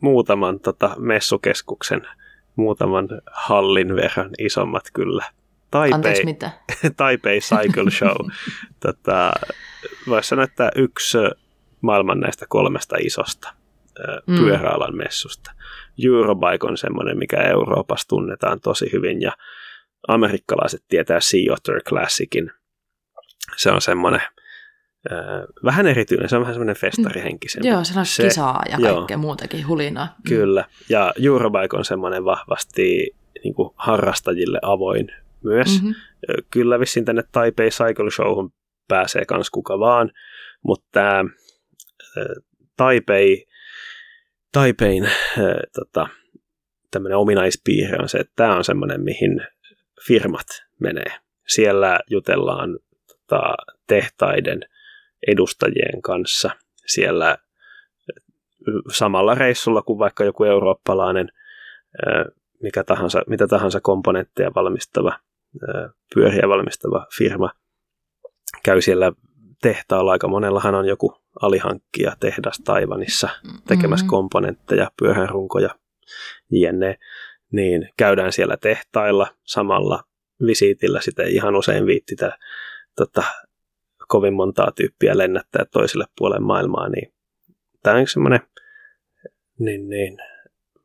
muutaman 0.00 0.60
tota, 0.60 0.96
messukeskuksen, 0.98 2.08
muutaman 2.56 3.08
hallin 3.32 3.96
verran 3.96 4.30
isommat 4.38 4.84
kyllä. 4.92 5.24
Taipei, 5.72 5.94
Anteeksi, 5.94 6.24
mitä? 6.24 6.50
Taipei 6.96 7.40
Cycle 7.40 7.90
Show. 7.90 8.28
tota, 8.80 9.32
Voisi 10.08 10.28
sanoa, 10.28 10.44
että 10.44 10.70
yksi 10.76 11.18
maailman 11.80 12.20
näistä 12.20 12.46
kolmesta 12.48 12.96
isosta 13.00 13.54
mm. 14.26 14.36
pyöräalan 14.36 14.96
messusta. 14.96 15.52
Eurobike 16.04 16.66
on 16.66 16.76
semmoinen, 16.76 17.18
mikä 17.18 17.36
Euroopassa 17.36 18.08
tunnetaan 18.08 18.60
tosi 18.60 18.92
hyvin 18.92 19.22
ja 19.22 19.32
amerikkalaiset 20.08 20.84
tietää 20.88 21.20
Sea 21.20 21.52
Otter 21.52 21.82
Classicin. 21.82 22.50
Se 23.56 23.70
on 23.70 23.80
semmoinen 23.80 24.20
äh, 25.12 25.18
vähän 25.64 25.86
erityinen, 25.86 26.28
se 26.28 26.36
on 26.36 26.42
vähän 26.42 26.54
semmoinen 26.54 26.76
festarihenkisempi. 26.76 27.68
Mm. 27.68 27.72
Joo, 27.72 27.84
se 27.84 27.98
on 27.98 28.06
se, 28.06 28.22
kisaa 28.22 28.62
ja 28.70 28.78
kaikkea 28.78 29.14
joo, 29.14 29.20
muutakin 29.20 29.66
hulinaa. 29.66 30.06
Mm. 30.06 30.28
Kyllä, 30.28 30.64
ja 30.88 31.12
Eurobike 31.26 31.76
on 31.76 31.84
semmoinen 31.84 32.24
vahvasti 32.24 33.16
niin 33.44 33.54
kuin 33.54 33.70
harrastajille 33.76 34.58
avoin 34.62 35.08
myös. 35.44 35.82
Mm-hmm. 35.82 35.94
Kyllä 36.50 36.80
vissiin 36.80 37.04
tänne 37.04 37.22
Taipei 37.32 37.70
Cycle 37.70 38.10
Showhun 38.10 38.52
pääsee 38.88 39.24
kans 39.24 39.50
kuka 39.50 39.78
vaan, 39.78 40.10
mutta 40.62 40.88
tämä 40.92 41.24
Taipei, 42.76 43.46
Taipein 44.52 45.08
tota, 45.74 46.08
tämmöinen 46.90 47.18
ominaispiirre 47.18 47.98
on 48.02 48.08
se, 48.08 48.18
että 48.18 48.32
tämä 48.36 48.56
on 48.56 48.64
semmoinen, 48.64 49.00
mihin 49.00 49.46
firmat 50.06 50.46
menee. 50.80 51.12
Siellä 51.48 52.00
jutellaan 52.10 52.78
tota, 53.06 53.54
tehtaiden 53.86 54.60
edustajien 55.26 56.02
kanssa. 56.02 56.50
Siellä 56.86 57.38
samalla 58.92 59.34
reissulla 59.34 59.82
kuin 59.82 59.98
vaikka 59.98 60.24
joku 60.24 60.44
eurooppalainen 60.44 61.28
mikä 62.62 62.84
tahansa, 62.84 63.22
mitä 63.26 63.46
tahansa 63.46 63.80
komponentteja 63.80 64.50
valmistava 64.54 65.18
pyöriä 66.14 66.48
valmistava 66.48 67.06
firma 67.16 67.50
käy 68.62 68.80
siellä 68.80 69.12
tehtaalla. 69.62 70.12
Aika 70.12 70.28
monellahan 70.28 70.74
on 70.74 70.86
joku 70.86 71.14
alihankkija 71.42 72.16
tehdas 72.20 72.60
Taivanissa 72.64 73.28
tekemässä 73.68 74.04
mm-hmm. 74.04 74.10
komponentteja, 74.10 74.90
pyöhänrunkoja, 74.98 75.70
jne. 76.50 76.98
Niin 77.52 77.88
käydään 77.96 78.32
siellä 78.32 78.56
tehtailla 78.56 79.26
samalla 79.44 80.04
visiitillä 80.46 81.00
sitten 81.00 81.28
ihan 81.28 81.56
usein 81.56 81.86
viittitä 81.86 82.38
tota, 82.96 83.22
kovin 84.08 84.34
montaa 84.34 84.72
tyyppiä 84.72 85.18
lennättää 85.18 85.64
toiselle 85.64 86.04
puolelle 86.18 86.46
maailmaa, 86.46 86.88
niin 86.88 87.12
tämä 87.82 87.96
on 87.96 88.06
semmoinen 88.06 88.40
niin, 89.58 89.88
niin, 89.88 90.18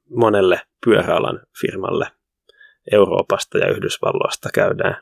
monelle 0.10 0.62
pyöräalan 0.86 1.40
firmalle 1.62 2.08
Euroopasta 2.92 3.58
ja 3.58 3.70
Yhdysvalloista 3.70 4.50
käydään, 4.54 4.98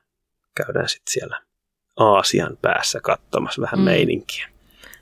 käydään 0.56 0.90
sitten 0.90 1.12
siellä 1.12 1.42
Aasian 1.98 2.58
päässä 2.62 3.00
katsomassa 3.04 3.62
vähän 3.62 3.80
mm. 3.80 3.86
meininkiä. 3.86 4.48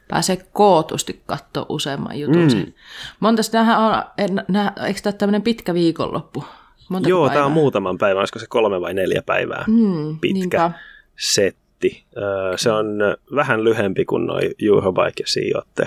Pääsee 0.08 0.38
kootusti 0.54 1.22
katsoa 1.26 1.66
useamman 1.70 2.20
jutun. 2.20 2.48
Mm. 2.54 2.74
Monta 3.20 3.42
tämähän 3.52 3.80
on, 3.80 3.94
nä, 4.48 4.74
eikö 4.88 5.00
tämä 5.04 5.14
tämmöinen 5.14 5.42
pitkä 5.42 5.74
viikonloppu? 5.74 6.44
Montako 6.90 7.10
Joo, 7.10 7.30
tämä 7.30 7.46
on 7.46 7.52
muutaman 7.52 7.98
päivän, 7.98 8.20
olisiko 8.20 8.40
se 8.40 8.46
kolme 8.50 8.82
vai 8.82 8.94
neljä 8.94 9.22
päivää 9.26 9.66
mm, 9.68 10.20
pitkä 10.20 10.40
niinpä. 10.40 10.72
setti. 11.18 11.64
tuotti. 11.84 12.06
Se 12.56 12.72
on 12.72 12.86
vähän 13.36 13.64
lyhempi 13.64 14.06
kuin 14.06 14.26
noin 14.26 14.52
Eurobike 14.68 15.24
ja 15.54 15.86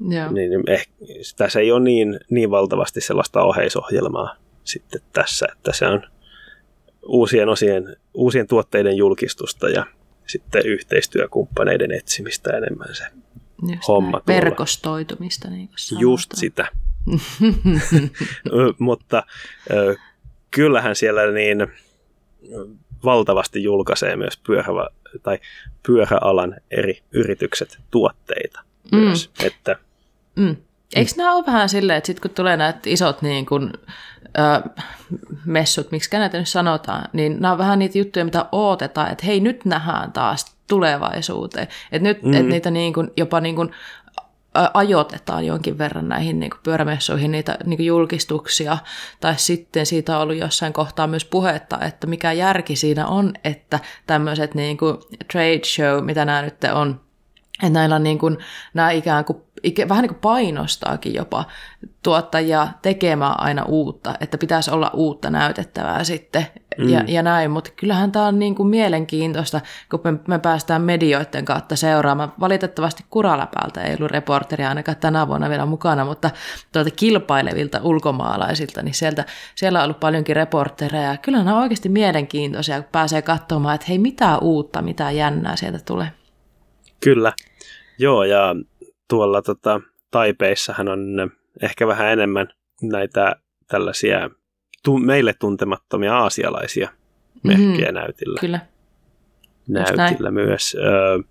Joo. 0.00 0.32
Niin, 0.32 0.50
niin 0.50 0.62
eh, 0.66 0.88
tässä 1.36 1.60
ei 1.60 1.72
ole 1.72 1.80
niin, 1.80 2.20
niin 2.30 2.50
valtavasti 2.50 3.00
sellaista 3.00 3.42
oheisohjelmaa 3.42 4.36
sitten 4.64 5.00
tässä, 5.12 5.46
että 5.52 5.72
se 5.72 5.86
on 5.86 6.02
uusien 7.06 7.48
osien, 7.48 7.96
uusien 8.14 8.46
tuotteiden 8.46 8.96
julkistusta 8.96 9.68
ja 9.68 9.86
sitten 10.26 10.66
yhteistyökumppaneiden 10.66 11.92
etsimistä 11.92 12.50
enemmän 12.56 12.94
se 12.94 13.04
Just 13.62 13.88
homma. 13.88 14.22
Näin. 14.26 14.42
Verkostoitumista, 14.42 15.50
niin 15.50 15.68
kuin 15.68 16.00
Just 16.00 16.30
sitä. 16.34 16.68
Mutta 18.78 19.22
kyllähän 20.50 20.96
siellä 20.96 21.32
niin 21.32 21.66
valtavasti 23.04 23.62
julkaisee 23.62 24.16
myös 24.16 24.40
pyörä, 24.46 24.88
tai 25.22 25.38
pyöräalan 25.86 26.56
eri 26.70 27.02
yritykset 27.12 27.78
tuotteita 27.90 28.60
mm. 28.92 28.98
myös. 28.98 29.30
Että, 29.44 29.76
mm. 30.36 30.56
Eikö 30.94 31.10
nämä 31.16 31.34
ole 31.34 31.46
vähän 31.46 31.68
silleen, 31.68 31.96
että 31.96 32.06
sitten 32.06 32.22
kun 32.22 32.34
tulee 32.34 32.56
näitä 32.56 32.80
isot 32.86 33.22
niin 33.22 33.46
kun, 33.46 33.72
ö, 34.38 34.68
messut, 35.44 35.90
miksi 35.90 36.18
näitä 36.18 36.38
nyt 36.38 36.48
sanotaan, 36.48 37.04
niin 37.12 37.40
nämä 37.40 37.52
on 37.52 37.58
vähän 37.58 37.78
niitä 37.78 37.98
juttuja, 37.98 38.24
mitä 38.24 38.46
odotetaan, 38.52 39.12
että 39.12 39.26
hei 39.26 39.40
nyt 39.40 39.64
nähdään 39.64 40.12
taas 40.12 40.56
tulevaisuuteen. 40.66 41.68
Että 41.92 42.08
nyt 42.08 42.22
mm. 42.22 42.34
et 42.34 42.46
niitä 42.46 42.70
niin 42.70 42.92
kun, 42.92 43.10
jopa 43.16 43.40
niin 43.40 43.56
kun 43.56 43.70
ajoitetaan 44.74 45.46
jonkin 45.46 45.78
verran 45.78 46.08
näihin 46.08 46.40
niin 46.40 46.50
pyörämessuihin 46.62 47.30
niitä 47.30 47.58
niin 47.64 47.86
julkistuksia, 47.86 48.78
tai 49.20 49.34
sitten 49.36 49.86
siitä 49.86 50.16
on 50.16 50.22
ollut 50.22 50.36
jossain 50.36 50.72
kohtaa 50.72 51.06
myös 51.06 51.24
puhetta, 51.24 51.80
että 51.80 52.06
mikä 52.06 52.32
järki 52.32 52.76
siinä 52.76 53.06
on, 53.06 53.32
että 53.44 53.80
tämmöiset 54.06 54.54
niin 54.54 54.78
trade 55.32 55.60
show, 55.64 56.04
mitä 56.04 56.24
nämä 56.24 56.42
nyt 56.42 56.64
on, 56.74 57.00
että 57.62 57.78
näillä 57.78 57.96
on 57.96 58.02
niin 58.02 58.18
kuin, 58.18 58.38
nämä 58.74 58.90
ikään 58.90 59.24
kuin 59.24 59.42
vähän 59.88 60.02
niin 60.02 60.10
kuin 60.10 60.20
painostaakin 60.20 61.14
jopa 61.14 61.44
tuottajia 62.02 62.68
tekemään 62.82 63.40
aina 63.40 63.64
uutta, 63.64 64.14
että 64.20 64.38
pitäisi 64.38 64.70
olla 64.70 64.90
uutta 64.94 65.30
näytettävää 65.30 66.04
sitten 66.04 66.46
mm. 66.78 66.88
ja, 66.88 67.04
ja 67.08 67.22
näin, 67.22 67.50
mutta 67.50 67.70
kyllähän 67.76 68.12
tämä 68.12 68.26
on 68.26 68.38
niin 68.38 68.54
kuin 68.54 68.68
mielenkiintoista, 68.68 69.60
kun 69.90 70.00
me, 70.04 70.12
me 70.28 70.38
päästään 70.38 70.82
medioiden 70.82 71.44
kautta 71.44 71.76
seuraamaan. 71.76 72.32
Valitettavasti 72.40 73.04
Kuraläpältä 73.10 73.82
ei 73.82 73.96
ollut 73.98 74.10
reporteria 74.10 74.68
ainakaan 74.68 74.96
tänä 74.96 75.28
vuonna 75.28 75.48
vielä 75.48 75.66
mukana, 75.66 76.04
mutta 76.04 76.30
tuolta 76.72 76.90
kilpailevilta 76.90 77.80
ulkomaalaisilta, 77.82 78.82
niin 78.82 78.94
sieltä, 78.94 79.24
siellä 79.54 79.78
on 79.78 79.84
ollut 79.84 80.00
paljonkin 80.00 80.36
reportereja. 80.36 81.16
Kyllä 81.16 81.38
nämä 81.38 81.56
on 81.56 81.62
oikeasti 81.62 81.88
mielenkiintoisia, 81.88 82.82
kun 82.82 82.88
pääsee 82.92 83.22
katsomaan, 83.22 83.74
että 83.74 83.86
hei, 83.88 83.98
mitä 83.98 84.38
uutta, 84.38 84.82
mitä 84.82 85.10
jännää 85.10 85.56
sieltä 85.56 85.78
tulee. 85.86 86.08
Kyllä. 87.04 87.32
Joo, 87.98 88.24
ja 88.24 88.54
tuolla 89.08 89.42
tota, 89.42 89.80
Taipeissahan 90.10 90.88
on 90.88 91.30
ehkä 91.62 91.86
vähän 91.86 92.12
enemmän 92.12 92.48
näitä 92.82 93.36
tällaisia 93.68 94.30
tu- 94.84 94.98
meille 94.98 95.34
tuntemattomia 95.38 96.18
aasialaisia 96.18 96.88
merkkejä 97.42 97.88
mm, 97.88 97.94
näytillä. 97.94 98.40
Kyllä. 98.40 98.60
Näytillä 99.68 100.30
myös. 100.30 100.76
Ö, 100.80 101.22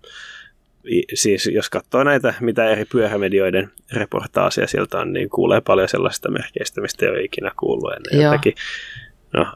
siis 1.14 1.50
jos 1.52 1.70
katsoo 1.70 2.04
näitä, 2.04 2.34
mitä 2.40 2.68
eri 2.68 2.84
pyörämedioiden 2.84 3.70
reportaasia 3.92 4.66
sieltä 4.66 4.98
on, 4.98 5.12
niin 5.12 5.30
kuulee 5.30 5.60
paljon 5.60 5.88
sellaista 5.88 6.30
merkeistä, 6.30 6.80
mistä 6.80 7.06
ei 7.06 7.10
ole 7.10 7.22
ikinä 7.22 7.52
kuullut 7.56 7.92
ennen. 7.92 8.22
Joo. 8.22 8.38
No, 9.32 9.46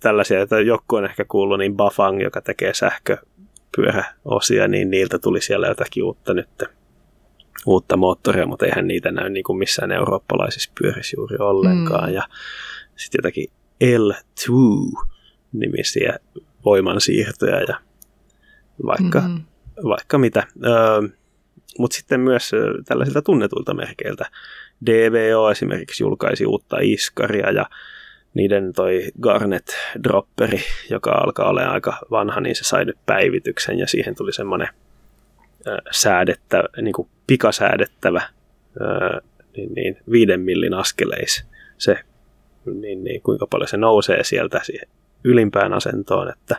tällaisia, 0.00 0.42
että 0.42 0.60
joku 0.60 0.96
on 0.96 1.04
ehkä 1.04 1.24
kuullut, 1.24 1.58
niin 1.58 1.76
Bafang, 1.76 2.22
joka 2.22 2.40
tekee 2.40 2.74
sähkö, 2.74 3.16
pyöräosia, 3.76 4.68
niin 4.68 4.90
niiltä 4.90 5.18
tuli 5.18 5.40
siellä 5.40 5.66
jotakin 5.66 6.04
uutta 6.04 6.34
nyt, 6.34 6.48
uutta 7.66 7.96
moottoria, 7.96 8.46
mutta 8.46 8.66
eihän 8.66 8.88
niitä 8.88 9.12
näy 9.12 9.30
niin 9.30 9.44
kuin 9.44 9.58
missään 9.58 9.92
eurooppalaisissa 9.92 10.72
pyörissä 10.80 11.14
juuri 11.18 11.36
ollenkaan. 11.40 12.08
Mm. 12.08 12.14
Ja 12.14 12.22
sitten 12.96 13.18
jotakin 13.18 13.48
L2-nimisiä 13.84 16.18
voimansiirtoja 16.64 17.60
ja 17.60 17.76
vaikka, 18.86 19.20
mm-hmm. 19.20 19.42
vaikka 19.84 20.18
mitä. 20.18 20.46
Öö, 20.64 21.02
mutta 21.78 21.96
sitten 21.96 22.20
myös 22.20 22.50
tällaisilta 22.84 23.22
tunnetuilta 23.22 23.74
merkeiltä. 23.74 24.30
DVO 24.86 25.50
esimerkiksi 25.50 26.02
julkaisi 26.02 26.46
uutta 26.46 26.76
iskaria 26.80 27.50
ja 27.50 27.66
niiden 28.34 28.72
toi 28.72 29.02
Garnet 29.20 29.76
Dropperi, 30.04 30.60
joka 30.90 31.10
alkaa 31.10 31.48
olla 31.48 31.62
aika 31.62 31.98
vanha, 32.10 32.40
niin 32.40 32.56
se 32.56 32.64
sai 32.64 32.84
nyt 32.84 32.98
päivityksen 33.06 33.78
ja 33.78 33.86
siihen 33.86 34.14
tuli 34.14 34.32
semmoinen 34.32 34.68
säädettä, 35.90 36.64
niin 36.82 36.92
kuin 36.92 37.08
pikasäädettävä 37.26 38.22
ää, 38.80 39.20
niin, 39.56 39.74
niin, 39.74 39.96
viiden 40.10 40.40
millin 40.40 40.74
askeleis 40.74 41.44
se, 41.78 41.98
niin, 42.64 43.04
niin, 43.04 43.22
kuinka 43.22 43.46
paljon 43.46 43.68
se 43.68 43.76
nousee 43.76 44.24
sieltä 44.24 44.60
siihen 44.62 44.88
ylimpään 45.24 45.72
asentoon, 45.72 46.30
että 46.30 46.56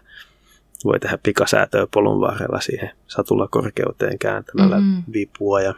voi 0.86 1.00
tehdä 1.00 1.18
pikasäätöä 1.24 1.88
polun 1.94 2.22
varrella 2.22 2.60
siihen 2.60 2.90
satulakorkeuteen 3.08 4.20
kääntämällä 4.20 4.80
mm-hmm. 4.80 5.04
vipua 5.14 5.62
ja 5.62 5.74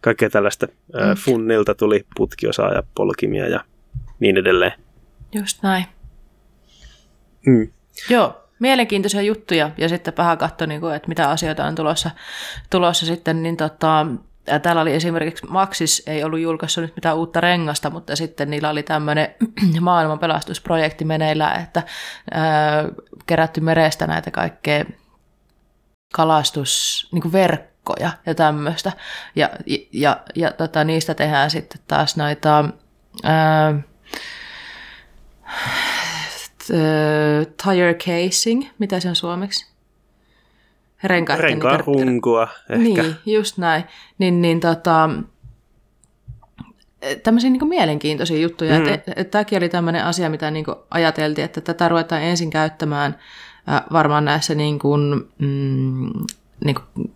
kaikkea 0.00 0.30
tällaista. 0.30 0.66
Mm. 0.66 1.16
Funnilta 1.24 1.74
tuli 1.74 2.06
putkiosaa 2.16 2.72
ja 2.72 2.82
polkimia 2.94 3.48
ja 3.48 3.64
niin 4.20 4.36
edelleen. 4.36 4.72
Just 5.32 5.62
näin. 5.62 5.86
Mm. 7.46 7.72
Joo, 8.08 8.42
mielenkiintoisia 8.58 9.22
juttuja 9.22 9.70
ja 9.78 9.88
sitten 9.88 10.14
vähän 10.16 10.38
katsoa, 10.38 10.66
niin 10.66 10.80
kuin, 10.80 10.94
että 10.94 11.08
mitä 11.08 11.30
asioita 11.30 11.64
on 11.64 11.74
tulossa, 11.74 12.10
tulossa 12.70 13.06
sitten, 13.06 13.42
niin 13.42 13.56
tota, 13.56 14.06
ja 14.46 14.60
täällä 14.60 14.82
oli 14.82 14.94
esimerkiksi 14.94 15.46
Maxis 15.46 16.02
ei 16.06 16.24
ollut 16.24 16.40
julkaissut 16.40 16.82
nyt 16.82 16.96
mitään 16.96 17.16
uutta 17.16 17.40
rengasta, 17.40 17.90
mutta 17.90 18.16
sitten 18.16 18.50
niillä 18.50 18.70
oli 18.70 18.82
tämmöinen 18.82 19.34
maailman 19.80 20.18
pelastusprojekti 20.18 21.04
meneillä, 21.04 21.52
että 21.54 21.82
ää, 22.30 22.84
kerätty 23.26 23.60
merestä 23.60 24.06
näitä 24.06 24.30
kaikkea 24.30 24.84
kalastus, 26.12 27.08
niin 27.12 27.32
verkkoja 27.32 28.10
ja 28.26 28.34
tämmöistä. 28.34 28.92
Ja, 29.36 29.50
ja, 29.66 29.78
ja, 29.92 30.20
ja 30.34 30.52
tota, 30.52 30.84
niistä 30.84 31.14
tehdään 31.14 31.50
sitten 31.50 31.80
taas 31.88 32.16
näitä 32.16 32.64
ää, 33.22 33.74
tire 37.64 37.94
casing, 37.94 38.66
mitä 38.78 39.00
se 39.00 39.08
on 39.08 39.16
suomeksi? 39.16 39.72
Renkaiden 41.04 41.44
Renkaan 41.44 41.80
runkoa 41.80 42.48
ehkä. 42.70 43.02
Niin, 43.02 43.16
just 43.26 43.58
näin. 43.58 43.84
Niin, 44.18 44.42
niin 44.42 44.60
tota, 44.60 45.10
tämmöisiä 47.22 47.50
niin 47.50 47.68
mielenkiintoisia 47.68 48.38
juttuja. 48.38 48.78
Mm. 48.78 48.88
Et, 48.88 49.02
et, 49.16 49.30
tämäkin 49.30 49.58
oli 49.58 49.68
tämmöinen 49.68 50.04
asia, 50.04 50.30
mitä 50.30 50.50
niin 50.50 50.64
ajateltiin, 50.90 51.44
että 51.44 51.60
tätä 51.60 51.88
ruvetaan 51.88 52.22
ensin 52.22 52.50
käyttämään 52.50 53.18
äh, 53.68 53.82
varmaan 53.92 54.24
näissä 54.24 54.54
niin 54.54 54.78
kuin, 54.78 55.30
mm, 55.38 56.10
niin 56.64 56.74
kuin 56.74 57.14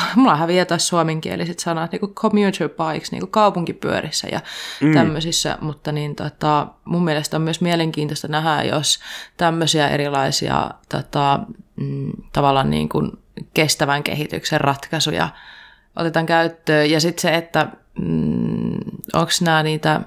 mulla 0.16 0.36
häviää 0.36 0.64
taas 0.64 0.88
suomenkieliset 0.88 1.58
sanat, 1.58 1.92
niin 1.92 2.00
kuin 2.00 2.14
commuter 2.14 2.68
bikes, 2.68 3.12
niin 3.12 3.20
kuin 3.20 3.30
kaupunkipyörissä 3.30 4.28
ja 4.32 4.40
mm. 4.80 4.94
tämmöisissä, 4.94 5.58
mutta 5.60 5.92
niin, 5.92 6.16
tota, 6.16 6.66
mun 6.84 7.04
mielestä 7.04 7.36
on 7.36 7.42
myös 7.42 7.60
mielenkiintoista 7.60 8.28
nähdä, 8.28 8.62
jos 8.62 9.00
tämmöisiä 9.36 9.88
erilaisia 9.88 10.70
tota, 10.88 11.40
mm, 11.76 12.12
tavallaan 12.32 12.70
niin 12.70 12.88
kuin 12.88 13.12
kestävän 13.54 14.02
kehityksen 14.02 14.60
ratkaisuja 14.60 15.28
otetaan 15.96 16.26
käyttöön. 16.26 16.90
Ja 16.90 17.00
sitten 17.00 17.22
se, 17.22 17.34
että 17.34 17.68
mm, 17.98 18.78
onko 19.12 19.32
nämä 19.40 19.62
niitä, 19.62 20.00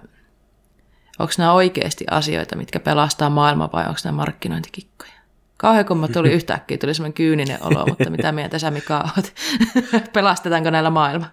onko 1.20 1.34
nämä 1.38 1.54
oikeasti 1.54 2.06
asioita, 2.12 2.56
mitkä 2.56 2.80
pelastaa 2.80 3.30
maailmaa 3.30 3.70
vai 3.74 3.84
onko 3.84 4.00
nämä 4.04 4.16
markkinointikikkoja? 4.16 5.15
Kauhean 5.58 5.86
kun 5.86 6.10
tuli 6.14 6.32
yhtäkkiä, 6.32 6.78
tuli 6.78 6.94
semmoinen 6.94 7.14
kyyninen 7.14 7.58
olo, 7.62 7.86
mutta 7.86 8.10
mitä 8.10 8.32
mieltä 8.32 8.60
sä 8.60 8.72
Mika 8.72 9.10
oot? 9.18 9.34
Pelastetaanko 10.14 10.70
näillä 10.70 10.90
maailma? 10.90 11.26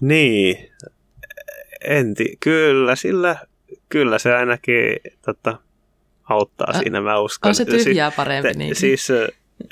Niin, 0.00 0.70
enti, 1.84 2.36
kyllä, 2.40 2.96
sillä, 2.96 3.36
kyllä 3.88 4.18
se 4.18 4.34
ainakin 4.34 4.96
tota, 5.24 5.58
auttaa 6.24 6.72
siinä, 6.72 7.00
mä 7.00 7.18
uskon. 7.18 7.48
On 7.48 7.54
se 7.54 7.64
tyhjää 7.64 8.10
parempi. 8.10 8.48
Te, 8.48 8.58
niin. 8.58 8.76
Siis 8.76 9.08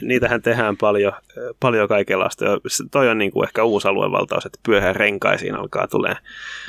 niitähän 0.03 0.43
tehdään 0.43 0.77
paljon, 0.77 1.13
paljon 1.61 1.89
kaikenlaista. 1.89 2.45
Toi 2.91 3.09
on 3.09 3.19
niin 3.19 3.31
kuin 3.31 3.47
ehkä 3.47 3.65
uusi 3.65 3.89
aluevaltaus, 3.89 4.47
että 4.47 4.59
pyöhän 4.67 4.97
renkaisiin 4.97 5.55
alkaa 5.55 5.89
tulee 5.89 6.17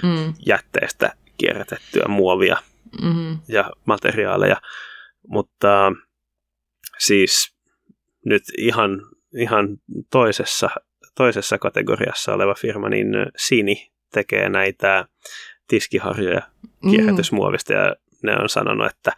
mm. 0.04 0.34
jätteestä 0.46 1.14
kierrätettyä 1.38 2.06
muovia 2.08 2.58
mm-hmm. 3.02 3.38
ja 3.48 3.72
materiaaleja. 3.86 4.56
Mutta 5.28 5.92
siis 7.06 7.56
nyt 8.26 8.44
ihan, 8.58 9.02
ihan 9.36 9.68
toisessa, 10.12 10.70
toisessa 11.16 11.58
kategoriassa 11.58 12.34
oleva 12.34 12.56
firma, 12.56 12.90
niin 12.90 13.08
Sini 13.38 13.92
tekee 14.14 14.50
näitä 14.50 15.06
tiskiharjoja 15.68 16.42
mm. 16.84 16.92
kierrätysmuovista 16.92 17.74
ja 17.74 17.96
ne 18.24 18.38
on 18.38 18.50
sanonut, 18.50 18.88
että 18.88 19.12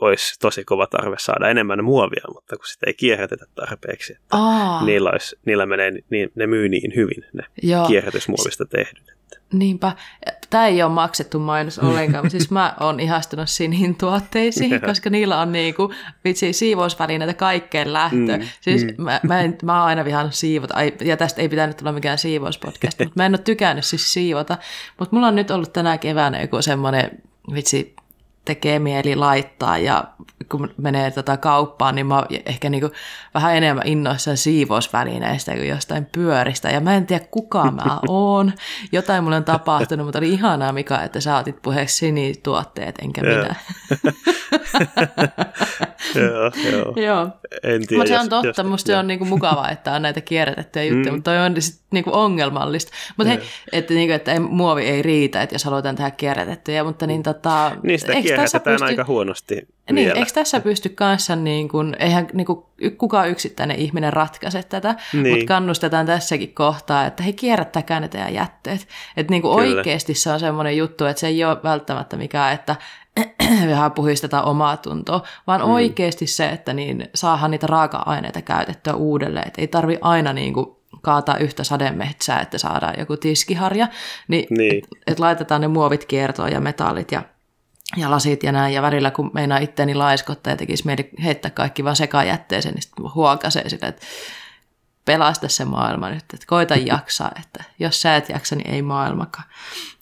olisi 0.00 0.34
tosi 0.40 0.64
kova 0.64 0.86
tarve 0.86 1.16
saada 1.18 1.48
enemmän 1.48 1.84
muovia, 1.84 2.24
mutta 2.34 2.56
kun 2.56 2.66
sitä 2.66 2.86
ei 2.86 2.94
kierrätetä 2.94 3.46
tarpeeksi, 3.54 4.12
että 4.12 4.36
niillä, 4.84 5.10
olisi, 5.10 5.36
niillä 5.44 5.66
menee, 5.66 5.92
niin, 6.10 6.32
ne 6.34 6.46
myy 6.46 6.68
niin 6.68 6.92
hyvin 6.96 7.24
ne 7.32 7.42
Joo. 7.62 7.86
kierrätysmuovista 7.86 8.64
tehdyt. 8.66 9.18
Niinpä. 9.52 9.92
Tämä 10.50 10.66
ei 10.66 10.82
ole 10.82 10.92
maksettu 10.92 11.38
mainos 11.38 11.78
ollenkaan, 11.88 12.24
mutta 12.24 12.38
siis 12.38 12.50
mä 12.50 12.74
oon 12.80 13.00
ihastunut 13.00 13.48
Sinin 13.48 13.94
tuotteisiin, 13.94 14.80
koska 14.80 15.10
niillä 15.10 15.40
on 15.40 15.52
niinku, 15.52 15.92
vitsi, 16.24 16.52
siivousvälineitä 16.52 17.34
kaikkeen 17.34 17.92
lähtö. 17.92 18.36
Mm, 18.38 18.48
siis 18.60 18.84
mm. 18.84 19.04
Mä, 19.04 19.20
mä, 19.22 19.40
en, 19.40 19.58
mä 19.62 19.78
oon 19.78 19.88
aina 19.88 20.04
vihannut 20.04 20.34
siivota, 20.34 20.74
ja 21.04 21.16
tästä 21.16 21.42
ei 21.42 21.48
pitänyt 21.48 21.76
tulla 21.76 21.92
mikään 21.92 22.18
siivouspodcast, 22.18 22.98
mutta 23.04 23.12
mä 23.16 23.26
en 23.26 23.32
ole 23.32 23.38
tykännyt 23.38 23.84
siis 23.84 24.12
siivota. 24.12 24.58
Mutta 24.98 25.16
mulla 25.16 25.28
on 25.28 25.36
nyt 25.36 25.50
ollut 25.50 25.72
tänä 25.72 25.98
keväänä 25.98 26.40
joku 26.40 26.62
semmoinen, 26.62 27.10
vitsi, 27.54 27.94
tekee 28.48 28.78
mieli 28.78 29.16
laittaa 29.16 29.78
ja 29.78 30.04
kun 30.48 30.74
menee 30.76 31.10
tota 31.10 31.36
kauppaan, 31.36 31.94
niin 31.94 32.06
mä 32.06 32.14
oon 32.14 32.26
ehkä 32.46 32.70
niinku 32.70 32.90
vähän 33.34 33.56
enemmän 33.56 33.86
innoissaan 33.86 34.36
siivousvälineistä 34.36 35.52
kuin 35.52 35.68
jostain 35.68 36.06
pyöristä. 36.06 36.70
Ja 36.70 36.80
mä 36.80 36.94
en 36.94 37.06
tiedä 37.06 37.24
kuka 37.30 37.70
mä 37.70 38.00
oon. 38.08 38.52
Jotain 38.92 39.24
mulle 39.24 39.36
on 39.36 39.44
tapahtunut, 39.44 40.06
mutta 40.06 40.18
oli 40.18 40.30
ihanaa 40.30 40.72
Mika, 40.72 41.02
että 41.02 41.20
sä 41.20 41.36
otit 41.36 41.62
puheeksi 41.62 41.96
sinituotteet, 41.96 42.98
enkä 42.98 43.22
minä. 43.22 43.54
joo, 46.14 46.50
joo. 46.72 46.94
joo. 47.06 47.28
En 47.62 47.86
tiedä, 47.86 48.00
mutta 48.00 48.08
se 48.08 48.20
on 48.20 48.28
totta, 48.28 48.62
jos, 48.62 48.70
musta 48.70 48.86
se 48.86 48.96
on 48.96 49.06
niinku 49.06 49.24
mukavaa, 49.24 49.70
että 49.70 49.92
on 49.92 50.02
näitä 50.02 50.20
kierrätettyjä 50.20 50.84
juttuja, 50.84 51.12
mm. 51.12 51.16
mutta 51.16 51.30
toi 51.30 51.38
on 51.38 51.62
sit 51.62 51.80
niinku 51.90 52.10
ongelmallista. 52.12 52.92
Mutta 53.16 53.32
hei, 53.32 53.40
että, 53.72 53.94
niinku, 53.94 54.12
että 54.12 54.32
ei, 54.32 54.40
muovi 54.40 54.82
ei 54.82 55.02
riitä, 55.02 55.42
että 55.42 55.54
jos 55.54 55.64
halutaan 55.64 55.96
tehdä 55.96 56.10
kierrätettyjä, 56.10 56.84
mutta 56.84 57.06
niin 57.06 57.22
tota... 57.22 57.72
Niistä 57.82 58.12
kierrätetään 58.12 58.74
pysty... 58.74 58.84
aika 58.84 59.04
huonosti 59.04 59.68
niin, 59.92 60.06
vielä. 60.06 60.18
Eikö 60.18 60.32
tässä 60.32 60.60
pysty 60.60 60.88
kanssa, 60.88 61.36
niin 61.36 61.68
kuin, 61.68 61.96
eihän 61.98 62.26
niin 62.32 62.46
kuin, 62.46 62.64
kukaan 62.98 63.30
yksittäinen 63.30 63.76
ihminen 63.76 64.12
ratkaise 64.12 64.62
tätä, 64.62 64.94
niin. 65.12 65.28
mutta 65.28 65.46
kannustetaan 65.46 66.06
tässäkin 66.06 66.54
kohtaa, 66.54 67.06
että 67.06 67.22
he 67.22 67.32
kierrättäkää 67.32 68.00
ne 68.00 68.08
teidän 68.08 68.34
jätteet. 68.34 68.88
Että 69.16 69.30
niin 69.30 69.42
kuin 69.42 69.54
oikeasti 69.54 70.14
se 70.14 70.32
on 70.32 70.40
semmoinen 70.40 70.76
juttu, 70.76 71.04
että 71.04 71.20
se 71.20 71.26
ei 71.26 71.44
ole 71.44 71.62
välttämättä 71.62 72.16
mikään, 72.16 72.54
että 72.54 72.76
vähän 73.70 73.92
puhistetaan 73.92 74.44
omaa 74.44 74.76
tuntoa, 74.76 75.22
vaan 75.46 75.60
mm. 75.60 75.70
oikeasti 75.70 76.26
se, 76.26 76.48
että 76.48 76.72
niin 76.72 77.08
saahan 77.14 77.50
niitä 77.50 77.66
raaka-aineita 77.66 78.42
käytettyä 78.42 78.94
uudelleen. 78.94 79.46
Että 79.46 79.60
ei 79.60 79.68
tarvi 79.68 79.98
aina 80.00 80.32
niin 80.32 80.54
kuin 80.54 80.66
kaataa 81.02 81.36
yhtä 81.36 81.64
sademetsää, 81.64 82.40
että 82.40 82.58
saadaan 82.58 82.94
joku 82.98 83.16
tiskiharja, 83.16 83.88
niin, 84.28 84.46
niin. 84.50 84.76
että 84.76 84.96
et 85.06 85.18
laitetaan 85.18 85.60
ne 85.60 85.68
muovit 85.68 86.04
kiertoon 86.04 86.52
ja 86.52 86.60
metallit 86.60 87.12
ja 87.12 87.22
ja 87.96 88.10
lasit 88.10 88.42
ja 88.42 88.52
näin, 88.52 88.74
ja 88.74 88.82
välillä 88.82 89.10
kun 89.10 89.30
meinaa 89.34 89.58
itteeni 89.58 89.94
laiskottaa 89.94 90.52
ja 90.52 90.56
tekisi 90.56 90.86
mieli 90.86 91.10
heittää 91.24 91.50
kaikki 91.50 91.84
vaan 91.84 91.96
sekajätteeseen, 91.96 92.74
niin 92.74 92.82
sitten 92.82 93.14
huokasee 93.14 93.68
sitä, 93.68 93.86
että 93.86 94.02
pelasta 95.08 95.48
se 95.48 95.64
maailma 95.64 96.10
nyt, 96.10 96.24
että 96.34 96.46
koita 96.46 96.74
jaksaa, 96.76 97.30
että 97.40 97.64
jos 97.78 98.02
sä 98.02 98.16
et 98.16 98.28
jaksa, 98.28 98.56
niin 98.56 98.70
ei 98.70 98.82
maailmakaan. 98.82 99.48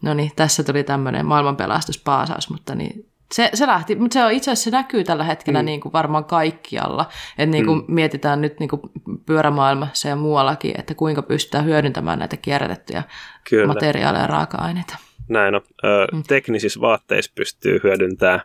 No 0.03 0.15
niin, 0.15 0.33
tässä 0.37 0.65
tuli 0.65 0.85
tämmöinen 0.85 1.27
maailmanpelastuspaasaus, 1.27 2.51
mutta 2.51 2.75
niin 2.75 3.07
se, 3.33 3.51
se 3.55 3.67
lähti, 3.67 3.95
mutta 3.95 4.15
se 4.15 4.25
on 4.25 4.33
itse 4.33 4.51
asiassa 4.51 4.71
se 4.71 4.77
näkyy 4.77 5.05
tällä 5.05 5.25
hetkellä 5.25 5.63
mm. 5.63 5.67
niin 5.67 5.81
kuin 5.81 5.93
varmaan 5.93 6.25
kaikkialla. 6.25 7.09
Että 7.39 7.47
niin 7.47 7.67
kuin 7.67 7.79
mm. 7.79 7.95
mietitään 7.95 8.41
nyt 8.41 8.61
niin 8.61 8.69
kuin 8.69 8.83
pyörämaailmassa 9.27 10.09
ja 10.09 10.17
muuallakin, 10.17 10.81
että 10.81 10.95
kuinka 10.95 11.23
pystytään 11.23 11.65
hyödyntämään 11.65 12.19
näitä 12.19 12.37
kierrätettyjä 12.37 13.03
Kyllä. 13.51 13.67
materiaaleja 13.67 14.23
ja 14.23 14.27
raaka-aineita. 14.27 14.97
Näin 15.29 15.55
on. 15.55 15.61
Ö, 15.85 16.07
mm. 16.13 16.23
Teknisissä 16.29 16.81
vaatteissa 16.81 17.33
pystyy 17.35 17.81
hyödyntämään 17.85 18.41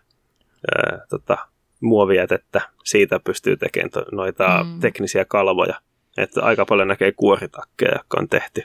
ö, 0.77 0.97
tota, 1.09 1.37
muovijätettä. 1.81 2.61
Siitä 2.83 3.19
pystyy 3.19 3.57
tekemään 3.57 3.89
to, 3.89 4.05
noita 4.11 4.63
mm. 4.63 4.79
teknisiä 4.79 5.25
kalvoja. 5.25 5.75
Että 6.17 6.41
aika 6.43 6.65
paljon 6.65 6.87
näkee 6.87 7.11
kuoritakkeja, 7.11 7.91
jotka 7.97 8.17
on 8.19 8.29
tehty 8.29 8.63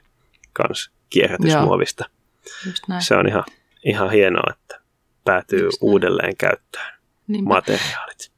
kans 0.53 0.91
kierrätysmuovista. 1.11 2.05
Se 2.99 3.15
on 3.17 3.29
ihan, 3.29 3.45
ihan 3.85 4.11
hienoa, 4.11 4.53
että 4.53 4.81
päätyy 5.25 5.65
Just 5.65 5.79
uudelleen 5.81 6.27
näin. 6.27 6.37
käyttöön 6.37 6.95
Niinpä. 7.29 7.49
materiaalit. 7.49 8.31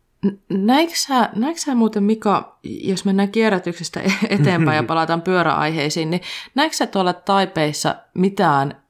Näetkö 0.49 0.97
sä, 0.97 1.31
sä 1.57 1.75
muuten 1.75 2.03
Mika, 2.03 2.59
jos 2.63 3.05
mennään 3.05 3.33
kierrätyksestä 3.33 4.01
e- 4.01 4.27
eteenpäin 4.31 4.77
ja 4.77 4.83
palataan 4.93 5.23
pyöräaiheisiin, 5.23 6.11
niin 6.11 6.23
näetkö 6.55 6.77
sä 6.77 6.87
tuolla 6.87 7.13
Taipeissa 7.13 7.97
mitään 8.15 8.83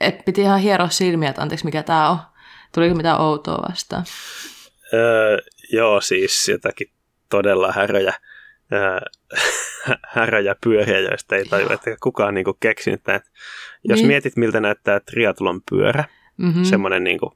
et 0.00 0.24
piti 0.24 0.40
ihan 0.40 0.60
hieroa 0.60 0.88
silmiä, 0.88 1.30
että 1.30 1.42
anteeksi 1.42 1.64
mikä 1.64 1.82
tämä 1.82 2.10
on. 2.10 2.18
Tuliko 2.74 2.94
mitään 2.94 3.20
outoa 3.20 3.64
vastaan? 3.70 4.04
Öö, 4.94 5.38
joo, 5.72 6.00
siis 6.00 6.48
jotakin 6.48 6.90
todella 7.28 7.72
häröjä, 7.72 8.14
öö, 8.72 9.00
häröjä 10.14 10.56
pyöriä, 10.64 11.00
joista 11.00 11.36
ei 11.36 11.44
tajua, 11.44 11.72
että 11.72 11.96
kukaan 12.02 12.34
niinku 12.34 12.56
keksinyt 12.60 13.00
näitä. 13.06 13.30
Jos 13.84 13.98
niin. 13.98 14.06
mietit, 14.06 14.36
miltä 14.36 14.60
näyttää 14.60 15.00
triatlon 15.00 15.60
pyörä, 15.70 16.04
mm-hmm. 16.36 16.64
semmoinen 16.64 17.04
niinku 17.04 17.32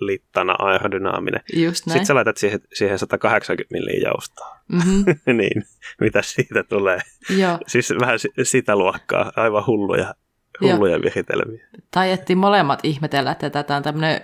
littana 0.00 0.56
aerodynaaminen. 0.58 1.40
Sitten 1.72 2.06
sä 2.06 2.14
laitat 2.14 2.36
siihen, 2.36 2.60
siihen 2.74 2.98
180 2.98 3.74
milliä 3.74 4.08
joustoa. 4.08 4.56
Mm-hmm. 4.72 5.04
niin, 5.38 5.64
mitä 6.00 6.22
siitä 6.22 6.62
tulee? 6.62 6.98
Joo. 7.38 7.58
Siis 7.66 7.92
vähän 8.00 8.18
sitä 8.42 8.76
luokkaa, 8.76 9.32
aivan 9.36 9.66
hulluja 9.66 10.14
Hulluja 10.60 11.02
viritelmiä. 11.02 11.66
Tajettiin 11.90 12.38
molemmat 12.38 12.80
ihmetellä, 12.82 13.32
että 13.32 13.50
tätä 13.50 13.76
on 13.76 13.82
tämmöinen 13.82 14.20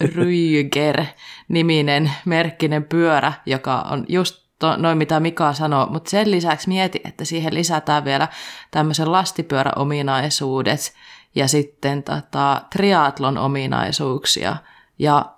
Ryger-niminen 0.00 2.10
merkkinen 2.24 2.84
pyörä, 2.84 3.32
joka 3.46 3.80
on 3.80 4.04
just 4.08 4.41
to, 4.62 4.76
noin 4.76 4.98
mitä 4.98 5.20
Mika 5.20 5.52
sanoi, 5.52 5.86
mutta 5.90 6.10
sen 6.10 6.30
lisäksi 6.30 6.68
mieti, 6.68 7.00
että 7.04 7.24
siihen 7.24 7.54
lisätään 7.54 8.04
vielä 8.04 8.28
tämmöisen 8.70 9.12
lastipyöräominaisuudet 9.12 10.94
ja 11.34 11.48
sitten 11.48 12.02
tota, 12.02 12.62
triatlon 12.70 13.38
ominaisuuksia. 13.38 14.56
Ja 14.98 15.32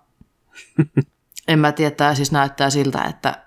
en 1.48 1.58
mä 1.58 1.72
tiedä, 1.72 1.90
tämä 1.90 2.14
siis 2.14 2.32
näyttää 2.32 2.70
siltä, 2.70 3.02
että 3.02 3.43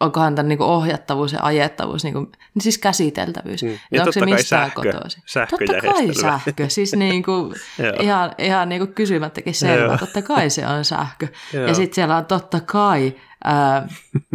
onkohan 0.00 0.34
tämän 0.34 0.48
niin 0.48 0.62
ohjattavuus 0.62 1.32
ja 1.32 1.38
ajettavuus, 1.42 2.04
niin, 2.04 2.14
kuin, 2.14 2.32
niin 2.54 2.62
siis 2.62 2.78
käsiteltävyys. 2.78 3.62
Mm. 3.62 3.78
Ja 3.92 4.00
onko 4.00 4.12
se 4.12 4.24
mistään 4.24 4.72
kotoisin? 4.72 5.22
Totta 5.50 5.80
kai 5.82 6.14
sähkö, 6.14 6.68
siis 6.68 6.96
niin 7.04 7.22
kuin, 7.22 7.54
ihan, 8.00 8.32
ihan 8.38 8.68
niin 8.68 8.80
kuin 8.80 8.94
kysymättäkin 8.94 9.54
selvä, 9.54 9.98
totta 9.98 10.22
kai 10.22 10.50
se 10.50 10.66
on 10.66 10.84
sähkö. 10.84 11.28
ja 11.52 11.74
sitten 11.74 11.94
siellä 11.94 12.16
on 12.16 12.26
totta 12.26 12.60
kai 12.60 13.14
äh, 13.46 13.84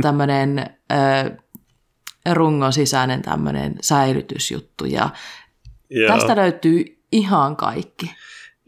tämmöinen 0.02 0.60
äh, 0.92 1.32
rungon 2.32 2.74
sisäinen 2.74 3.22
tämmöinen 3.22 3.76
säilytysjuttu. 3.82 4.86
Ja 4.86 5.10
Joo. 5.90 6.14
tästä 6.14 6.36
löytyy 6.36 6.86
ihan 7.12 7.56
kaikki. 7.56 8.12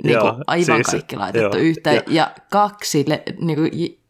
Niin 0.03 0.19
kuin 0.19 0.33
aivan 0.47 0.65
siis, 0.65 0.87
kaikki 0.87 1.15
laitettu 1.15 1.57
joo, 1.57 1.65
yhteen. 1.65 1.95
Ja, 1.95 2.01
ja 2.07 2.31
kaksi 2.51 3.05
niin 3.39 3.57
kuin, 3.57 4.00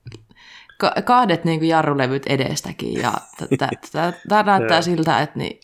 kahdet 1.04 1.46
niin 1.46 1.60
kuin 1.60 1.70
jarrulevyt 1.70 2.24
edestäkin 2.26 2.94
ja 2.94 3.14
tämä 4.30 4.44
näyttää 4.44 4.82
siltä, 4.82 5.22
että 5.22 5.40
niin, 5.40 5.60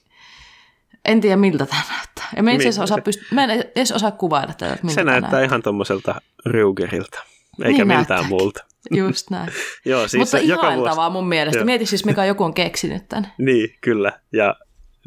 en 1.05 1.21
tiedä 1.21 1.37
miltä 1.37 1.65
tämä 1.65 1.81
näyttää. 1.89 2.27
Ja 2.35 2.43
mä, 2.43 2.51
itse 2.51 2.81
osaa 2.81 2.97
pysty, 3.03 3.25
mä 3.31 3.43
en 3.43 3.49
edes 3.75 3.91
osaa 3.91 4.11
kuvailla 4.11 4.53
tätä, 4.53 4.77
miltä 4.81 4.95
Se 4.95 5.03
näyttää, 5.03 5.21
näyttää 5.21 5.43
ihan 5.43 5.63
tuommoiselta 5.63 6.21
Rugerilta, 6.45 7.23
eikä 7.63 7.85
niin 7.85 7.97
miltään 7.97 8.25
muulta. 8.25 8.63
Just 8.91 9.29
näin. 9.29 9.49
Joo, 9.85 10.07
siis 10.07 10.19
Mutta 10.19 10.39
joka 10.39 10.75
vuosi... 10.75 11.11
mun 11.11 11.27
mielestä. 11.27 11.65
Mieti 11.65 11.85
siis, 11.85 12.05
mikä 12.05 12.25
joku 12.25 12.43
on 12.43 12.53
keksinyt 12.53 13.09
tämän. 13.09 13.31
niin, 13.37 13.75
kyllä. 13.81 14.11
Ja 14.33 14.55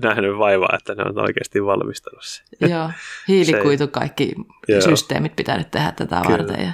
nähnyt 0.02 0.38
vaivaa, 0.38 0.76
että 0.78 0.94
ne 0.94 1.02
on 1.02 1.18
oikeasti 1.18 1.64
valmistanut 1.64 2.24
sen. 2.24 2.70
Joo, 2.70 2.90
hiilikuitu 3.28 3.88
kaikki 3.98 4.32
se, 4.66 4.80
systeemit 4.80 5.36
pitänyt 5.36 5.70
tehdä 5.70 5.92
tätä 5.92 6.20
kyllä. 6.22 6.38
varten. 6.38 6.66
Ja... 6.66 6.72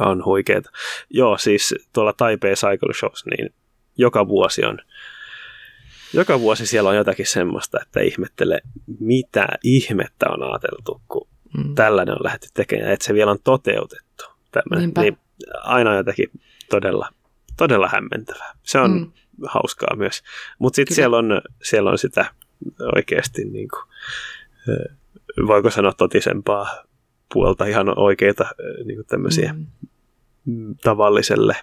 On 0.00 0.24
huikeeta. 0.24 0.70
Joo, 1.10 1.38
siis 1.38 1.74
tuolla 1.92 2.12
Taipei 2.12 2.54
Cycle 2.54 2.94
Shows, 2.94 3.24
niin 3.26 3.54
joka 3.96 4.28
vuosi 4.28 4.64
on 4.64 4.78
joka 6.14 6.40
vuosi 6.40 6.66
siellä 6.66 6.90
on 6.90 6.96
jotakin 6.96 7.26
semmoista, 7.26 7.78
että 7.82 8.00
ihmettelee, 8.00 8.58
mitä 9.00 9.48
ihmettä 9.62 10.26
on 10.28 10.42
ajateltu, 10.42 11.02
kun 11.08 11.28
mm. 11.56 11.74
tällainen 11.74 12.14
on 12.14 12.24
lähdetty 12.24 12.48
tekemään, 12.54 12.92
että 12.92 13.04
se 13.04 13.14
vielä 13.14 13.30
on 13.30 13.38
toteutettu. 13.44 14.24
Niin 15.00 15.18
aina 15.62 15.90
on 15.90 15.96
jotakin 15.96 16.30
todella, 16.70 17.08
todella 17.56 17.88
hämmentävää. 17.88 18.52
Se 18.62 18.78
on 18.78 18.90
mm. 18.90 19.12
hauskaa 19.46 19.96
myös. 19.96 20.22
Mutta 20.58 20.76
sitten 20.76 20.94
siellä 20.94 21.16
on, 21.16 21.42
siellä 21.62 21.90
on 21.90 21.98
sitä 21.98 22.24
oikeasti, 22.96 23.44
niin 23.44 23.68
kuin, 23.68 23.84
voiko 25.46 25.70
sanoa 25.70 25.92
totisempaa 25.92 26.84
puolta 27.32 27.66
ihan 27.66 27.98
oikeita 27.98 28.44
niin 28.84 28.96
kuin 28.96 29.06
tämmöisiä 29.06 29.54
mm. 30.44 30.74
tavalliselle 30.82 31.56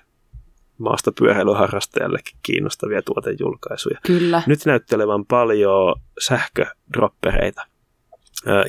maastopyöräilyharrastajallekin 0.78 2.38
kiinnostavia 2.43 3.01
tuotejulkaisuja. 3.01 3.99
Kyllä. 4.05 4.43
Nyt 4.47 4.65
näytti 4.65 4.95
olevan 4.95 5.26
paljon 5.26 5.95
sähködroppereita 6.20 7.61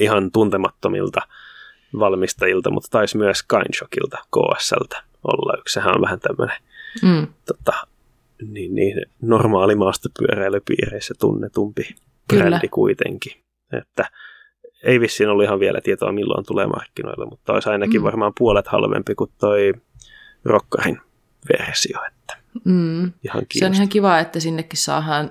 ihan 0.01 0.31
tuntemattomilta 0.33 1.21
valmistajilta, 1.99 2.71
mutta 2.71 2.89
taisi 2.91 3.17
myös 3.17 3.43
Kindshockilta, 3.43 4.19
KSLtä 4.19 5.03
olla 5.25 5.59
yksi. 5.59 5.73
Sehän 5.73 5.95
on 5.95 6.03
vähän 6.03 6.21
tämmöinen 6.21 6.57
mm. 7.03 7.27
tota, 7.47 7.87
niin, 8.49 8.75
niin, 8.75 9.07
normaali 9.23 9.75
maastopyöräilypiireissä 9.75 11.15
tunnetumpi 11.21 11.95
Kyllä. 12.29 12.45
brändi 12.45 12.69
kuitenkin. 12.69 13.33
Että 13.73 14.11
ei 14.83 15.01
vissiin 15.01 15.29
ollut 15.29 15.45
ihan 15.45 15.61
vielä 15.61 15.81
tietoa, 15.81 16.13
milloin 16.13 16.47
tulee 16.47 16.67
markkinoille, 16.67 17.27
mutta 17.27 17.53
olisi 17.53 17.69
ainakin 17.69 18.01
mm. 18.01 18.05
varmaan 18.05 18.33
puolet 18.39 18.67
halvempi 18.67 19.15
kuin 19.15 19.31
toi 19.39 19.75
Rokkarin 20.45 21.01
versio. 21.49 21.99
Että 22.09 22.37
mm. 22.65 23.13
ihan 23.25 23.43
Se 23.53 23.67
on 23.67 23.75
ihan 23.75 23.89
kiva, 23.89 24.19
että 24.19 24.41
sinnekin 24.41 24.79
saadaan 24.79 25.31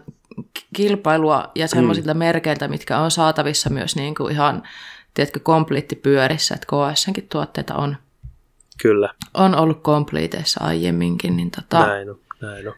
kilpailua 0.76 1.52
ja 1.56 1.68
semmoisilta 1.68 2.14
mm. 2.14 2.18
merkeiltä, 2.18 2.68
mitkä 2.68 3.00
on 3.00 3.12
saatavissa 3.12 3.70
myös 3.70 3.96
niin 3.96 4.16
kuin 4.16 4.32
ihan, 4.34 4.64
tiedätkö, 5.14 5.40
kompliittipyörissä, 5.40 6.56
että 6.56 6.68
KSNkin 6.68 7.28
tuotteita 7.32 7.76
on. 7.76 7.98
Kyllä. 8.82 9.14
On 9.34 9.56
ollut 9.56 9.82
kompliiteissa 9.82 10.64
aiemminkin. 10.64 11.38
Niin 11.38 11.52
tota, 11.52 11.88
näin 11.88 12.10
on, 12.10 12.20
näin 12.42 12.68
on 12.68 12.74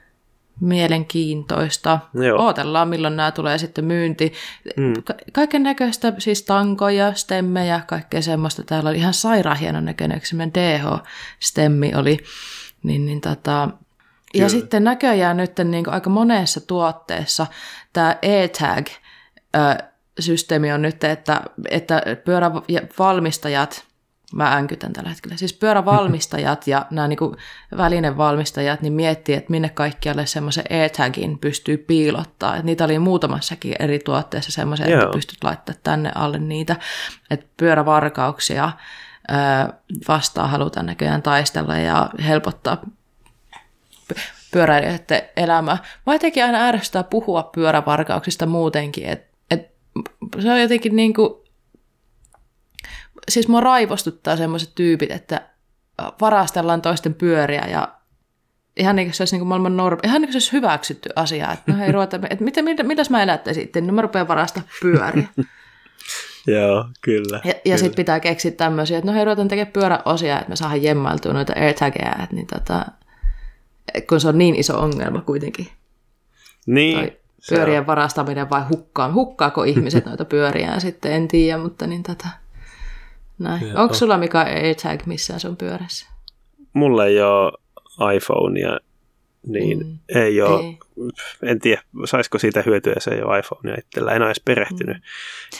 mielenkiintoista. 0.61 1.99
Joo. 2.13 2.45
Ootellaan, 2.45 2.87
milloin 2.87 3.15
nämä 3.15 3.31
tulee 3.31 3.57
sitten 3.57 3.85
myynti. 3.85 4.33
Mm. 4.77 4.93
Ka- 5.03 5.13
kaiken 5.33 5.63
näköistä, 5.63 6.13
siis 6.17 6.43
tankoja, 6.43 7.13
stemmejä, 7.13 7.81
kaikkea 7.87 8.21
semmoista. 8.21 8.63
Täällä 8.63 8.89
oli 8.89 8.97
ihan 8.97 9.13
sairaan 9.13 9.57
hienon 9.57 9.85
näköinen, 9.85 10.21
DH-stemmi 10.53 11.95
oli. 11.95 12.17
Niin, 12.83 13.05
niin 13.05 13.21
tota, 13.21 13.69
ja 14.33 14.37
Kyllä. 14.37 14.49
sitten 14.49 14.83
näköjään 14.83 15.37
nyt 15.37 15.51
niin 15.63 15.89
aika 15.89 16.09
monessa 16.09 16.61
tuotteessa 16.61 17.47
tämä 17.93 18.15
e-tag-systeemi 18.21 20.71
on 20.71 20.81
nyt, 20.81 21.03
että, 21.03 21.41
että 21.69 22.01
pyörävalmistajat 22.25 23.90
mä 24.33 24.55
änkytän 24.55 24.93
tällä 24.93 25.09
hetkellä. 25.09 25.37
Siis 25.37 25.53
pyörävalmistajat 25.53 26.67
ja 26.67 26.85
nämä 26.91 27.07
niin 27.07 27.17
kuin 27.17 27.35
välinevalmistajat 27.77 28.81
niin 28.81 28.93
miettii, 28.93 29.35
että 29.35 29.51
minne 29.51 29.69
kaikkialle 29.69 30.25
semmoisen 30.25 30.63
e-tagin 30.69 31.39
pystyy 31.39 31.77
piilottaa. 31.77 32.55
Että 32.55 32.65
niitä 32.65 32.85
oli 32.85 32.99
muutamassakin 32.99 33.75
eri 33.79 33.99
tuotteessa 33.99 34.51
semmoisia, 34.51 34.85
että 34.85 35.09
pystyt 35.13 35.43
laittamaan 35.43 35.81
tänne 35.83 36.11
alle 36.15 36.39
niitä. 36.39 36.75
Että 37.29 37.45
pyörävarkauksia 37.57 38.71
vastaan 40.07 40.49
halutaan 40.49 40.85
näköjään 40.85 41.21
taistella 41.21 41.77
ja 41.77 42.09
helpottaa 42.27 42.81
pyöräilijöiden 44.51 45.21
elämää. 45.37 45.77
Mä 46.05 46.13
jotenkin 46.13 46.45
aina 46.45 46.67
ärsyttää 46.67 47.03
puhua 47.03 47.43
pyörävarkauksista 47.43 48.45
muutenkin, 48.45 49.05
että 49.05 49.37
et 49.51 49.71
se 50.39 50.51
on 50.51 50.61
jotenkin 50.61 50.95
niin 50.95 51.13
kuin 51.13 51.33
siis 53.29 53.47
mua 53.47 53.61
raivostuttaa 53.61 54.37
semmoiset 54.37 54.75
tyypit, 54.75 55.11
että 55.11 55.41
varastellaan 56.21 56.81
toisten 56.81 57.13
pyöriä 57.13 57.67
ja 57.67 57.87
ihan 58.77 58.95
niin 58.95 59.07
kuin 59.07 59.15
se 59.15 59.23
olisi 59.23 59.35
niin 59.35 59.39
kuin 59.39 59.47
maailman 59.47 59.77
normi, 59.77 59.99
ihan 60.03 60.21
niin 60.21 60.27
kuin 60.27 60.33
se 60.33 60.35
olisi 60.35 60.51
hyväksytty 60.51 61.09
asia, 61.15 61.51
että 61.51 61.71
no 61.71 61.77
hei 61.77 61.91
ruveta, 61.97 62.19
että 62.29 62.43
mitä, 62.43 62.61
mitä, 62.61 62.83
mitäs 62.83 63.09
mä 63.09 63.23
elättäisin 63.23 63.63
sitten, 63.63 63.87
no 63.87 63.93
mä 63.93 64.01
rupean 64.01 64.27
varasta 64.27 64.61
pyöriä. 64.81 65.27
Joo, 66.47 66.85
kyllä. 67.01 67.41
Ja, 67.43 67.53
ja 67.65 67.77
sitten 67.77 67.95
pitää 67.95 68.19
keksiä 68.19 68.51
tämmöisiä, 68.51 68.97
että 68.97 69.11
no 69.11 69.15
hei 69.15 69.25
ruvetaan 69.25 69.47
tekemään 69.47 69.73
pyöräosia, 69.73 70.37
että 70.37 70.49
me 70.49 70.55
saadaan 70.55 70.83
jemmailtua 70.83 71.33
noita 71.33 71.53
airtageja, 71.55 72.15
että 72.23 72.35
niin 72.35 72.47
tota, 72.47 72.85
kun 74.09 74.21
se 74.21 74.27
on 74.27 74.37
niin 74.37 74.55
iso 74.55 74.79
ongelma 74.79 75.21
kuitenkin. 75.21 75.67
Niin. 76.65 76.97
Tai 76.97 77.17
pyörien 77.49 77.87
varastaminen 77.87 78.49
vai 78.49 78.61
hukkaan. 78.69 79.13
Hukkaako 79.13 79.63
ihmiset 79.63 80.05
noita 80.09 80.25
pyöriään 80.25 80.81
sitten, 80.81 81.11
en 81.11 81.27
tiedä, 81.27 81.57
mutta 81.57 81.87
niin 81.87 82.03
tota, 82.03 82.27
näin. 83.43 83.77
Onko 83.77 83.93
sulla 83.93 84.17
mikä 84.17 84.39
AirTag 84.39 85.05
missään 85.05 85.39
sun 85.39 85.57
pyörässä? 85.57 86.07
Mulla 86.73 87.05
ei 87.05 87.21
ole 87.21 87.51
iPhonea, 88.15 88.79
niin 89.47 89.87
mm. 89.87 89.99
ei 90.15 90.41
ole, 90.41 90.61
ei. 90.61 90.77
en 91.43 91.59
tiedä, 91.59 91.81
saisiko 92.05 92.39
siitä 92.39 92.63
hyötyä, 92.65 92.95
se 92.97 93.11
ei 93.11 93.21
ole 93.21 93.39
iPhonea 93.39 93.75
itsellä. 93.79 94.11
En 94.11 94.21
ole 94.21 94.29
edes 94.29 94.41
perehtynyt 94.45 94.97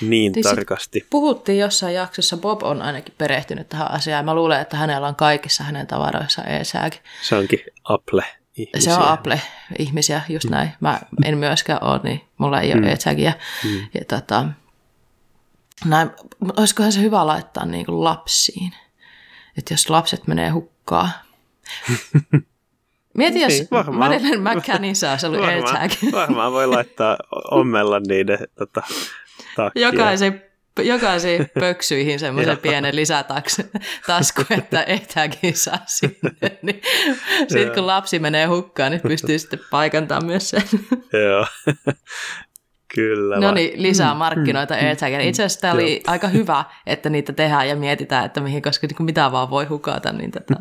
mm. 0.02 0.10
niin 0.10 0.32
Tii 0.32 0.44
tarkasti. 0.44 1.08
Puhuttiin 1.10 1.58
jossain 1.58 1.96
jaksossa, 1.96 2.38
Bob 2.38 2.64
on 2.64 2.82
ainakin 2.82 3.14
perehtynyt 3.18 3.70
tähän 3.70 3.92
asiaan. 3.92 4.26
Mä 4.26 4.36
luulen, 4.36 4.62
että 4.62 4.78
hänellä 4.78 5.08
on 5.08 5.16
kaikissa 5.16 5.64
hänen 5.64 5.88
tavaroissa 5.88 6.42
AirTag. 6.42 6.94
Se 7.22 7.36
onkin 7.36 7.60
Apple. 7.84 8.24
Ihmisiä. 8.58 8.94
Se 8.94 9.00
on 9.00 9.08
Apple-ihmisiä, 9.08 10.22
just 10.30 10.46
mm. 10.46 10.52
näin. 10.52 10.70
Mä 10.80 11.00
en 11.26 11.38
myöskään 11.38 11.84
ole, 11.84 12.00
niin 12.04 12.22
mulla 12.38 12.62
ei 12.62 12.74
ole 12.74 12.82
mm. 12.82 12.88
AirTagia. 12.88 13.34
Mm. 13.64 13.80
Ja 13.94 14.06
tota, 14.08 14.46
näin, 15.86 16.12
olisikohan 16.58 16.92
se 16.92 17.02
hyvä 17.02 17.28
laittaa 17.28 17.66
niin 17.66 17.86
kuin 17.86 18.04
lapsiin, 18.04 18.74
että 19.58 19.74
jos 19.74 19.90
lapset 19.90 20.28
menee 20.28 20.50
hukkaan. 20.50 21.10
Mieti, 23.18 23.42
jos 23.42 23.54
niin, 23.54 23.68
varmaan, 23.72 23.98
Madeleine 24.12 24.56
McCann 24.56 24.96
saisi 24.96 25.26
ollut 25.26 25.44
AirTag. 25.44 25.92
Varmaan 26.12 26.52
voi 26.52 26.68
laittaa 26.68 27.18
ommella 27.52 28.00
niiden 28.00 28.40
tota, 28.58 28.82
takkia. 29.56 29.88
Jokaisen 29.88 30.52
jokaisiin 30.80 31.50
pöksyihin 31.60 32.20
semmoisen 32.20 32.58
pienen 32.58 32.96
lisätasku, 32.96 34.42
että 34.50 34.80
AirTagin 34.80 35.58
saa 35.58 35.80
sinne. 35.86 36.32
Niin 36.62 36.82
sitten 37.48 37.74
kun 37.74 37.88
lapsi 37.88 38.20
menee 38.20 38.46
hukkaan, 38.46 38.92
niin 38.92 39.02
pystyy 39.02 39.40
sitten 39.40 39.60
paikantamaan 39.72 40.26
myös 40.26 40.50
sen. 40.50 40.64
Joo. 41.14 41.46
Kyllä. 42.96 43.40
No 43.40 43.52
niin, 43.52 43.84
lisää 43.84 44.14
mm, 44.14 44.18
markkinoita 44.18 44.74
mm. 44.74 45.20
Itse 45.22 45.44
asiassa 45.44 45.62
tämä 45.62 45.74
oli 45.74 46.04
aika 46.08 46.28
hyvä, 46.28 46.66
että 46.86 47.10
niitä 47.10 47.34
tehdään 47.34 47.70
ja 47.70 47.76
mietitään, 47.76 48.26
että 48.26 48.42
mihin, 48.42 48.62
koska 48.62 48.88
niin 48.88 49.06
mitä 49.06 49.32
vaan 49.32 49.50
voi 49.50 49.66
hukata, 49.66 50.12
niin 50.12 50.32
tätä, 50.42 50.56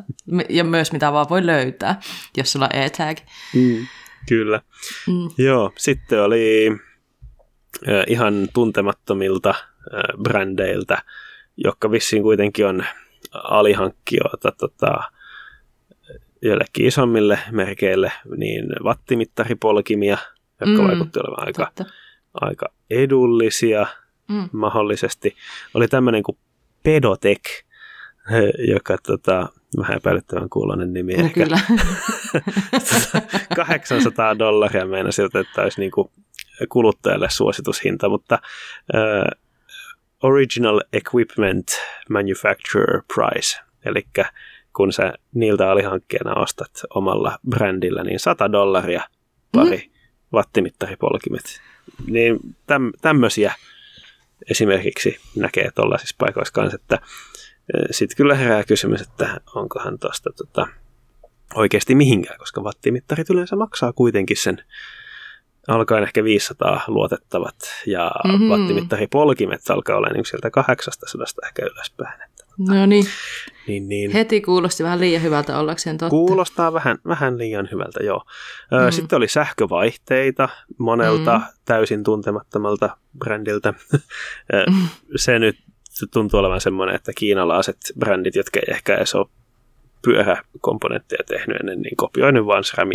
ja 0.48 0.64
myös 0.64 0.92
mitä 0.92 1.12
vaan 1.12 1.26
voi 1.30 1.46
löytää, 1.46 2.00
jos 2.36 2.52
sulla 2.52 2.68
on 2.72 2.80
AirTag. 2.80 3.18
Mm, 3.54 3.86
kyllä. 4.28 4.60
Mm. 5.06 5.30
Joo, 5.38 5.72
sitten 5.78 6.22
oli 6.22 6.70
äh, 7.88 8.04
ihan 8.06 8.48
tuntemattomilta 8.54 9.50
äh, 9.50 10.22
brändeiltä, 10.22 11.02
jotka 11.56 11.90
vissiin 11.90 12.22
kuitenkin 12.22 12.66
on 12.66 12.84
alihankkijoita 13.32 14.52
tota, 14.58 15.02
joillekin 16.42 16.86
isommille 16.86 17.38
merkeille, 17.50 18.12
niin 18.36 18.64
vattimittaripolkimia, 18.84 20.18
jotka 20.60 20.82
mm, 20.82 20.88
vaikutti 20.88 21.18
olevan 21.18 21.46
aika 21.46 21.64
totta 21.64 21.84
aika 22.34 22.66
edullisia 22.90 23.86
mm. 24.28 24.48
mahdollisesti. 24.52 25.36
Oli 25.74 25.88
tämmöinen 25.88 26.22
kuin 26.22 26.38
Pedotek, 26.82 27.42
joka 28.68 28.96
tota, 29.06 29.48
vähän 29.78 29.96
epäilyttävän 29.96 30.50
kuulonen 30.50 30.92
nimi 30.92 31.14
no, 31.14 31.24
ehkä. 31.24 31.44
Kyllä. 31.44 31.60
800 33.56 34.38
dollaria 34.38 34.86
meina 34.86 35.12
siltä, 35.12 35.40
että 35.40 35.62
olisi 35.62 35.80
niin 35.80 35.90
kuin 35.90 36.10
kuluttajalle 36.68 37.30
suositushinta, 37.30 38.08
mutta 38.08 38.38
uh, 38.94 39.40
Original 40.22 40.80
Equipment 40.92 41.66
Manufacturer 42.10 43.02
Price, 43.14 43.58
eli 43.84 44.06
kun 44.76 44.92
sä 44.92 45.12
niiltä 45.34 45.70
alihankkeena 45.70 46.34
ostat 46.34 46.70
omalla 46.94 47.38
brändillä, 47.48 48.02
niin 48.04 48.20
100 48.20 48.52
dollaria 48.52 49.02
pari 49.52 49.76
mm. 49.76 49.92
wattimittaripolkimet 50.32 51.69
niin 52.06 52.38
täm, 52.66 52.92
tämmöisiä 53.00 53.54
esimerkiksi 54.50 55.18
näkee 55.36 55.70
tuollaisissa 55.74 56.16
paikoissa 56.18 56.52
kanssa, 56.52 56.76
että 56.76 56.98
sitten 57.90 58.16
kyllä 58.16 58.34
herää 58.34 58.64
kysymys, 58.64 59.00
että 59.00 59.40
onkohan 59.54 59.98
tuosta 59.98 60.30
tota, 60.36 60.66
oikeasti 61.54 61.94
mihinkään, 61.94 62.38
koska 62.38 62.60
wattimittarit 62.60 63.30
yleensä 63.30 63.56
maksaa 63.56 63.92
kuitenkin 63.92 64.36
sen 64.36 64.64
alkaen 65.68 66.02
ehkä 66.02 66.24
500 66.24 66.80
luotettavat 66.86 67.56
ja 67.86 68.10
mm-hmm. 68.24 68.50
wattimittari-polkimet 68.50 69.70
alkaa 69.70 69.96
olla 69.96 70.08
niin 70.08 70.26
sieltä 70.26 70.50
800 70.50 71.48
ehkä 71.48 71.62
ylöspäin. 71.66 72.29
No 72.68 72.86
niin. 72.86 73.06
Niin, 73.66 73.88
niin. 73.88 74.10
Heti 74.10 74.40
kuulosti 74.40 74.82
vähän 74.82 75.00
liian 75.00 75.22
hyvältä 75.22 75.58
ollakseen 75.58 75.98
totta. 75.98 76.10
Kuulostaa 76.10 76.72
vähän, 76.72 76.98
vähän 77.06 77.38
liian 77.38 77.68
hyvältä, 77.72 78.04
joo. 78.04 78.24
Mm. 78.70 78.92
Sitten 78.92 79.16
oli 79.16 79.28
sähkövaihteita 79.28 80.48
monelta 80.78 81.38
mm. 81.38 81.44
täysin 81.64 82.04
tuntemattomalta 82.04 82.96
brändiltä. 83.18 83.74
Se 85.16 85.38
nyt 85.38 85.56
tuntuu 86.12 86.40
olevan 86.40 86.60
semmoinen, 86.60 86.94
että 86.94 87.12
kiinalaiset 87.16 87.76
brändit, 87.98 88.34
jotka 88.34 88.60
ei 88.60 88.74
ehkä 88.74 88.96
edes 88.96 89.14
ole 89.14 89.26
pyöräkomponentteja 90.02 91.24
tehnyt 91.26 91.56
ennen, 91.60 91.80
niin 91.82 91.96
kopioinut 91.96 92.46
vaan 92.46 92.64
SRAM 92.64 92.88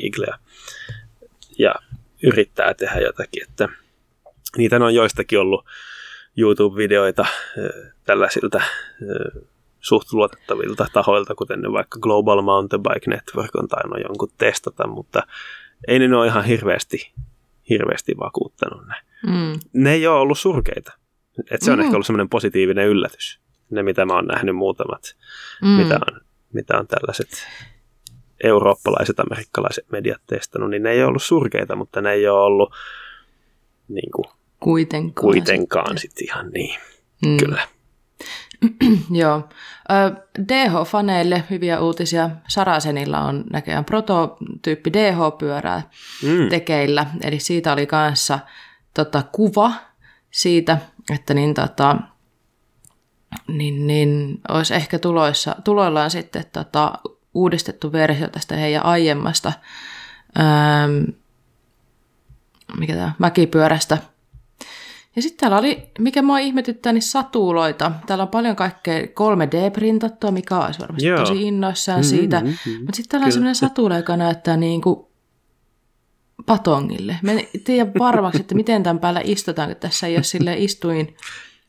ja 1.57 1.75
yrittää 2.23 2.73
tehdä 2.73 2.99
jotakin. 2.99 3.43
Että 3.43 3.69
niitä 4.57 4.75
on 4.75 4.95
joistakin 4.95 5.39
ollut 5.39 5.65
YouTube-videoita 6.37 7.25
tällaisilta 8.03 8.61
suht 9.85 10.13
luotettavilta 10.13 10.87
tahoilta, 10.93 11.35
kuten 11.35 11.61
ne 11.61 11.71
vaikka 11.71 11.99
Global 11.99 12.41
Mountain 12.41 12.83
Bike 12.83 13.11
Network 13.11 13.55
on 13.55 13.67
tainnut 13.67 13.99
jonkun 14.07 14.29
testata, 14.37 14.87
mutta 14.87 15.23
ei 15.87 15.99
ne 15.99 16.17
ole 16.17 16.27
ihan 16.27 16.45
hirveästi, 16.45 17.13
hirveästi 17.69 18.13
vakuuttanut 18.19 18.87
ne. 18.87 18.95
Mm. 19.27 19.59
Ne 19.73 19.93
ei 19.93 20.07
ole 20.07 20.19
ollut 20.19 20.39
surkeita. 20.39 20.93
Et 21.51 21.61
se 21.61 21.71
on 21.71 21.77
mm. 21.77 21.83
ehkä 21.83 21.95
ollut 21.95 22.05
semmoinen 22.05 22.29
positiivinen 22.29 22.87
yllätys. 22.87 23.39
Ne, 23.69 23.83
mitä 23.83 24.05
mä 24.05 24.13
oon 24.13 24.25
nähnyt 24.25 24.55
muutamat, 24.55 25.15
mm. 25.61 25.67
mitä, 25.67 25.95
on, 25.95 26.21
mitä 26.53 26.77
on 26.77 26.87
tällaiset 26.87 27.47
eurooppalaiset, 28.43 29.19
amerikkalaiset 29.19 29.91
mediat 29.91 30.21
testannut, 30.27 30.69
niin 30.69 30.83
ne 30.83 30.91
ei 30.91 30.99
ole 30.99 31.07
ollut 31.07 31.23
surkeita, 31.23 31.75
mutta 31.75 32.01
ne 32.01 32.11
ei 32.11 32.27
ole 32.27 32.39
ollut 32.39 32.73
niin 33.87 34.11
kuin, 34.11 34.25
kuitenkaan, 34.59 35.25
kuitenkaan 35.25 35.97
sitten 35.97 36.17
sit 36.17 36.29
ihan 36.29 36.49
niin. 36.49 36.79
Mm. 37.25 37.37
Kyllä. 37.37 37.67
Joo. 39.21 39.49
DH-faneille 40.39 41.43
hyviä 41.49 41.79
uutisia. 41.79 42.29
Sarasenilla 42.47 43.19
on 43.21 43.43
näköjään 43.53 43.85
prototyyppi 43.85 44.93
DH-pyörää 44.93 45.81
mm. 46.23 46.49
tekeillä. 46.49 47.05
Eli 47.23 47.39
siitä 47.39 47.73
oli 47.73 47.85
kanssa 47.85 48.39
tota, 48.93 49.23
kuva 49.31 49.71
siitä, 50.31 50.77
että 51.13 51.33
niin, 51.33 51.53
tota, 51.53 51.97
niin, 53.47 53.87
niin 53.87 54.41
olisi 54.49 54.75
ehkä 54.75 54.99
tuloissa, 54.99 55.55
tuloillaan 55.63 56.11
sitten 56.11 56.45
tota, 56.53 56.93
uudistettu 57.33 57.91
versio 57.91 58.27
tästä 58.27 58.55
heidän 58.55 58.85
aiemmasta 58.85 59.53
ähm, 60.39 61.03
mikä 62.77 62.93
tämä, 62.93 63.11
mäkipyörästä– 63.19 63.97
ja 65.15 65.21
sitten 65.21 65.39
täällä 65.39 65.57
oli, 65.57 65.89
mikä 65.99 66.21
mua 66.21 66.39
ihmetyttää, 66.39 66.93
niin 66.93 67.01
satuloita. 67.01 67.91
Täällä 68.07 68.21
on 68.21 68.27
paljon 68.27 68.55
kaikkea 68.55 69.01
3D-printattua, 69.01 70.31
mikä 70.31 70.59
olisi 70.59 70.79
varmasti 70.79 71.07
Joo. 71.07 71.19
tosi 71.19 71.43
innoissaan 71.43 71.99
mm-hmm, 71.99 72.17
siitä. 72.17 72.41
Mm-hmm. 72.41 72.79
Mutta 72.79 72.95
sitten 72.95 73.09
täällä 73.09 73.25
on 73.25 73.31
sellainen 73.31 73.55
satula, 73.55 73.97
joka 73.97 74.17
näyttää 74.17 74.57
niin 74.57 74.81
kuin 74.81 75.05
patongille. 76.45 77.19
Mä 77.21 77.31
en 77.31 77.41
tiedä 77.63 77.91
varmaksi, 77.99 78.41
että 78.41 78.55
miten 78.55 78.83
tämän 78.83 78.99
päällä 78.99 79.21
istutaan, 79.23 79.69
kun 79.69 79.77
tässä 79.77 80.07
ei 80.07 80.15
ole 80.15 80.23
sille 80.23 80.57
istuin 80.57 81.15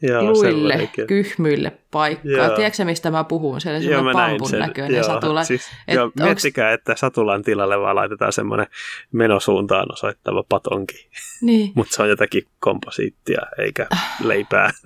Joo, 0.02 0.22
luille, 0.22 0.90
kyhmyille 1.06 1.72
paikkaa. 1.90 2.50
Tiedätkö 2.50 2.84
mistä 2.84 3.10
mä 3.10 3.24
puhun? 3.24 3.60
Siellä 3.60 3.76
on 3.76 3.82
semmoinen 3.82 4.12
pampun 4.12 4.48
sen, 4.48 4.60
näköinen 4.60 4.94
joo, 4.96 5.06
satula. 5.06 5.44
Siis, 5.44 5.62
et 5.88 5.94
joo, 5.94 6.10
miettikää, 6.20 6.70
onks... 6.70 6.80
että 6.80 6.96
satulan 6.96 7.42
tilalle 7.42 7.80
vaan 7.80 7.96
laitetaan 7.96 8.32
semmoinen 8.32 8.66
menosuuntaan 9.12 9.92
osoittava 9.92 10.44
patonki. 10.48 11.08
Niin. 11.42 11.72
Mutta 11.76 11.96
se 11.96 12.02
on 12.02 12.08
jotakin 12.08 12.42
komposiittia 12.58 13.40
eikä 13.58 13.86
leipää. 14.24 14.70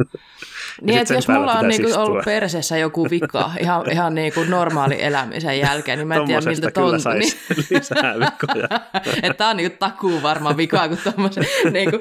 niin, 0.81 0.99
että 0.99 1.15
jos 1.15 1.29
mulla 1.29 1.53
on 1.53 1.69
niinku 1.69 1.91
ollut 1.97 2.25
perseessä 2.25 2.79
joku 2.79 3.11
vika 3.11 3.51
ihan, 3.63 3.91
ihan 3.91 4.15
niinku 4.15 4.45
normaali 4.45 5.03
elämisen 5.03 5.59
jälkeen, 5.59 5.99
niin 5.99 6.09
mä 6.09 6.15
en 6.15 6.27
tiedä 6.27 6.41
miltä 6.41 6.71
tontu. 6.71 7.09
Niin... 7.09 7.33
lisää 7.71 8.15
vikoja. 8.15 8.69
että 9.23 9.35
tää 9.35 9.49
on 9.49 9.57
niinku 9.57 9.77
takuu 9.79 10.23
varmaan 10.23 10.57
vikaa, 10.57 10.89
kun 10.89 10.99
tommosen 11.05 11.45
niinku 11.71 11.97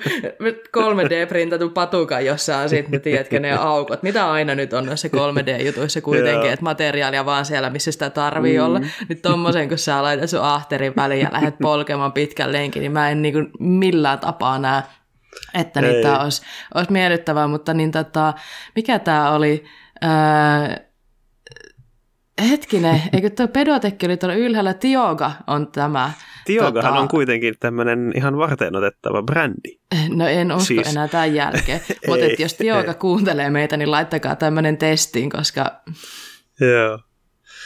3D-printatun 0.78 1.74
patukan, 1.74 2.26
jossa 2.26 2.58
on 2.58 2.70
sitten, 2.70 3.02
tiedätkö, 3.02 3.40
ne 3.40 3.54
aukot. 3.54 4.04
Mitä 4.04 4.32
aina 4.32 4.56
nyt 4.56 4.74
on 4.74 4.86
noissa 4.86 5.08
3D-jutuissa 5.08 6.02
kuitenkin, 6.02 6.52
että 6.52 6.64
materiaalia 6.64 7.26
vaan 7.26 7.46
siellä, 7.46 7.70
missä 7.70 7.92
sitä 7.92 8.10
tarvii 8.10 8.58
mm. 8.58 8.66
olla. 8.66 8.82
Nyt 9.10 9.22
tommosen, 9.22 9.70
kun 9.70 9.78
sä 9.78 10.04
laitat 10.04 10.30
sun 10.30 10.42
ahterin 10.42 10.96
väliin 10.96 11.22
ja 11.22 11.30
lähdet 11.32 11.56
polkemaan 11.62 12.12
pitkän 12.12 12.52
lenkin, 12.52 12.82
niin 12.82 12.92
mä 12.92 13.10
en 13.10 13.22
niinku 13.22 13.40
millään 13.60 14.20
tapaa 14.20 14.60
näe, 14.60 14.84
että 15.54 15.82
niin 15.82 16.02
tämä 16.02 16.20
olisi, 16.20 16.42
olisi 16.76 16.92
miellyttävää, 16.92 17.48
mutta 17.48 17.74
niin 17.74 17.92
tota, 17.92 18.34
mikä 18.76 19.00
tämä 19.00 19.32
oli, 19.32 19.66
ää, 20.02 20.90
hetkinen, 22.50 23.02
eikö 23.14 23.30
tuo 23.30 23.48
pedotekki 23.48 24.06
oli 24.06 24.18
tuolla 24.18 24.36
ylhäällä, 24.36 24.74
Tioga 24.74 25.32
on 25.48 25.72
tämä. 25.72 26.12
Tiogahan 26.46 26.74
tota, 26.74 27.00
on 27.00 27.08
kuitenkin 27.08 27.56
tämmöinen 27.60 28.12
ihan 28.16 28.38
varten 28.38 28.76
otettava 28.76 29.22
brändi. 29.22 29.80
No 30.10 30.28
en 30.28 30.52
usko 30.52 30.66
siis. 30.66 30.92
enää 30.92 31.08
tämän 31.08 31.36
jälkeen, 31.36 31.82
mutta 32.08 32.26
jos 32.40 32.54
Tioga 32.54 32.94
kuuntelee 32.94 33.50
meitä, 33.50 33.78
niin 33.78 33.92
laittakaa 33.92 34.36
tämmöinen 34.36 34.78
testiin, 34.78 35.30
koska 35.30 35.82
Joo. 36.60 37.00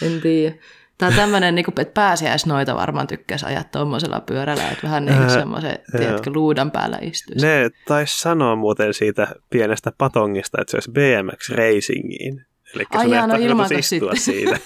en 0.02 0.22
tiedä. 0.22 0.56
Tämä 0.98 1.10
on 1.10 1.16
tämmöinen, 1.16 1.56
niin 1.56 1.66
kuin, 1.66 1.82
että 1.82 1.94
pääsiäisnoita 1.94 2.76
varmaan 2.76 3.08
tykkäisi 3.08 3.46
ajaa 3.46 3.64
tuommoisella 3.64 4.22
pyörällä, 4.22 4.64
että 4.64 4.88
vähän 4.88 5.06
niin 5.06 5.18
kuin 5.18 5.30
semmoisen, 5.30 5.80
tiedätkö, 5.98 6.32
luudan 6.34 6.72
päällä 6.72 6.98
istuisi. 7.02 7.46
Ne 7.46 7.70
taisi 7.88 8.20
sanoa 8.20 8.56
muuten 8.56 8.94
siitä 8.94 9.28
pienestä 9.50 9.92
patongista, 9.98 10.62
että 10.62 10.72
se 10.72 10.78
olisi 10.78 10.92
BMX 10.92 11.50
Racingiin. 11.50 12.46
Eli 12.76 12.86
Ai 12.92 13.12
jaa, 13.12 13.28
no 13.28 13.36
istua 13.80 14.12
siitä. 14.16 14.60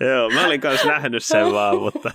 Joo, 0.10 0.30
mä 0.30 0.46
olin 0.46 0.60
kanssa 0.60 0.86
nähnyt 0.86 1.24
sen 1.24 1.52
vaan, 1.52 1.78
mutta, 1.78 2.12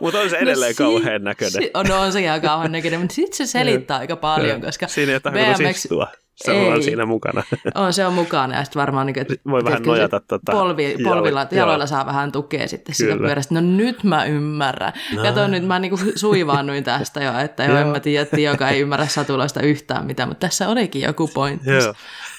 mutta 0.00 0.20
on 0.20 0.30
se 0.30 0.36
no 0.36 0.42
edelleen 0.42 0.74
no, 0.78 0.84
kauhean 0.84 1.24
näköinen. 1.24 1.62
Si- 1.62 1.70
no 1.88 2.00
on 2.00 2.12
se 2.12 2.20
ihan 2.20 2.40
kauhean 2.40 2.72
näköinen, 2.72 3.00
mutta 3.00 3.14
sitten 3.14 3.36
se 3.36 3.46
selittää 3.46 3.98
aika 3.98 4.16
paljon, 4.16 4.60
koska 4.60 4.88
Siinä 4.88 5.12
ei 5.12 5.20
BMX... 5.20 5.76
istua. 5.76 6.06
Se 6.44 6.52
ei. 6.52 6.68
on 6.68 6.82
siinä 6.82 7.06
mukana. 7.06 7.42
On, 7.74 7.92
se 7.92 8.06
on 8.06 8.12
mukana 8.12 8.56
ja 8.56 8.64
sitten 8.64 8.80
varmaan 8.80 9.06
niin, 9.06 9.18
että 9.18 9.34
voi 9.50 9.64
vähän 9.64 9.82
nojata 9.82 10.20
tota, 10.20 10.52
polvi, 10.52 10.96
polvilla, 11.04 11.40
jalo, 11.40 11.48
jaloilla 11.52 11.86
saa 11.86 12.06
vähän 12.06 12.32
tukea 12.32 12.68
sitten 12.68 12.94
sitä 12.94 13.16
pyörästä. 13.16 13.54
No 13.54 13.60
nyt 13.60 14.04
mä 14.04 14.24
ymmärrän. 14.24 14.92
No. 15.14 15.22
Kato 15.22 15.48
nyt 15.48 15.66
mä 15.66 15.78
niin 15.78 15.92
suivaannuin 16.16 16.84
tästä 16.84 17.24
jo, 17.24 17.38
että 17.38 17.64
jo, 17.64 17.76
en 17.76 17.86
mä 17.86 18.00
tiedä, 18.00 18.22
että 18.22 18.40
joka 18.40 18.68
ei 18.68 18.80
ymmärrä 18.80 19.06
satuloista 19.06 19.62
yhtään 19.62 20.06
mitään, 20.06 20.28
mutta 20.28 20.46
tässä 20.46 20.68
olikin 20.68 21.02
joku 21.02 21.28
pointti. 21.34 21.70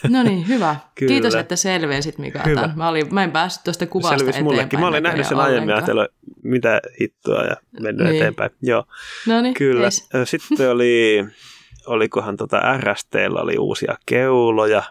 No 0.10 0.24
niin, 0.24 0.48
hyvä. 0.48 0.76
Kyllä. 0.96 1.10
Kiitos, 1.10 1.36
että 1.36 1.56
selvensit 1.56 2.18
Mika. 2.18 2.40
Hyvä. 2.46 2.70
Mä, 2.76 2.90
olin, 2.90 3.14
mä 3.14 3.24
en 3.24 3.32
päässyt 3.32 3.64
tuosta 3.64 3.88
kuvasta 3.88 4.18
Selvis 4.18 4.36
eteenpäin. 4.36 4.56
mullekin. 4.56 4.80
Mä 4.80 4.88
olin 4.88 5.04
nähnyt 5.04 5.28
sen 5.28 5.40
aiemmin 5.40 5.76
ajatellut, 5.76 6.08
mitä 6.44 6.82
hittoa 7.02 7.44
ja 7.44 7.56
mennyt 7.82 8.08
niin. 8.08 8.16
eteenpäin. 8.16 8.52
Joo, 8.62 8.84
no 9.28 9.42
niin, 9.42 9.54
Kyllä. 9.54 9.84
Yes. 9.84 10.10
Sitten 10.24 10.72
oli 10.72 11.26
olikohan 11.88 12.38
tota 12.38 12.62
RSTllä 12.78 13.42
oli 13.42 13.58
uusia 13.58 13.96
keuloja 14.06 14.84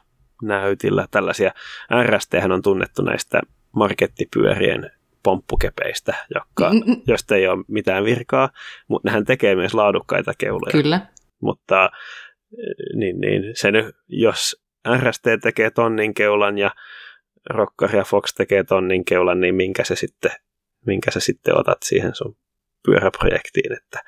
näytillä, 0.42 1.06
tällaisia. 1.10 1.52
RST 2.02 2.34
on 2.34 2.62
tunnettu 2.62 3.02
näistä 3.02 3.40
markettipyörien 3.76 4.90
pomppukepeistä, 5.22 6.14
jotka, 6.34 6.72
mm-hmm. 6.72 7.02
josta 7.06 7.36
ei 7.36 7.48
ole 7.48 7.64
mitään 7.68 8.04
virkaa, 8.04 8.50
mutta 8.88 9.08
nehän 9.08 9.24
tekee 9.24 9.54
myös 9.54 9.74
laadukkaita 9.74 10.32
keuloja. 10.38 10.72
Kyllä. 10.72 11.00
Mutta 11.40 11.90
niin, 12.94 13.20
niin, 13.20 13.42
se 13.54 13.70
nyt, 13.70 13.86
jos 14.08 14.56
RST 14.96 15.24
tekee 15.42 15.70
tonnin 15.70 16.14
keulan 16.14 16.58
ja 16.58 16.70
Rocker 17.50 17.96
ja 17.96 18.04
Fox 18.04 18.34
tekee 18.34 18.64
tonnin 18.64 19.04
keulan, 19.04 19.40
niin 19.40 19.54
minkä 19.54 19.84
se 19.84 19.96
sitten, 19.96 20.30
minkä 20.86 21.10
sä 21.10 21.20
sitten 21.20 21.58
otat 21.58 21.78
siihen 21.84 22.14
sun 22.14 22.36
pyöräprojektiin, 22.84 23.72
että 23.72 24.02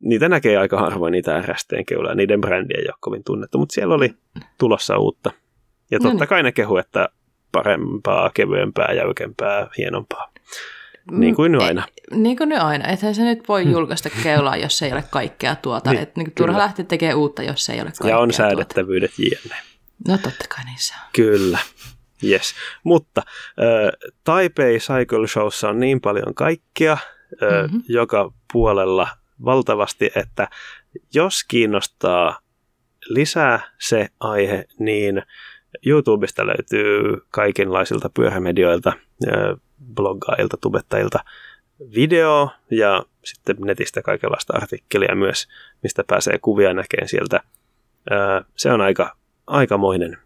niitä 0.00 0.28
näkee 0.28 0.56
aika 0.56 0.80
harvoin 0.80 1.12
niitä 1.12 1.42
RSTn 1.42 1.84
keuloja, 1.86 2.14
niiden 2.14 2.40
brändi 2.40 2.74
ei 2.74 2.84
ole 2.88 2.94
kovin 3.00 3.24
tunnettu, 3.24 3.58
mutta 3.58 3.72
siellä 3.72 3.94
oli 3.94 4.14
tulossa 4.58 4.98
uutta. 4.98 5.30
Ja 5.90 5.98
totta 5.98 6.14
no 6.14 6.18
niin. 6.18 6.28
kai 6.28 6.42
ne 6.42 6.52
kehu, 6.52 6.76
että 6.76 7.08
parempaa, 7.52 8.30
kevyempää, 8.34 8.92
jäykempää, 8.92 9.68
hienompaa. 9.78 10.32
Niin 11.10 11.34
kuin 11.36 11.52
nyt 11.52 11.62
aina. 11.62 11.86
E, 12.12 12.16
niin 12.16 12.36
kuin 12.36 12.48
nyt 12.48 12.58
aina. 12.58 12.88
Ethän 12.88 13.14
se 13.14 13.24
nyt 13.24 13.48
voi 13.48 13.64
hmm. 13.64 13.72
julkaista 13.72 14.08
keulaa, 14.22 14.56
jos 14.56 14.82
ei 14.82 14.92
ole 14.92 15.04
kaikkea 15.10 15.56
tuota. 15.56 15.90
niin, 15.90 16.02
Et 16.02 16.16
niin 16.16 16.32
turha 16.32 16.58
lähteä 16.58 16.84
tekemään 16.84 17.18
uutta, 17.18 17.42
jos 17.42 17.70
ei 17.70 17.80
ole 17.80 17.84
kaikkea 17.84 18.10
Ja 18.10 18.18
on 18.18 18.32
säädettävyydet 18.32 19.10
jne. 19.18 19.56
No 20.08 20.18
totta 20.18 20.44
kai 20.48 20.64
niin 20.64 20.78
se 20.78 20.94
on. 20.94 21.08
Kyllä. 21.12 21.58
Yes. 22.24 22.54
Mutta 22.84 23.22
äh, 23.26 24.10
Taipei 24.24 24.78
Cycle 24.78 25.26
Showssa 25.28 25.68
on 25.68 25.80
niin 25.80 26.00
paljon 26.00 26.34
kaikkea, 26.34 26.92
äh, 26.92 27.62
mm-hmm. 27.62 27.82
joka 27.88 28.32
puolella 28.52 29.08
valtavasti, 29.44 30.10
että 30.16 30.48
jos 31.14 31.44
kiinnostaa 31.48 32.38
lisää 33.08 33.60
se 33.78 34.08
aihe, 34.20 34.64
niin 34.78 35.22
YouTubesta 35.86 36.46
löytyy 36.46 37.26
kaikenlaisilta 37.30 38.10
pyörämedioilta, 38.14 38.92
bloggailta, 39.94 40.56
tubettajilta 40.56 41.24
video 41.94 42.50
ja 42.70 43.04
sitten 43.24 43.56
netistä 43.60 44.02
kaikenlaista 44.02 44.52
artikkelia 44.56 45.14
myös, 45.14 45.48
mistä 45.82 46.04
pääsee 46.06 46.38
kuvia 46.38 46.74
näkeen 46.74 47.08
sieltä. 47.08 47.40
Se 48.56 48.72
on 48.72 48.80
aika, 48.80 49.16
aikamoinen 49.50 50.18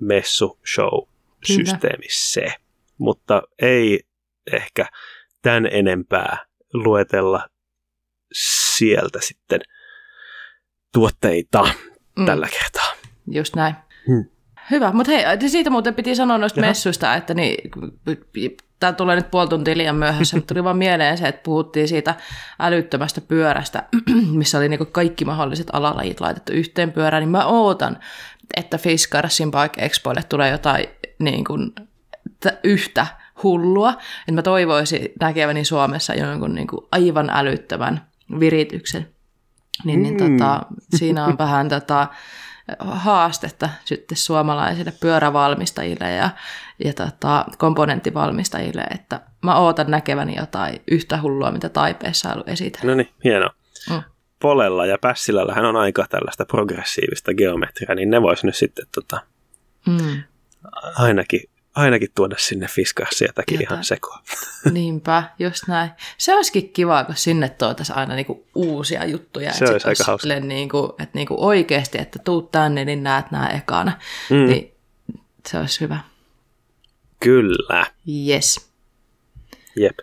messu 0.00 0.58
show 0.74 1.08
systeemi 1.44 2.06
se, 2.08 2.54
mutta 2.98 3.42
ei 3.62 4.00
ehkä 4.52 4.86
tämän 5.42 5.68
enempää 5.72 6.38
luetella 6.74 7.48
sieltä 8.32 9.18
sitten 9.22 9.60
tuotteita 10.92 11.68
mm. 12.18 12.26
tällä 12.26 12.48
kertaa. 12.48 12.92
Just 13.30 13.56
näin. 13.56 13.74
Hmm. 14.06 14.24
Hyvä, 14.70 14.92
mutta 14.92 15.12
hei, 15.12 15.48
siitä 15.48 15.70
muuten 15.70 15.94
piti 15.94 16.14
sanoa 16.14 16.38
noista 16.38 16.60
Jaha. 16.60 16.70
messuista, 16.70 17.14
että 17.14 17.34
niin, 17.34 17.70
tämä 18.80 18.92
tulee 18.92 19.16
nyt 19.16 19.30
puoli 19.30 19.48
tuntia 19.48 19.76
liian 19.76 19.96
myöhässä, 19.96 20.36
mutta 20.36 20.54
tuli 20.54 20.64
vaan 20.64 20.78
mieleen 20.78 21.18
se, 21.18 21.28
että 21.28 21.42
puhuttiin 21.42 21.88
siitä 21.88 22.14
älyttömästä 22.60 23.20
pyörästä, 23.20 23.82
missä 24.38 24.58
oli 24.58 24.68
niin 24.68 24.86
kaikki 24.92 25.24
mahdolliset 25.24 25.66
alalajit 25.72 26.20
laitettu 26.20 26.52
yhteen 26.52 26.92
pyörään, 26.92 27.20
niin 27.20 27.30
mä 27.30 27.46
ootan, 27.46 27.98
että 28.56 28.78
Fiskarsin 28.78 29.50
Bike 29.50 29.84
Expoille 29.84 30.22
tulee 30.22 30.50
jotain 30.50 30.86
niin 31.18 31.44
kuin, 31.44 31.72
yhtä 32.64 33.06
hullua, 33.42 33.90
että 34.20 34.32
mä 34.32 34.42
toivoisin 34.42 35.08
näkeväni 35.20 35.64
Suomessa 35.64 36.14
jonkun 36.14 36.54
niin 36.54 36.66
kuin 36.66 36.86
aivan 36.92 37.30
älyttömän 37.30 38.06
virityksen. 38.40 39.08
Niin, 39.84 40.02
niin 40.02 40.14
mm. 40.14 40.36
tota, 40.36 40.62
siinä 40.96 41.24
on 41.24 41.38
vähän 41.38 41.68
tota, 41.68 42.06
haastetta 42.78 43.68
sitten 43.84 44.16
suomalaisille 44.16 44.92
pyörävalmistajille 45.00 46.10
ja, 46.10 46.30
ja 46.84 46.92
tota, 46.92 47.44
komponenttivalmistajille, 47.58 48.82
että 48.82 49.20
mä 49.42 49.58
ootan 49.58 49.90
näkeväni 49.90 50.36
jotain 50.36 50.82
yhtä 50.90 51.20
hullua, 51.22 51.50
mitä 51.50 51.68
Taipeessa 51.68 52.32
on 52.32 52.44
esitellä. 52.46 52.90
No 52.90 52.94
niin, 52.94 53.08
hienoa. 53.24 53.54
Mm. 53.90 54.02
Polella 54.44 54.86
ja 54.86 54.98
Pässilällähän 54.98 55.64
on 55.64 55.76
aika 55.76 56.06
tällaista 56.10 56.44
progressiivista 56.44 57.34
geometriaa, 57.34 57.94
niin 57.94 58.10
ne 58.10 58.22
vois 58.22 58.44
nyt 58.44 58.56
sitten 58.56 58.86
tota, 58.94 59.20
mm. 59.86 60.22
ainakin 60.96 61.40
ainakin 61.74 62.08
tuoda 62.14 62.36
sinne 62.38 62.66
fiskassietakin 62.66 63.62
ihan 63.62 63.84
sekoa. 63.84 64.18
Niinpä, 64.72 65.22
just 65.38 65.68
näin. 65.68 65.90
Se 66.18 66.34
olisikin 66.34 66.68
kiva, 66.68 67.04
kun 67.04 67.14
sinne 67.14 67.48
tuotaisiin 67.48 67.98
aina 67.98 68.14
niinku 68.14 68.46
uusia 68.54 69.04
juttuja. 69.04 69.52
Se 69.52 69.64
olisi 69.64 69.88
aika 69.88 70.04
hauska. 70.04 70.28
Niinku, 70.28 70.94
että 70.98 71.18
niinku 71.18 71.36
oikeasti, 71.38 71.98
että 72.00 72.18
tuut 72.24 72.50
tänne, 72.50 72.84
niin 72.84 73.02
näet 73.02 73.30
nämä 73.30 73.46
ekana. 73.48 73.92
Mm. 74.30 74.36
Niin 74.36 74.74
se 75.46 75.58
olisi 75.58 75.80
hyvä. 75.80 75.98
Kyllä. 77.20 77.86
Yes. 78.28 78.70
Jep. 79.76 79.98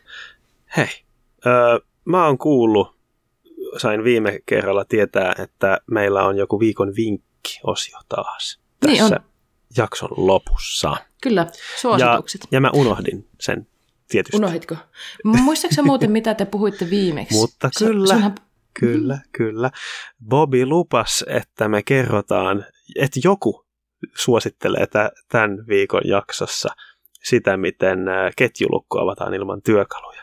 Hei, 0.78 0.90
öö, 1.46 1.80
mä 2.06 2.26
oon 2.26 2.38
kuullut, 2.38 3.01
sain 3.78 4.04
viime 4.04 4.40
kerralla 4.46 4.86
tietää, 4.86 5.36
että 5.40 5.82
meillä 5.92 6.24
on 6.24 6.38
joku 6.38 6.60
viikon 6.60 6.96
vinkki-osio 6.96 8.00
taas. 8.10 8.60
Tässä 8.80 9.04
niin 9.04 9.04
on. 9.04 9.20
jakson 9.78 10.10
lopussa. 10.18 10.98
Kyllä, 11.22 11.48
suositukset. 11.82 12.42
Ja, 12.42 12.48
ja 12.52 12.62
mä 12.62 12.70
unohdin 12.74 13.28
sen 13.40 13.68
tietysti. 14.10 14.38
Unohditko? 14.38 14.76
Muistaaksä 15.24 15.84
muuten, 15.84 16.12
mitä 16.12 16.34
te 16.34 16.46
puhuitte 16.46 16.90
viimeksi? 16.90 17.36
Mutta 17.36 17.70
kyllä, 17.80 18.14
Sunhan... 18.14 18.36
kyllä, 18.80 19.20
kyllä. 19.32 19.72
Bobby 20.28 20.66
lupas, 20.66 21.26
että 21.28 21.68
me 21.68 21.84
kerrotaan, 21.84 22.66
että 23.00 23.20
joku 23.24 23.66
suosittelee 24.16 24.88
tämän 25.30 25.68
viikon 25.68 26.02
jaksossa 26.06 26.70
sitä, 27.24 27.58
miten 27.58 28.00
ketjulukko 28.38 29.00
avataan 29.00 29.34
ilman 29.34 29.62
työkaluja. 29.62 30.21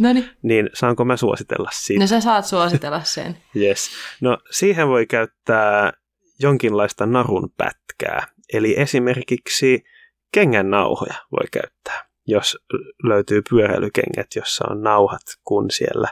Noniin. 0.00 0.30
Niin 0.42 0.70
saanko 0.74 1.04
mä 1.04 1.16
suositella 1.16 1.70
siitä? 1.72 2.02
No 2.02 2.06
sä 2.06 2.20
saat 2.20 2.46
suositella 2.46 3.04
sen. 3.04 3.38
yes. 3.62 3.90
No 4.20 4.38
siihen 4.50 4.88
voi 4.88 5.06
käyttää 5.06 5.92
jonkinlaista 6.40 7.06
narun 7.06 7.50
pätkää. 7.56 8.26
Eli 8.52 8.80
esimerkiksi 8.80 9.84
kengän 10.32 10.70
nauhoja 10.70 11.14
voi 11.32 11.46
käyttää, 11.52 12.08
jos 12.26 12.58
löytyy 13.02 13.42
pyöräilykengät, 13.50 14.26
jossa 14.36 14.64
on 14.70 14.82
nauhat, 14.82 15.22
kun 15.44 15.70
siellä 15.70 16.08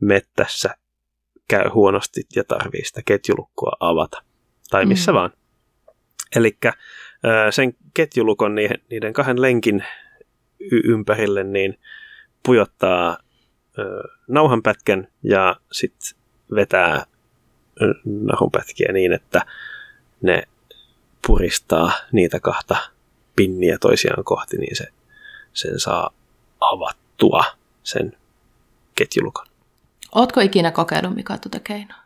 mettässä 0.00 0.76
käy 1.48 1.68
huonosti 1.68 2.22
ja 2.36 2.44
tarvii 2.44 2.84
sitä 2.84 3.00
ketjulukkoa 3.04 3.72
avata. 3.80 4.22
Tai 4.70 4.86
missä 4.86 5.12
mm. 5.12 5.16
vaan. 5.16 5.32
Eli 6.36 6.58
sen 7.50 7.74
ketjulukon 7.94 8.54
niiden 8.90 9.12
kahden 9.12 9.42
lenkin 9.42 9.84
ympärille 10.84 11.44
niin 11.44 11.78
pujottaa 12.46 13.18
nauhanpätkän 14.28 15.08
ja 15.22 15.56
sitten 15.72 16.18
vetää 16.54 17.06
nauhanpätkiä 18.04 18.92
niin, 18.92 19.12
että 19.12 19.46
ne 20.22 20.42
puristaa 21.26 21.92
niitä 22.12 22.40
kahta 22.40 22.76
pinniä 23.36 23.78
toisiaan 23.80 24.24
kohti, 24.24 24.56
niin 24.56 24.76
se, 24.76 24.86
sen 25.52 25.80
saa 25.80 26.10
avattua 26.60 27.44
sen 27.82 28.16
ketjulukon. 28.94 29.46
Ootko 30.14 30.40
ikinä 30.40 30.70
kokeillut 30.70 31.14
Mika 31.14 31.38
tuota 31.38 31.60
keinoa? 31.60 31.98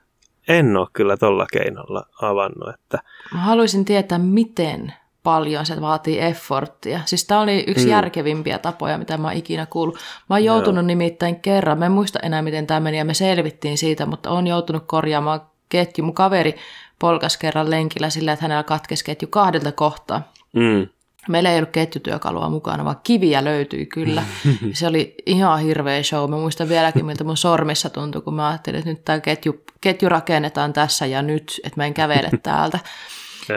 En 0.49 0.76
ole 0.76 0.88
kyllä 0.93 1.16
tuolla 1.16 1.47
keinolla 1.53 2.07
avannut. 2.22 2.74
Että... 2.74 2.99
Mä 3.34 3.41
haluaisin 3.41 3.84
tietää, 3.84 4.18
miten 4.18 4.93
paljon 5.23 5.66
se 5.66 5.81
vaatii 5.81 6.21
efforttia. 6.21 7.01
Siis 7.05 7.25
tämä 7.25 7.41
oli 7.41 7.64
yksi 7.66 7.85
hmm. 7.85 7.91
järkevimpiä 7.91 8.59
tapoja, 8.59 8.99
mitä 8.99 9.18
mä 9.18 9.29
oon 9.29 9.37
ikinä 9.37 9.66
kuullut. 9.66 9.99
Mä 10.29 10.37
oon 10.37 10.45
joutunut 10.45 10.83
Joo. 10.83 10.87
nimittäin 10.87 11.41
kerran, 11.41 11.79
mä 11.79 11.87
en 11.87 11.93
muista 11.93 12.18
enää 12.23 12.43
miten 12.43 12.66
tämä 12.66 12.81
meni 12.81 12.99
ja 12.99 13.05
me 13.05 13.14
selvittiin 13.14 13.79
siitä, 13.79 14.07
mutta 14.07 14.31
on 14.31 14.47
joutunut 14.47 14.85
korjaamaan 14.87 15.41
ketju. 15.68 16.05
Mun 16.05 16.14
kaveri 16.14 16.57
polkas 16.99 17.37
kerran 17.37 17.71
lenkillä 17.71 18.11
sillä, 18.11 18.33
että 18.33 18.45
hänellä 18.45 18.62
katkesi 18.62 19.05
ketju 19.05 19.29
kahdelta 19.29 19.73
kohtaa. 19.73 20.33
Hmm. 20.55 20.87
Meillä 21.29 21.51
ei 21.51 21.59
ollut 21.59 21.71
ketjutyökalua 21.71 22.49
mukana, 22.49 22.85
vaan 22.85 23.01
kiviä 23.03 23.45
löytyi 23.45 23.87
kyllä. 23.87 24.23
Se 24.73 24.87
oli 24.87 25.14
ihan 25.27 25.61
hirveä 25.61 26.03
show. 26.03 26.31
Mä 26.31 26.37
muistan 26.37 26.68
vieläkin, 26.68 27.07
miltä 27.07 27.25
mun 27.25 27.37
sormissa 27.37 27.91
tuntui, 27.91 28.23
kun 28.23 28.35
mä 28.35 28.49
ajattelin, 28.49 28.79
että 28.79 28.91
nyt 28.91 29.05
tämä 29.05 29.21
ketju, 29.21 29.64
ketju 29.81 30.09
rakennetaan 30.09 30.73
tässä 30.73 31.07
ja 31.07 31.23
nyt, 31.23 31.61
että 31.64 31.81
mä 31.81 31.87
en 31.87 31.95
kävele 31.95 32.31
täältä. 32.43 32.79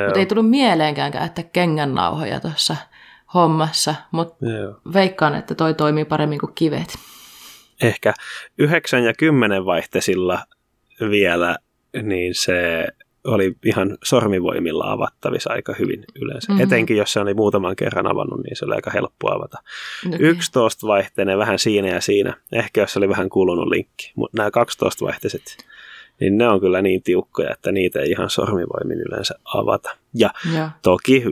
Mutta 0.06 0.20
ei 0.20 0.26
tullut 0.26 0.50
mieleenkään 0.50 1.12
käyttää 1.12 1.44
kengännauhoja 1.54 2.40
tuossa 2.40 2.76
hommassa, 3.34 3.96
mutta 4.12 4.46
veikkaan, 4.94 5.36
että 5.36 5.56
toi 5.56 5.74
toimii 5.74 6.06
paremmin 6.06 6.40
kuin 6.40 6.54
kivet. 6.56 6.96
Ehkä 7.82 8.14
9 8.58 9.04
ja 9.04 9.14
10 9.14 9.66
vaihteisilla 9.66 10.40
vielä, 11.10 11.58
niin 12.02 12.36
se 12.36 12.88
oli 13.24 13.56
ihan 13.66 13.98
sormivoimilla 14.04 14.92
avattavissa 14.92 15.54
aika 15.54 15.76
hyvin 15.80 16.06
yleensä. 16.16 16.52
Mm-hmm. 16.52 16.64
Etenkin 16.64 16.98
jos 16.98 17.14
se 17.14 17.20
oli 17.20 17.34
muutaman 17.34 17.76
kerran 17.76 18.08
avannut, 18.08 18.44
niin 18.44 18.56
se 18.56 18.66
oli 18.66 18.76
aika 18.76 18.92
helppo 18.92 19.32
avata. 19.32 19.58
Okay. 20.08 20.20
11 20.20 20.88
vaihteinen 20.88 21.38
vähän 21.38 21.60
siinä 21.60 21.88
ja 21.88 22.02
siinä. 22.02 22.34
Ehkä 22.52 22.82
jos 22.82 22.98
oli 22.98 23.10
vähän 23.10 23.30
kulunut 23.30 23.68
linkki. 23.68 24.12
Mutta 24.16 24.38
nämä 24.38 24.52
12 24.52 25.06
vaihteiset, 25.06 25.58
niin 26.20 26.38
ne 26.38 26.48
on 26.48 26.60
kyllä 26.60 26.82
niin 26.82 27.04
tiukkoja, 27.04 27.54
että 27.54 27.72
niitä 27.72 28.00
ei 28.00 28.10
ihan 28.12 28.30
sormivoimin 28.30 29.02
yleensä 29.02 29.36
avata. 29.46 29.98
Ja, 30.14 30.30
ja. 30.56 30.72
toki 30.82 31.24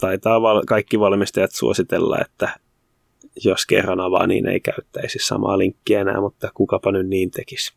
taitaa 0.00 0.42
val- 0.42 0.64
kaikki 0.66 1.00
valmistajat 1.00 1.52
suositella, 1.52 2.18
että 2.20 2.58
jos 3.44 3.66
kerran 3.66 4.00
avaa, 4.00 4.26
niin 4.26 4.46
ei 4.46 4.60
käyttäisi 4.60 5.18
samaa 5.18 5.58
linkkiä 5.58 6.00
enää, 6.00 6.20
mutta 6.20 6.50
kukapa 6.54 6.92
nyt 6.92 7.06
niin 7.08 7.30
tekisi. 7.30 7.74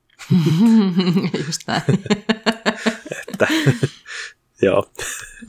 Just 1.45 1.61
näin. 1.67 1.81
että 3.31 3.47
joo. 4.61 4.91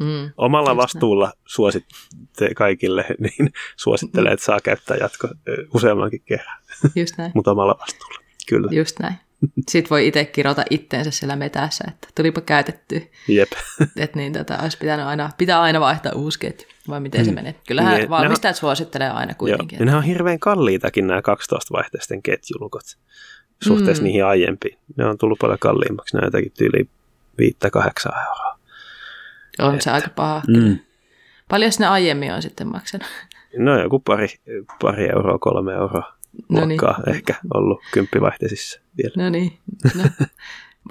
Mm, 0.00 0.30
Omalla 0.36 0.76
vastuulla 0.76 1.24
näin. 1.24 1.38
suositte 1.46 2.54
kaikille, 2.56 3.04
niin 3.18 3.52
suosittelee, 3.76 4.32
että 4.32 4.44
saa 4.46 4.60
käyttää 4.60 4.96
jatko 4.96 5.28
useammankin 5.74 6.22
kerran. 6.24 6.58
Just 6.96 7.18
näin. 7.18 7.32
Mutta 7.34 7.50
omalla 7.50 7.78
vastuulla, 7.80 8.18
kyllä. 8.48 8.68
Just 8.72 8.98
näin. 8.98 9.14
Sitten 9.68 9.90
voi 9.90 10.06
itse 10.06 10.24
kirjoita 10.24 10.64
itteensä 10.70 11.10
siellä 11.10 11.36
metässä, 11.36 11.84
että 11.88 12.08
tulipa 12.14 12.40
käytetty. 12.40 13.10
Jep. 13.28 13.52
Että 13.96 14.18
niin 14.18 14.32
tätä 14.32 14.58
olisi 14.62 14.78
pitänyt 14.78 15.06
aina, 15.06 15.30
pitää 15.38 15.60
aina 15.60 15.80
vaihtaa 15.80 16.12
uusi 16.12 16.38
ketju, 16.38 16.68
vai 16.88 17.00
miten 17.00 17.20
mm. 17.20 17.24
se 17.24 17.32
menee. 17.32 17.54
Kyllähän 17.68 17.96
niin, 17.96 18.10
valmistajat 18.10 18.56
on, 18.56 18.60
suosittelee 18.60 19.10
aina 19.10 19.34
kuitenkin. 19.34 19.78
Joo, 19.78 19.86
ne 19.86 19.96
on 19.96 20.02
hirveän 20.02 20.38
kalliitakin 20.38 21.06
nämä 21.06 21.20
12-vaihteisten 21.20 22.22
ketjulukot 22.22 22.98
suhteessa 23.64 24.02
mm. 24.02 24.04
niihin 24.04 24.24
aiempiin. 24.24 24.78
Ne 24.96 25.04
on 25.06 25.18
tullut 25.18 25.38
paljon 25.38 25.58
kalliimmaksi, 25.58 26.16
ne 26.16 26.20
on 26.20 26.26
jotakin 26.26 26.52
tyyliin 26.58 26.90
5-8 27.42 28.18
euroa. 28.28 28.58
On 29.58 29.74
että, 29.74 29.84
se 29.84 29.90
aika 29.90 30.10
paha. 30.16 30.42
Mm. 30.48 30.78
Paljon 31.48 31.72
ne 31.78 31.86
aiemmin 31.86 32.32
on 32.32 32.42
sitten 32.42 32.66
maksanut? 32.66 33.06
No 33.56 33.82
joku 33.82 33.98
pari, 33.98 34.28
pari 34.80 35.08
euroa, 35.08 35.38
kolme 35.38 35.72
euroa 35.72 36.17
no 36.48 36.64
niin. 36.64 36.80
ehkä 37.06 37.34
ollut 37.54 37.82
kymppivaihteisissa 37.92 38.80
vielä. 38.96 39.24
No 39.24 39.30
niin. 39.30 39.58
No. 39.94 40.04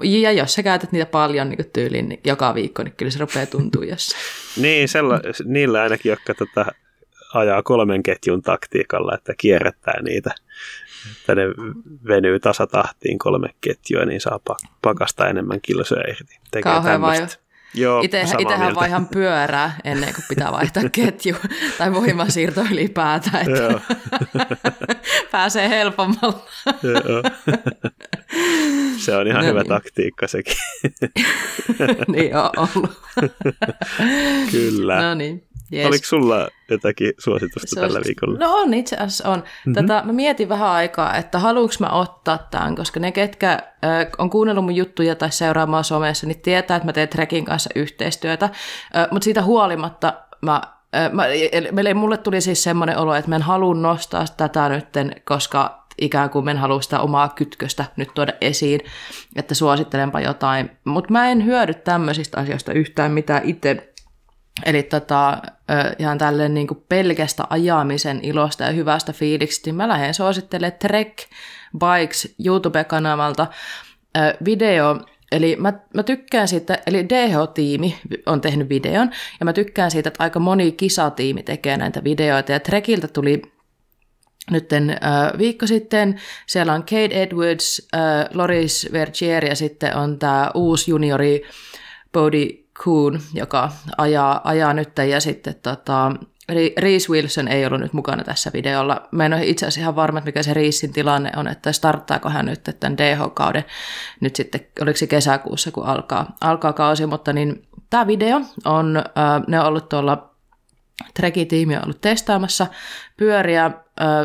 Ja 0.02 0.32
jos 0.32 0.54
sä 0.54 0.62
käytät 0.62 0.92
niitä 0.92 1.06
paljon 1.06 1.48
niin 1.48 1.70
tyyliin 1.72 2.08
niin 2.08 2.20
joka 2.24 2.54
viikko, 2.54 2.82
niin 2.82 2.94
kyllä 2.96 3.10
se 3.10 3.18
rupeaa 3.18 3.46
tuntua 3.46 3.84
jossain. 3.84 4.22
niin, 4.62 4.88
sella, 4.88 5.20
niillä 5.44 5.82
ainakin, 5.82 6.10
jotka 6.10 6.34
tota, 6.34 6.66
ajaa 7.34 7.62
kolmen 7.62 8.02
ketjun 8.02 8.42
taktiikalla, 8.42 9.14
että 9.14 9.34
kierrättää 9.38 10.02
niitä 10.02 10.34
että 11.20 11.34
ne 11.34 11.42
venyy 12.08 12.40
tasatahtiin 12.40 13.18
kolme 13.18 13.48
ketjua, 13.60 14.04
niin 14.04 14.20
saa 14.20 14.40
pakasta 14.82 15.28
enemmän 15.28 15.60
kilsoja 15.60 16.10
irti. 16.10 16.38
Kauhean 16.62 17.00
vaiva. 17.00 17.26
Joo, 17.74 18.02
Ite, 18.02 18.24
Itsehän 18.38 18.74
vaihan 18.74 19.08
pyörää 19.08 19.76
ennen 19.84 20.14
kuin 20.14 20.24
pitää 20.28 20.52
vaihtaa 20.52 20.82
ketju 20.92 21.36
tai 21.78 21.92
voimasiirto 21.92 22.60
ylipäätään, 22.70 23.46
että 23.46 23.80
pääsee 25.32 25.68
helpommalla. 25.68 26.46
Se 28.98 29.16
on 29.16 29.26
ihan 29.26 29.42
no 29.42 29.48
hyvä 29.48 29.60
niin. 29.60 29.68
taktiikka 29.68 30.28
sekin. 30.28 30.56
niin 32.14 32.36
on 32.36 32.50
ollut. 32.56 33.00
Kyllä. 34.50 35.02
No 35.02 35.14
niin. 35.14 35.48
Yes. 35.72 35.86
Oliko 35.86 36.04
sulla 36.04 36.48
jotakin 36.70 37.12
suositusta 37.18 37.66
Suositus. 37.66 37.92
tällä 37.92 38.00
viikolla? 38.06 38.38
No 38.38 38.54
on, 38.54 38.74
itse 38.74 38.96
asiassa 38.96 39.28
on. 39.28 39.38
Mm-hmm. 39.38 39.74
Tätä, 39.74 40.02
mä 40.06 40.12
mietin 40.12 40.48
vähän 40.48 40.68
aikaa, 40.68 41.16
että 41.16 41.38
haluanko 41.38 41.74
mä 41.80 41.88
ottaa 41.88 42.38
tämän, 42.50 42.76
koska 42.76 43.00
ne, 43.00 43.12
ketkä 43.12 43.52
äh, 43.52 44.06
on 44.18 44.30
kuunnellut 44.30 44.64
mun 44.64 44.76
juttuja 44.76 45.14
tai 45.14 45.32
seuraamaan 45.32 45.84
somessa, 45.84 46.26
niin 46.26 46.40
tietää, 46.40 46.76
että 46.76 46.86
mä 46.86 46.92
teen 46.92 47.08
Trekin 47.08 47.44
kanssa 47.44 47.70
yhteistyötä. 47.74 48.44
Äh, 48.44 49.08
mutta 49.10 49.24
siitä 49.24 49.42
huolimatta 49.42 50.12
mä 50.40 50.60
Mä, 51.12 51.24
mulle 51.94 52.16
tuli 52.16 52.40
siis 52.40 52.62
semmoinen 52.62 52.98
olo, 52.98 53.14
että 53.14 53.28
mä 53.28 53.36
en 53.36 53.42
halua 53.42 53.74
nostaa 53.74 54.24
tätä 54.36 54.68
nytten, 54.68 55.12
koska 55.24 55.86
ikään 56.00 56.30
kuin 56.30 56.48
en 56.48 56.56
halua 56.56 56.80
sitä 56.80 57.00
omaa 57.00 57.28
kytköstä 57.28 57.84
nyt 57.96 58.08
tuoda 58.14 58.32
esiin, 58.40 58.80
että 59.36 59.54
suosittelenpa 59.54 60.20
jotain. 60.20 60.70
Mutta 60.84 61.12
mä 61.12 61.30
en 61.30 61.44
hyödy 61.44 61.74
tämmöisistä 61.74 62.40
asioista 62.40 62.72
yhtään 62.72 63.12
mitään 63.12 63.42
itse. 63.44 63.92
Eli 64.64 64.82
tota, 64.82 65.42
ihan 65.98 66.18
tälleen 66.18 66.54
niin 66.54 66.68
pelkästä 66.88 67.44
ajamisen 67.50 68.20
ilosta 68.22 68.64
ja 68.64 68.70
hyvästä 68.70 69.12
fiiliksestä, 69.12 69.68
niin 69.68 69.74
mä 69.74 69.88
lähden 69.88 70.14
suosittelemaan 70.14 70.78
Trek 70.78 71.16
Bikes 71.78 72.34
YouTube-kanavalta 72.44 73.46
video, 74.44 75.00
Eli 75.32 75.56
mä, 75.56 75.72
mä 75.94 76.02
tykkään 76.02 76.48
siitä, 76.48 76.78
eli 76.86 77.08
DH-tiimi 77.08 77.98
on 78.26 78.40
tehnyt 78.40 78.68
videon, 78.68 79.10
ja 79.40 79.44
mä 79.44 79.52
tykkään 79.52 79.90
siitä, 79.90 80.08
että 80.08 80.24
aika 80.24 80.40
moni 80.40 80.72
kisatiimi 80.72 81.42
tekee 81.42 81.76
näitä 81.76 82.04
videoita, 82.04 82.52
ja 82.52 82.60
Trekiltä 82.60 83.08
tuli 83.08 83.42
nyt 84.50 84.72
äh, 84.72 85.38
viikko 85.38 85.66
sitten. 85.66 86.20
Siellä 86.46 86.72
on 86.72 86.80
Kate 86.80 87.22
Edwards, 87.22 87.88
äh, 87.94 88.00
Loris 88.34 88.88
Vergier 88.92 89.44
ja 89.44 89.56
sitten 89.56 89.96
on 89.96 90.18
tämä 90.18 90.50
uusi 90.54 90.90
juniori 90.90 91.42
Bodie 92.12 92.67
Kuhn, 92.84 93.18
joka 93.34 93.72
ajaa, 93.98 94.40
ajaa 94.44 94.74
nyt. 94.74 94.98
Ja 95.10 95.20
sitten 95.20 95.54
tota, 95.62 96.12
Reese 96.78 97.12
Wilson 97.12 97.48
ei 97.48 97.66
ollut 97.66 97.80
nyt 97.80 97.92
mukana 97.92 98.24
tässä 98.24 98.50
videolla. 98.52 99.08
Mä 99.10 99.26
en 99.26 99.34
ole 99.34 99.46
itse 99.46 99.66
asiassa 99.66 99.80
ihan 99.80 99.96
varma, 99.96 100.22
mikä 100.24 100.42
se 100.42 100.54
Reesin 100.54 100.92
tilanne 100.92 101.30
on, 101.36 101.48
että 101.48 101.72
starttaako 101.72 102.28
hän 102.28 102.46
nyt 102.46 102.62
tämän 102.80 102.98
DH-kauden 102.98 103.64
nyt 104.20 104.36
sitten, 104.36 104.60
oliko 104.80 104.96
se 104.96 105.06
kesäkuussa, 105.06 105.70
kun 105.70 105.86
alkaa, 105.86 106.36
alkaa 106.40 106.72
kausi, 106.72 107.06
mutta 107.06 107.32
niin 107.32 107.68
tämä 107.90 108.06
video 108.06 108.40
on, 108.64 109.04
ne 109.46 109.60
on 109.60 109.66
ollut 109.66 109.88
tuolla 109.88 110.28
Treki-tiimi 111.14 111.76
on 111.76 111.82
ollut 111.84 112.00
testaamassa 112.00 112.66
pyöriä, 113.16 113.70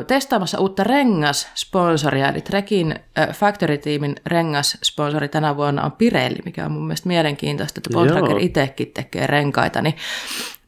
testaamassa 0.07 0.59
uutta 0.59 0.83
rengas-sponsoria, 0.83 2.29
eli 2.29 2.41
Trekin 2.41 2.95
äh, 3.19 3.29
Factory-tiimin 3.29 4.15
rengas-sponsori 4.25 5.27
tänä 5.27 5.57
vuonna 5.57 5.83
on 5.83 5.91
Pirelli, 5.91 6.39
mikä 6.45 6.65
on 6.65 6.71
mun 6.71 6.87
mielestä 6.87 7.07
mielenkiintoista, 7.07 7.79
että 7.79 7.89
Bontrager 7.93 8.37
itsekin 8.37 8.91
tekee 8.93 9.27
renkaita, 9.27 9.81
niin 9.81 9.95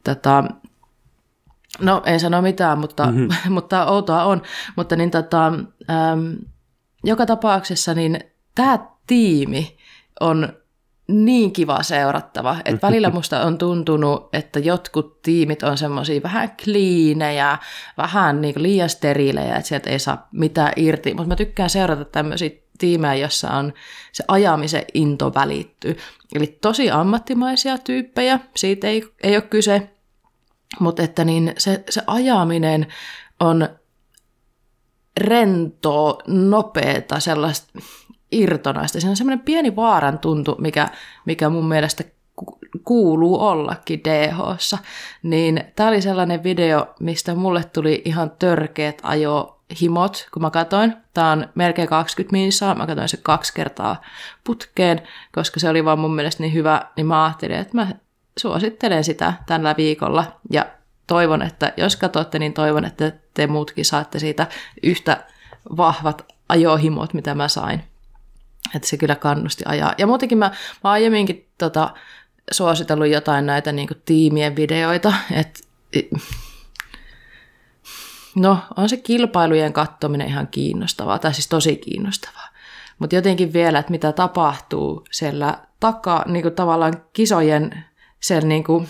tota, 0.04 0.44
No 1.80 2.02
ei 2.06 2.20
sano 2.20 2.42
mitään, 2.42 2.78
mutta, 2.78 3.06
mm-hmm. 3.06 3.28
mutta 3.54 3.86
outoa 3.86 4.24
on. 4.24 4.42
Mutta 4.76 4.96
niin 4.96 5.10
tota, 5.10 5.46
äm, 5.46 6.36
joka 7.04 7.26
tapauksessa 7.26 7.94
niin 7.94 8.20
tämä 8.54 8.78
tiimi 9.06 9.76
on 10.20 10.52
niin 11.08 11.52
kiva 11.52 11.82
seurattava, 11.82 12.56
että 12.64 12.86
välillä 12.86 13.10
musta 13.10 13.40
on 13.40 13.58
tuntunut, 13.58 14.28
että 14.32 14.58
jotkut 14.58 15.22
tiimit 15.22 15.62
on 15.62 15.78
semmoisia 15.78 16.22
vähän 16.22 16.50
kliinejä, 16.64 17.58
vähän 17.96 18.40
niin 18.40 18.62
liian 18.62 18.88
steriilejä, 18.88 19.56
että 19.56 19.68
sieltä 19.68 19.90
ei 19.90 19.98
saa 19.98 20.28
mitään 20.32 20.72
irti, 20.76 21.14
mutta 21.14 21.28
mä 21.28 21.36
tykkään 21.36 21.70
seurata 21.70 22.04
tämmöisiä 22.04 22.50
tiimejä, 22.78 23.14
jossa 23.14 23.50
on 23.50 23.72
se 24.12 24.24
ajamisen 24.28 24.84
into 24.94 25.34
välittyy. 25.34 25.96
Eli 26.34 26.46
tosi 26.46 26.90
ammattimaisia 26.90 27.78
tyyppejä, 27.78 28.40
siitä 28.56 28.86
ei, 28.86 29.04
ei 29.22 29.36
ole 29.36 29.42
kyse, 29.42 29.90
mutta 30.80 31.02
että 31.02 31.24
niin 31.24 31.52
se, 31.58 31.84
se 31.90 32.02
ajaminen 32.06 32.86
on 33.40 33.68
rentoa, 35.20 36.18
nopeeta, 36.26 37.20
sellaista 37.20 37.78
irtonaista. 38.32 39.00
Siinä 39.00 39.10
on 39.10 39.16
semmoinen 39.16 39.44
pieni 39.44 39.76
vaaran 39.76 40.18
tuntu, 40.18 40.56
mikä, 40.58 40.88
mikä 41.24 41.48
mun 41.48 41.68
mielestä 41.68 42.04
kuuluu 42.84 43.40
ollakin 43.40 44.00
dh 44.04 44.36
Niin 45.22 45.64
tämä 45.76 45.88
oli 45.88 46.02
sellainen 46.02 46.42
video, 46.42 46.94
mistä 47.00 47.34
mulle 47.34 47.64
tuli 47.64 48.02
ihan 48.04 48.30
törkeät 48.38 48.98
ajohimot, 49.02 50.28
kun 50.34 50.42
mä 50.42 50.50
katsoin. 50.50 50.96
Tämä 51.14 51.32
on 51.32 51.48
melkein 51.54 51.88
20 51.88 52.32
minsaa, 52.32 52.74
mä 52.74 52.86
katsoin 52.86 53.08
se 53.08 53.16
kaksi 53.16 53.54
kertaa 53.54 54.02
putkeen, 54.44 55.02
koska 55.32 55.60
se 55.60 55.68
oli 55.68 55.84
vaan 55.84 55.98
mun 55.98 56.14
mielestä 56.14 56.42
niin 56.42 56.54
hyvä, 56.54 56.82
niin 56.96 57.06
mä 57.06 57.24
ajattelin, 57.24 57.56
että 57.56 57.76
mä 57.76 57.88
suosittelen 58.38 59.04
sitä 59.04 59.32
tällä 59.46 59.74
viikolla 59.76 60.24
ja 60.50 60.66
toivon, 61.06 61.42
että 61.42 61.72
jos 61.76 61.96
katsotte, 61.96 62.38
niin 62.38 62.52
toivon, 62.52 62.84
että 62.84 63.12
te 63.34 63.46
muutkin 63.46 63.84
saatte 63.84 64.18
siitä 64.18 64.46
yhtä 64.82 65.24
vahvat 65.76 66.26
ajohimot, 66.48 67.14
mitä 67.14 67.34
mä 67.34 67.48
sain. 67.48 67.82
Että 68.74 68.88
se 68.88 68.96
kyllä 68.96 69.16
kannusti 69.16 69.64
ajaa. 69.66 69.94
Ja 69.98 70.06
muutenkin 70.06 70.38
mä, 70.38 70.50
mä 70.84 70.90
aiemminkin 70.90 71.48
tota, 71.58 71.94
suositellut 72.50 73.08
jotain 73.08 73.46
näitä 73.46 73.72
niin 73.72 73.88
kuin, 73.88 74.02
tiimien 74.04 74.56
videoita, 74.56 75.12
että 75.30 75.60
no 78.36 78.58
on 78.76 78.88
se 78.88 78.96
kilpailujen 78.96 79.72
kattominen 79.72 80.28
ihan 80.28 80.48
kiinnostavaa, 80.48 81.18
tai 81.18 81.34
siis 81.34 81.48
tosi 81.48 81.76
kiinnostavaa. 81.76 82.48
Mutta 82.98 83.16
jotenkin 83.16 83.52
vielä, 83.52 83.78
että 83.78 83.90
mitä 83.90 84.12
tapahtuu 84.12 85.04
siellä 85.10 85.58
takaa, 85.80 86.24
niin 86.26 86.42
kuin 86.42 86.54
tavallaan 86.54 86.94
kisojen 87.12 87.84
siellä 88.20 88.48
niin 88.48 88.64
kuin, 88.64 88.88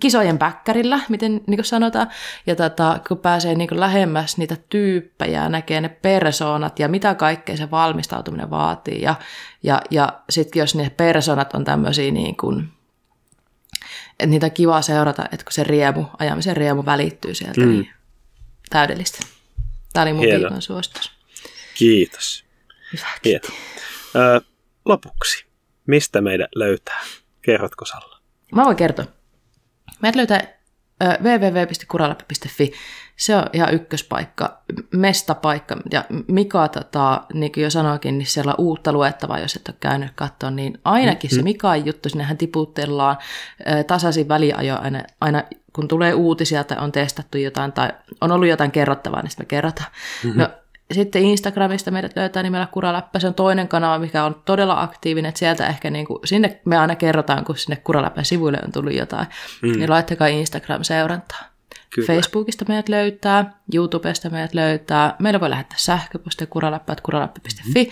kisojen 0.00 0.38
päkkärillä, 0.38 1.00
miten 1.08 1.40
niin 1.46 1.64
sanotaan, 1.64 2.08
ja 2.46 2.56
tota, 2.56 3.00
kun 3.08 3.18
pääsee 3.18 3.54
niin 3.54 3.80
lähemmäs 3.80 4.36
niitä 4.36 4.56
tyyppejä, 4.68 5.48
näkee 5.48 5.80
ne 5.80 5.88
persoonat 5.88 6.78
ja 6.78 6.88
mitä 6.88 7.14
kaikkea 7.14 7.56
se 7.56 7.70
valmistautuminen 7.70 8.50
vaatii, 8.50 9.02
ja, 9.02 9.14
ja, 9.62 9.82
ja 9.90 10.20
sitten 10.30 10.60
jos 10.60 10.74
ne 10.74 10.90
persoonat 10.90 11.54
on 11.54 11.64
tämmöisiä 11.64 12.10
niin 12.10 12.36
kuin, 12.36 12.68
että 14.10 14.26
niitä 14.26 14.46
on 14.46 14.52
kiva 14.52 14.82
seurata, 14.82 15.24
että 15.32 15.44
kun 15.44 15.52
se 15.52 15.64
riemu, 15.64 16.04
ajamisen 16.18 16.56
riemu 16.56 16.84
välittyy 16.86 17.34
sieltä, 17.34 17.60
mm. 17.60 17.68
niin 17.68 17.90
täydellistä. 18.70 19.18
Tämä 19.92 20.02
oli 20.02 20.12
mun 20.12 20.24
Hieno. 20.24 20.40
viikon 20.40 20.62
suositus. 20.62 21.12
Kiitos. 21.74 22.44
Hyvä, 22.92 23.06
Hieno. 23.24 23.48
Ö, 24.16 24.40
lopuksi, 24.84 25.46
mistä 25.86 26.20
meidän 26.20 26.48
löytää? 26.54 27.00
Kerrotko 27.42 27.84
Salla? 27.84 28.18
Mä 28.54 28.64
voin 28.64 28.76
kertoa. 28.76 29.21
Meidät 30.02 30.16
löytää 30.16 30.40
www.kuralappi.fi. 31.22 32.72
Se 33.16 33.36
on 33.36 33.44
ihan 33.52 33.74
ykköspaikka, 33.74 34.62
mestapaikka. 34.92 35.76
Ja 35.90 36.04
Mika, 36.28 36.68
tota, 36.68 37.22
niin 37.32 37.52
kuin 37.52 37.64
jo 37.64 37.70
sanoikin, 37.70 38.18
niin 38.18 38.26
siellä 38.26 38.54
on 38.58 38.64
uutta 38.64 38.92
luettavaa, 38.92 39.38
jos 39.38 39.56
et 39.56 39.68
ole 39.68 39.76
käynyt 39.80 40.12
katsoa, 40.14 40.50
niin 40.50 40.78
ainakin 40.84 41.30
mm-hmm. 41.30 41.40
se 41.40 41.42
Mikan 41.42 41.86
juttu, 41.86 42.08
sinnehän 42.08 42.36
tiputellaan 42.36 43.16
tasaisin 43.86 44.28
väliajo 44.28 44.78
aina, 44.80 45.02
aina 45.20 45.42
kun 45.72 45.88
tulee 45.88 46.14
uutisia 46.14 46.64
tai 46.64 46.78
on 46.80 46.92
testattu 46.92 47.38
jotain 47.38 47.72
tai 47.72 47.90
on 48.20 48.32
ollut 48.32 48.48
jotain 48.48 48.70
kerrottavaa, 48.70 49.22
niin 49.22 49.30
sitten 49.30 49.44
me 49.44 49.48
kerrotaan. 49.48 49.90
Mm-hmm. 50.24 50.40
No, 50.40 50.48
sitten 50.94 51.22
Instagramista 51.22 51.90
meidät 51.90 52.16
löytää 52.16 52.42
nimellä 52.42 52.66
Kuraläppä. 52.66 53.18
Se 53.18 53.26
on 53.26 53.34
toinen 53.34 53.68
kanava, 53.68 53.98
mikä 53.98 54.24
on 54.24 54.42
todella 54.44 54.82
aktiivinen. 54.82 55.28
Että 55.28 55.38
sieltä 55.38 55.66
ehkä 55.66 55.90
niin 55.90 56.06
kuin, 56.06 56.18
sinne 56.24 56.60
me 56.64 56.78
aina 56.78 56.96
kerrotaan, 56.96 57.44
kun 57.44 57.56
sinne 57.56 57.76
Kuraläppän 57.76 58.24
sivuille 58.24 58.58
on 58.64 58.72
tullut 58.72 58.94
jotain. 58.94 59.26
Mm. 59.62 59.72
Niin 59.72 59.90
laittakaa 59.90 60.28
Instagram-seurantaa. 60.28 61.52
Kyllä. 61.94 62.06
Facebookista 62.06 62.64
meidät 62.68 62.88
löytää, 62.88 63.60
YouTubesta 63.74 64.30
meidät 64.30 64.54
löytää. 64.54 65.16
Meillä 65.18 65.40
voi 65.40 65.50
lähettää 65.50 65.78
sähköpostia 65.78 66.46
kuraläppä, 66.46 66.96
kuraläppä.fi. 67.02 67.84
Mm. 67.84 67.90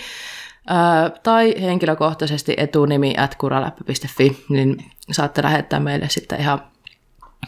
tai 1.23 1.55
henkilökohtaisesti 1.63 2.55
etunimi 2.57 3.15
at 3.19 3.35
kuraläppä.fi, 3.35 4.45
niin 4.49 4.85
saatte 5.11 5.43
lähettää 5.43 5.81
meille 5.81 6.09
sitten 6.09 6.41
ihan 6.41 6.63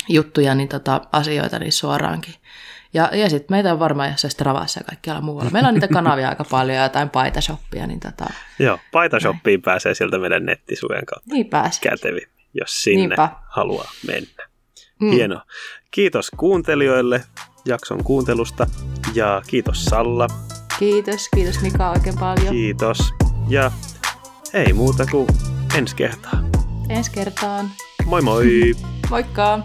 juttuja, 0.09 0.55
niin 0.55 0.69
tota, 0.69 1.01
asioita 1.13 1.59
niin 1.59 1.73
suoraankin. 1.73 2.35
Ja, 2.95 3.11
ja 3.13 3.31
sitten 3.31 3.55
meitä 3.57 3.73
on 3.73 3.79
varmaan 3.79 4.11
jossain 4.11 4.31
Stravassa 4.31 4.81
ja 4.81 4.85
kaikkialla 4.85 5.21
muualla. 5.21 5.51
Meillä 5.51 5.69
on 5.69 5.75
niitä 5.75 5.89
kanavia 5.89 6.29
aika 6.29 6.45
paljon 6.45 6.77
ja 6.77 6.83
jotain 6.83 7.11
paitashoppia. 7.11 7.87
Niin 7.87 8.01
tota, 8.01 8.25
Joo, 8.59 8.79
paitashoppiin 8.93 9.59
näin. 9.59 9.63
pääsee 9.63 9.95
sieltä 9.95 10.19
meidän 10.19 10.47
nettisuojan 10.47 11.07
kautta. 11.07 11.35
Niin 11.35 11.47
pääsee. 11.47 11.91
Kätevi, 11.91 12.21
jos 12.55 12.83
sinne 12.83 13.01
Niinpä. 13.07 13.29
haluaa 13.49 13.91
mennä. 14.07 14.49
Mm. 15.01 15.11
Hienoa. 15.11 15.45
Kiitos 15.91 16.31
kuuntelijoille 16.37 17.25
jakson 17.65 18.05
kuuntelusta 18.05 18.67
ja 19.15 19.43
kiitos 19.47 19.85
Salla. 19.85 20.27
Kiitos, 20.79 21.29
kiitos 21.35 21.61
Mika 21.61 21.91
oikein 21.91 22.19
paljon. 22.19 22.55
Kiitos. 22.55 22.99
Ja 23.49 23.71
ei 24.55 24.73
muuta 24.73 25.07
kuin 25.11 25.27
ensi 25.79 25.97
kertaan. 25.97 26.47
Ensi 26.89 27.11
kertaan. 27.11 27.71
Moi 28.05 28.23
moi. 28.23 28.73
Moikka. 29.11 29.63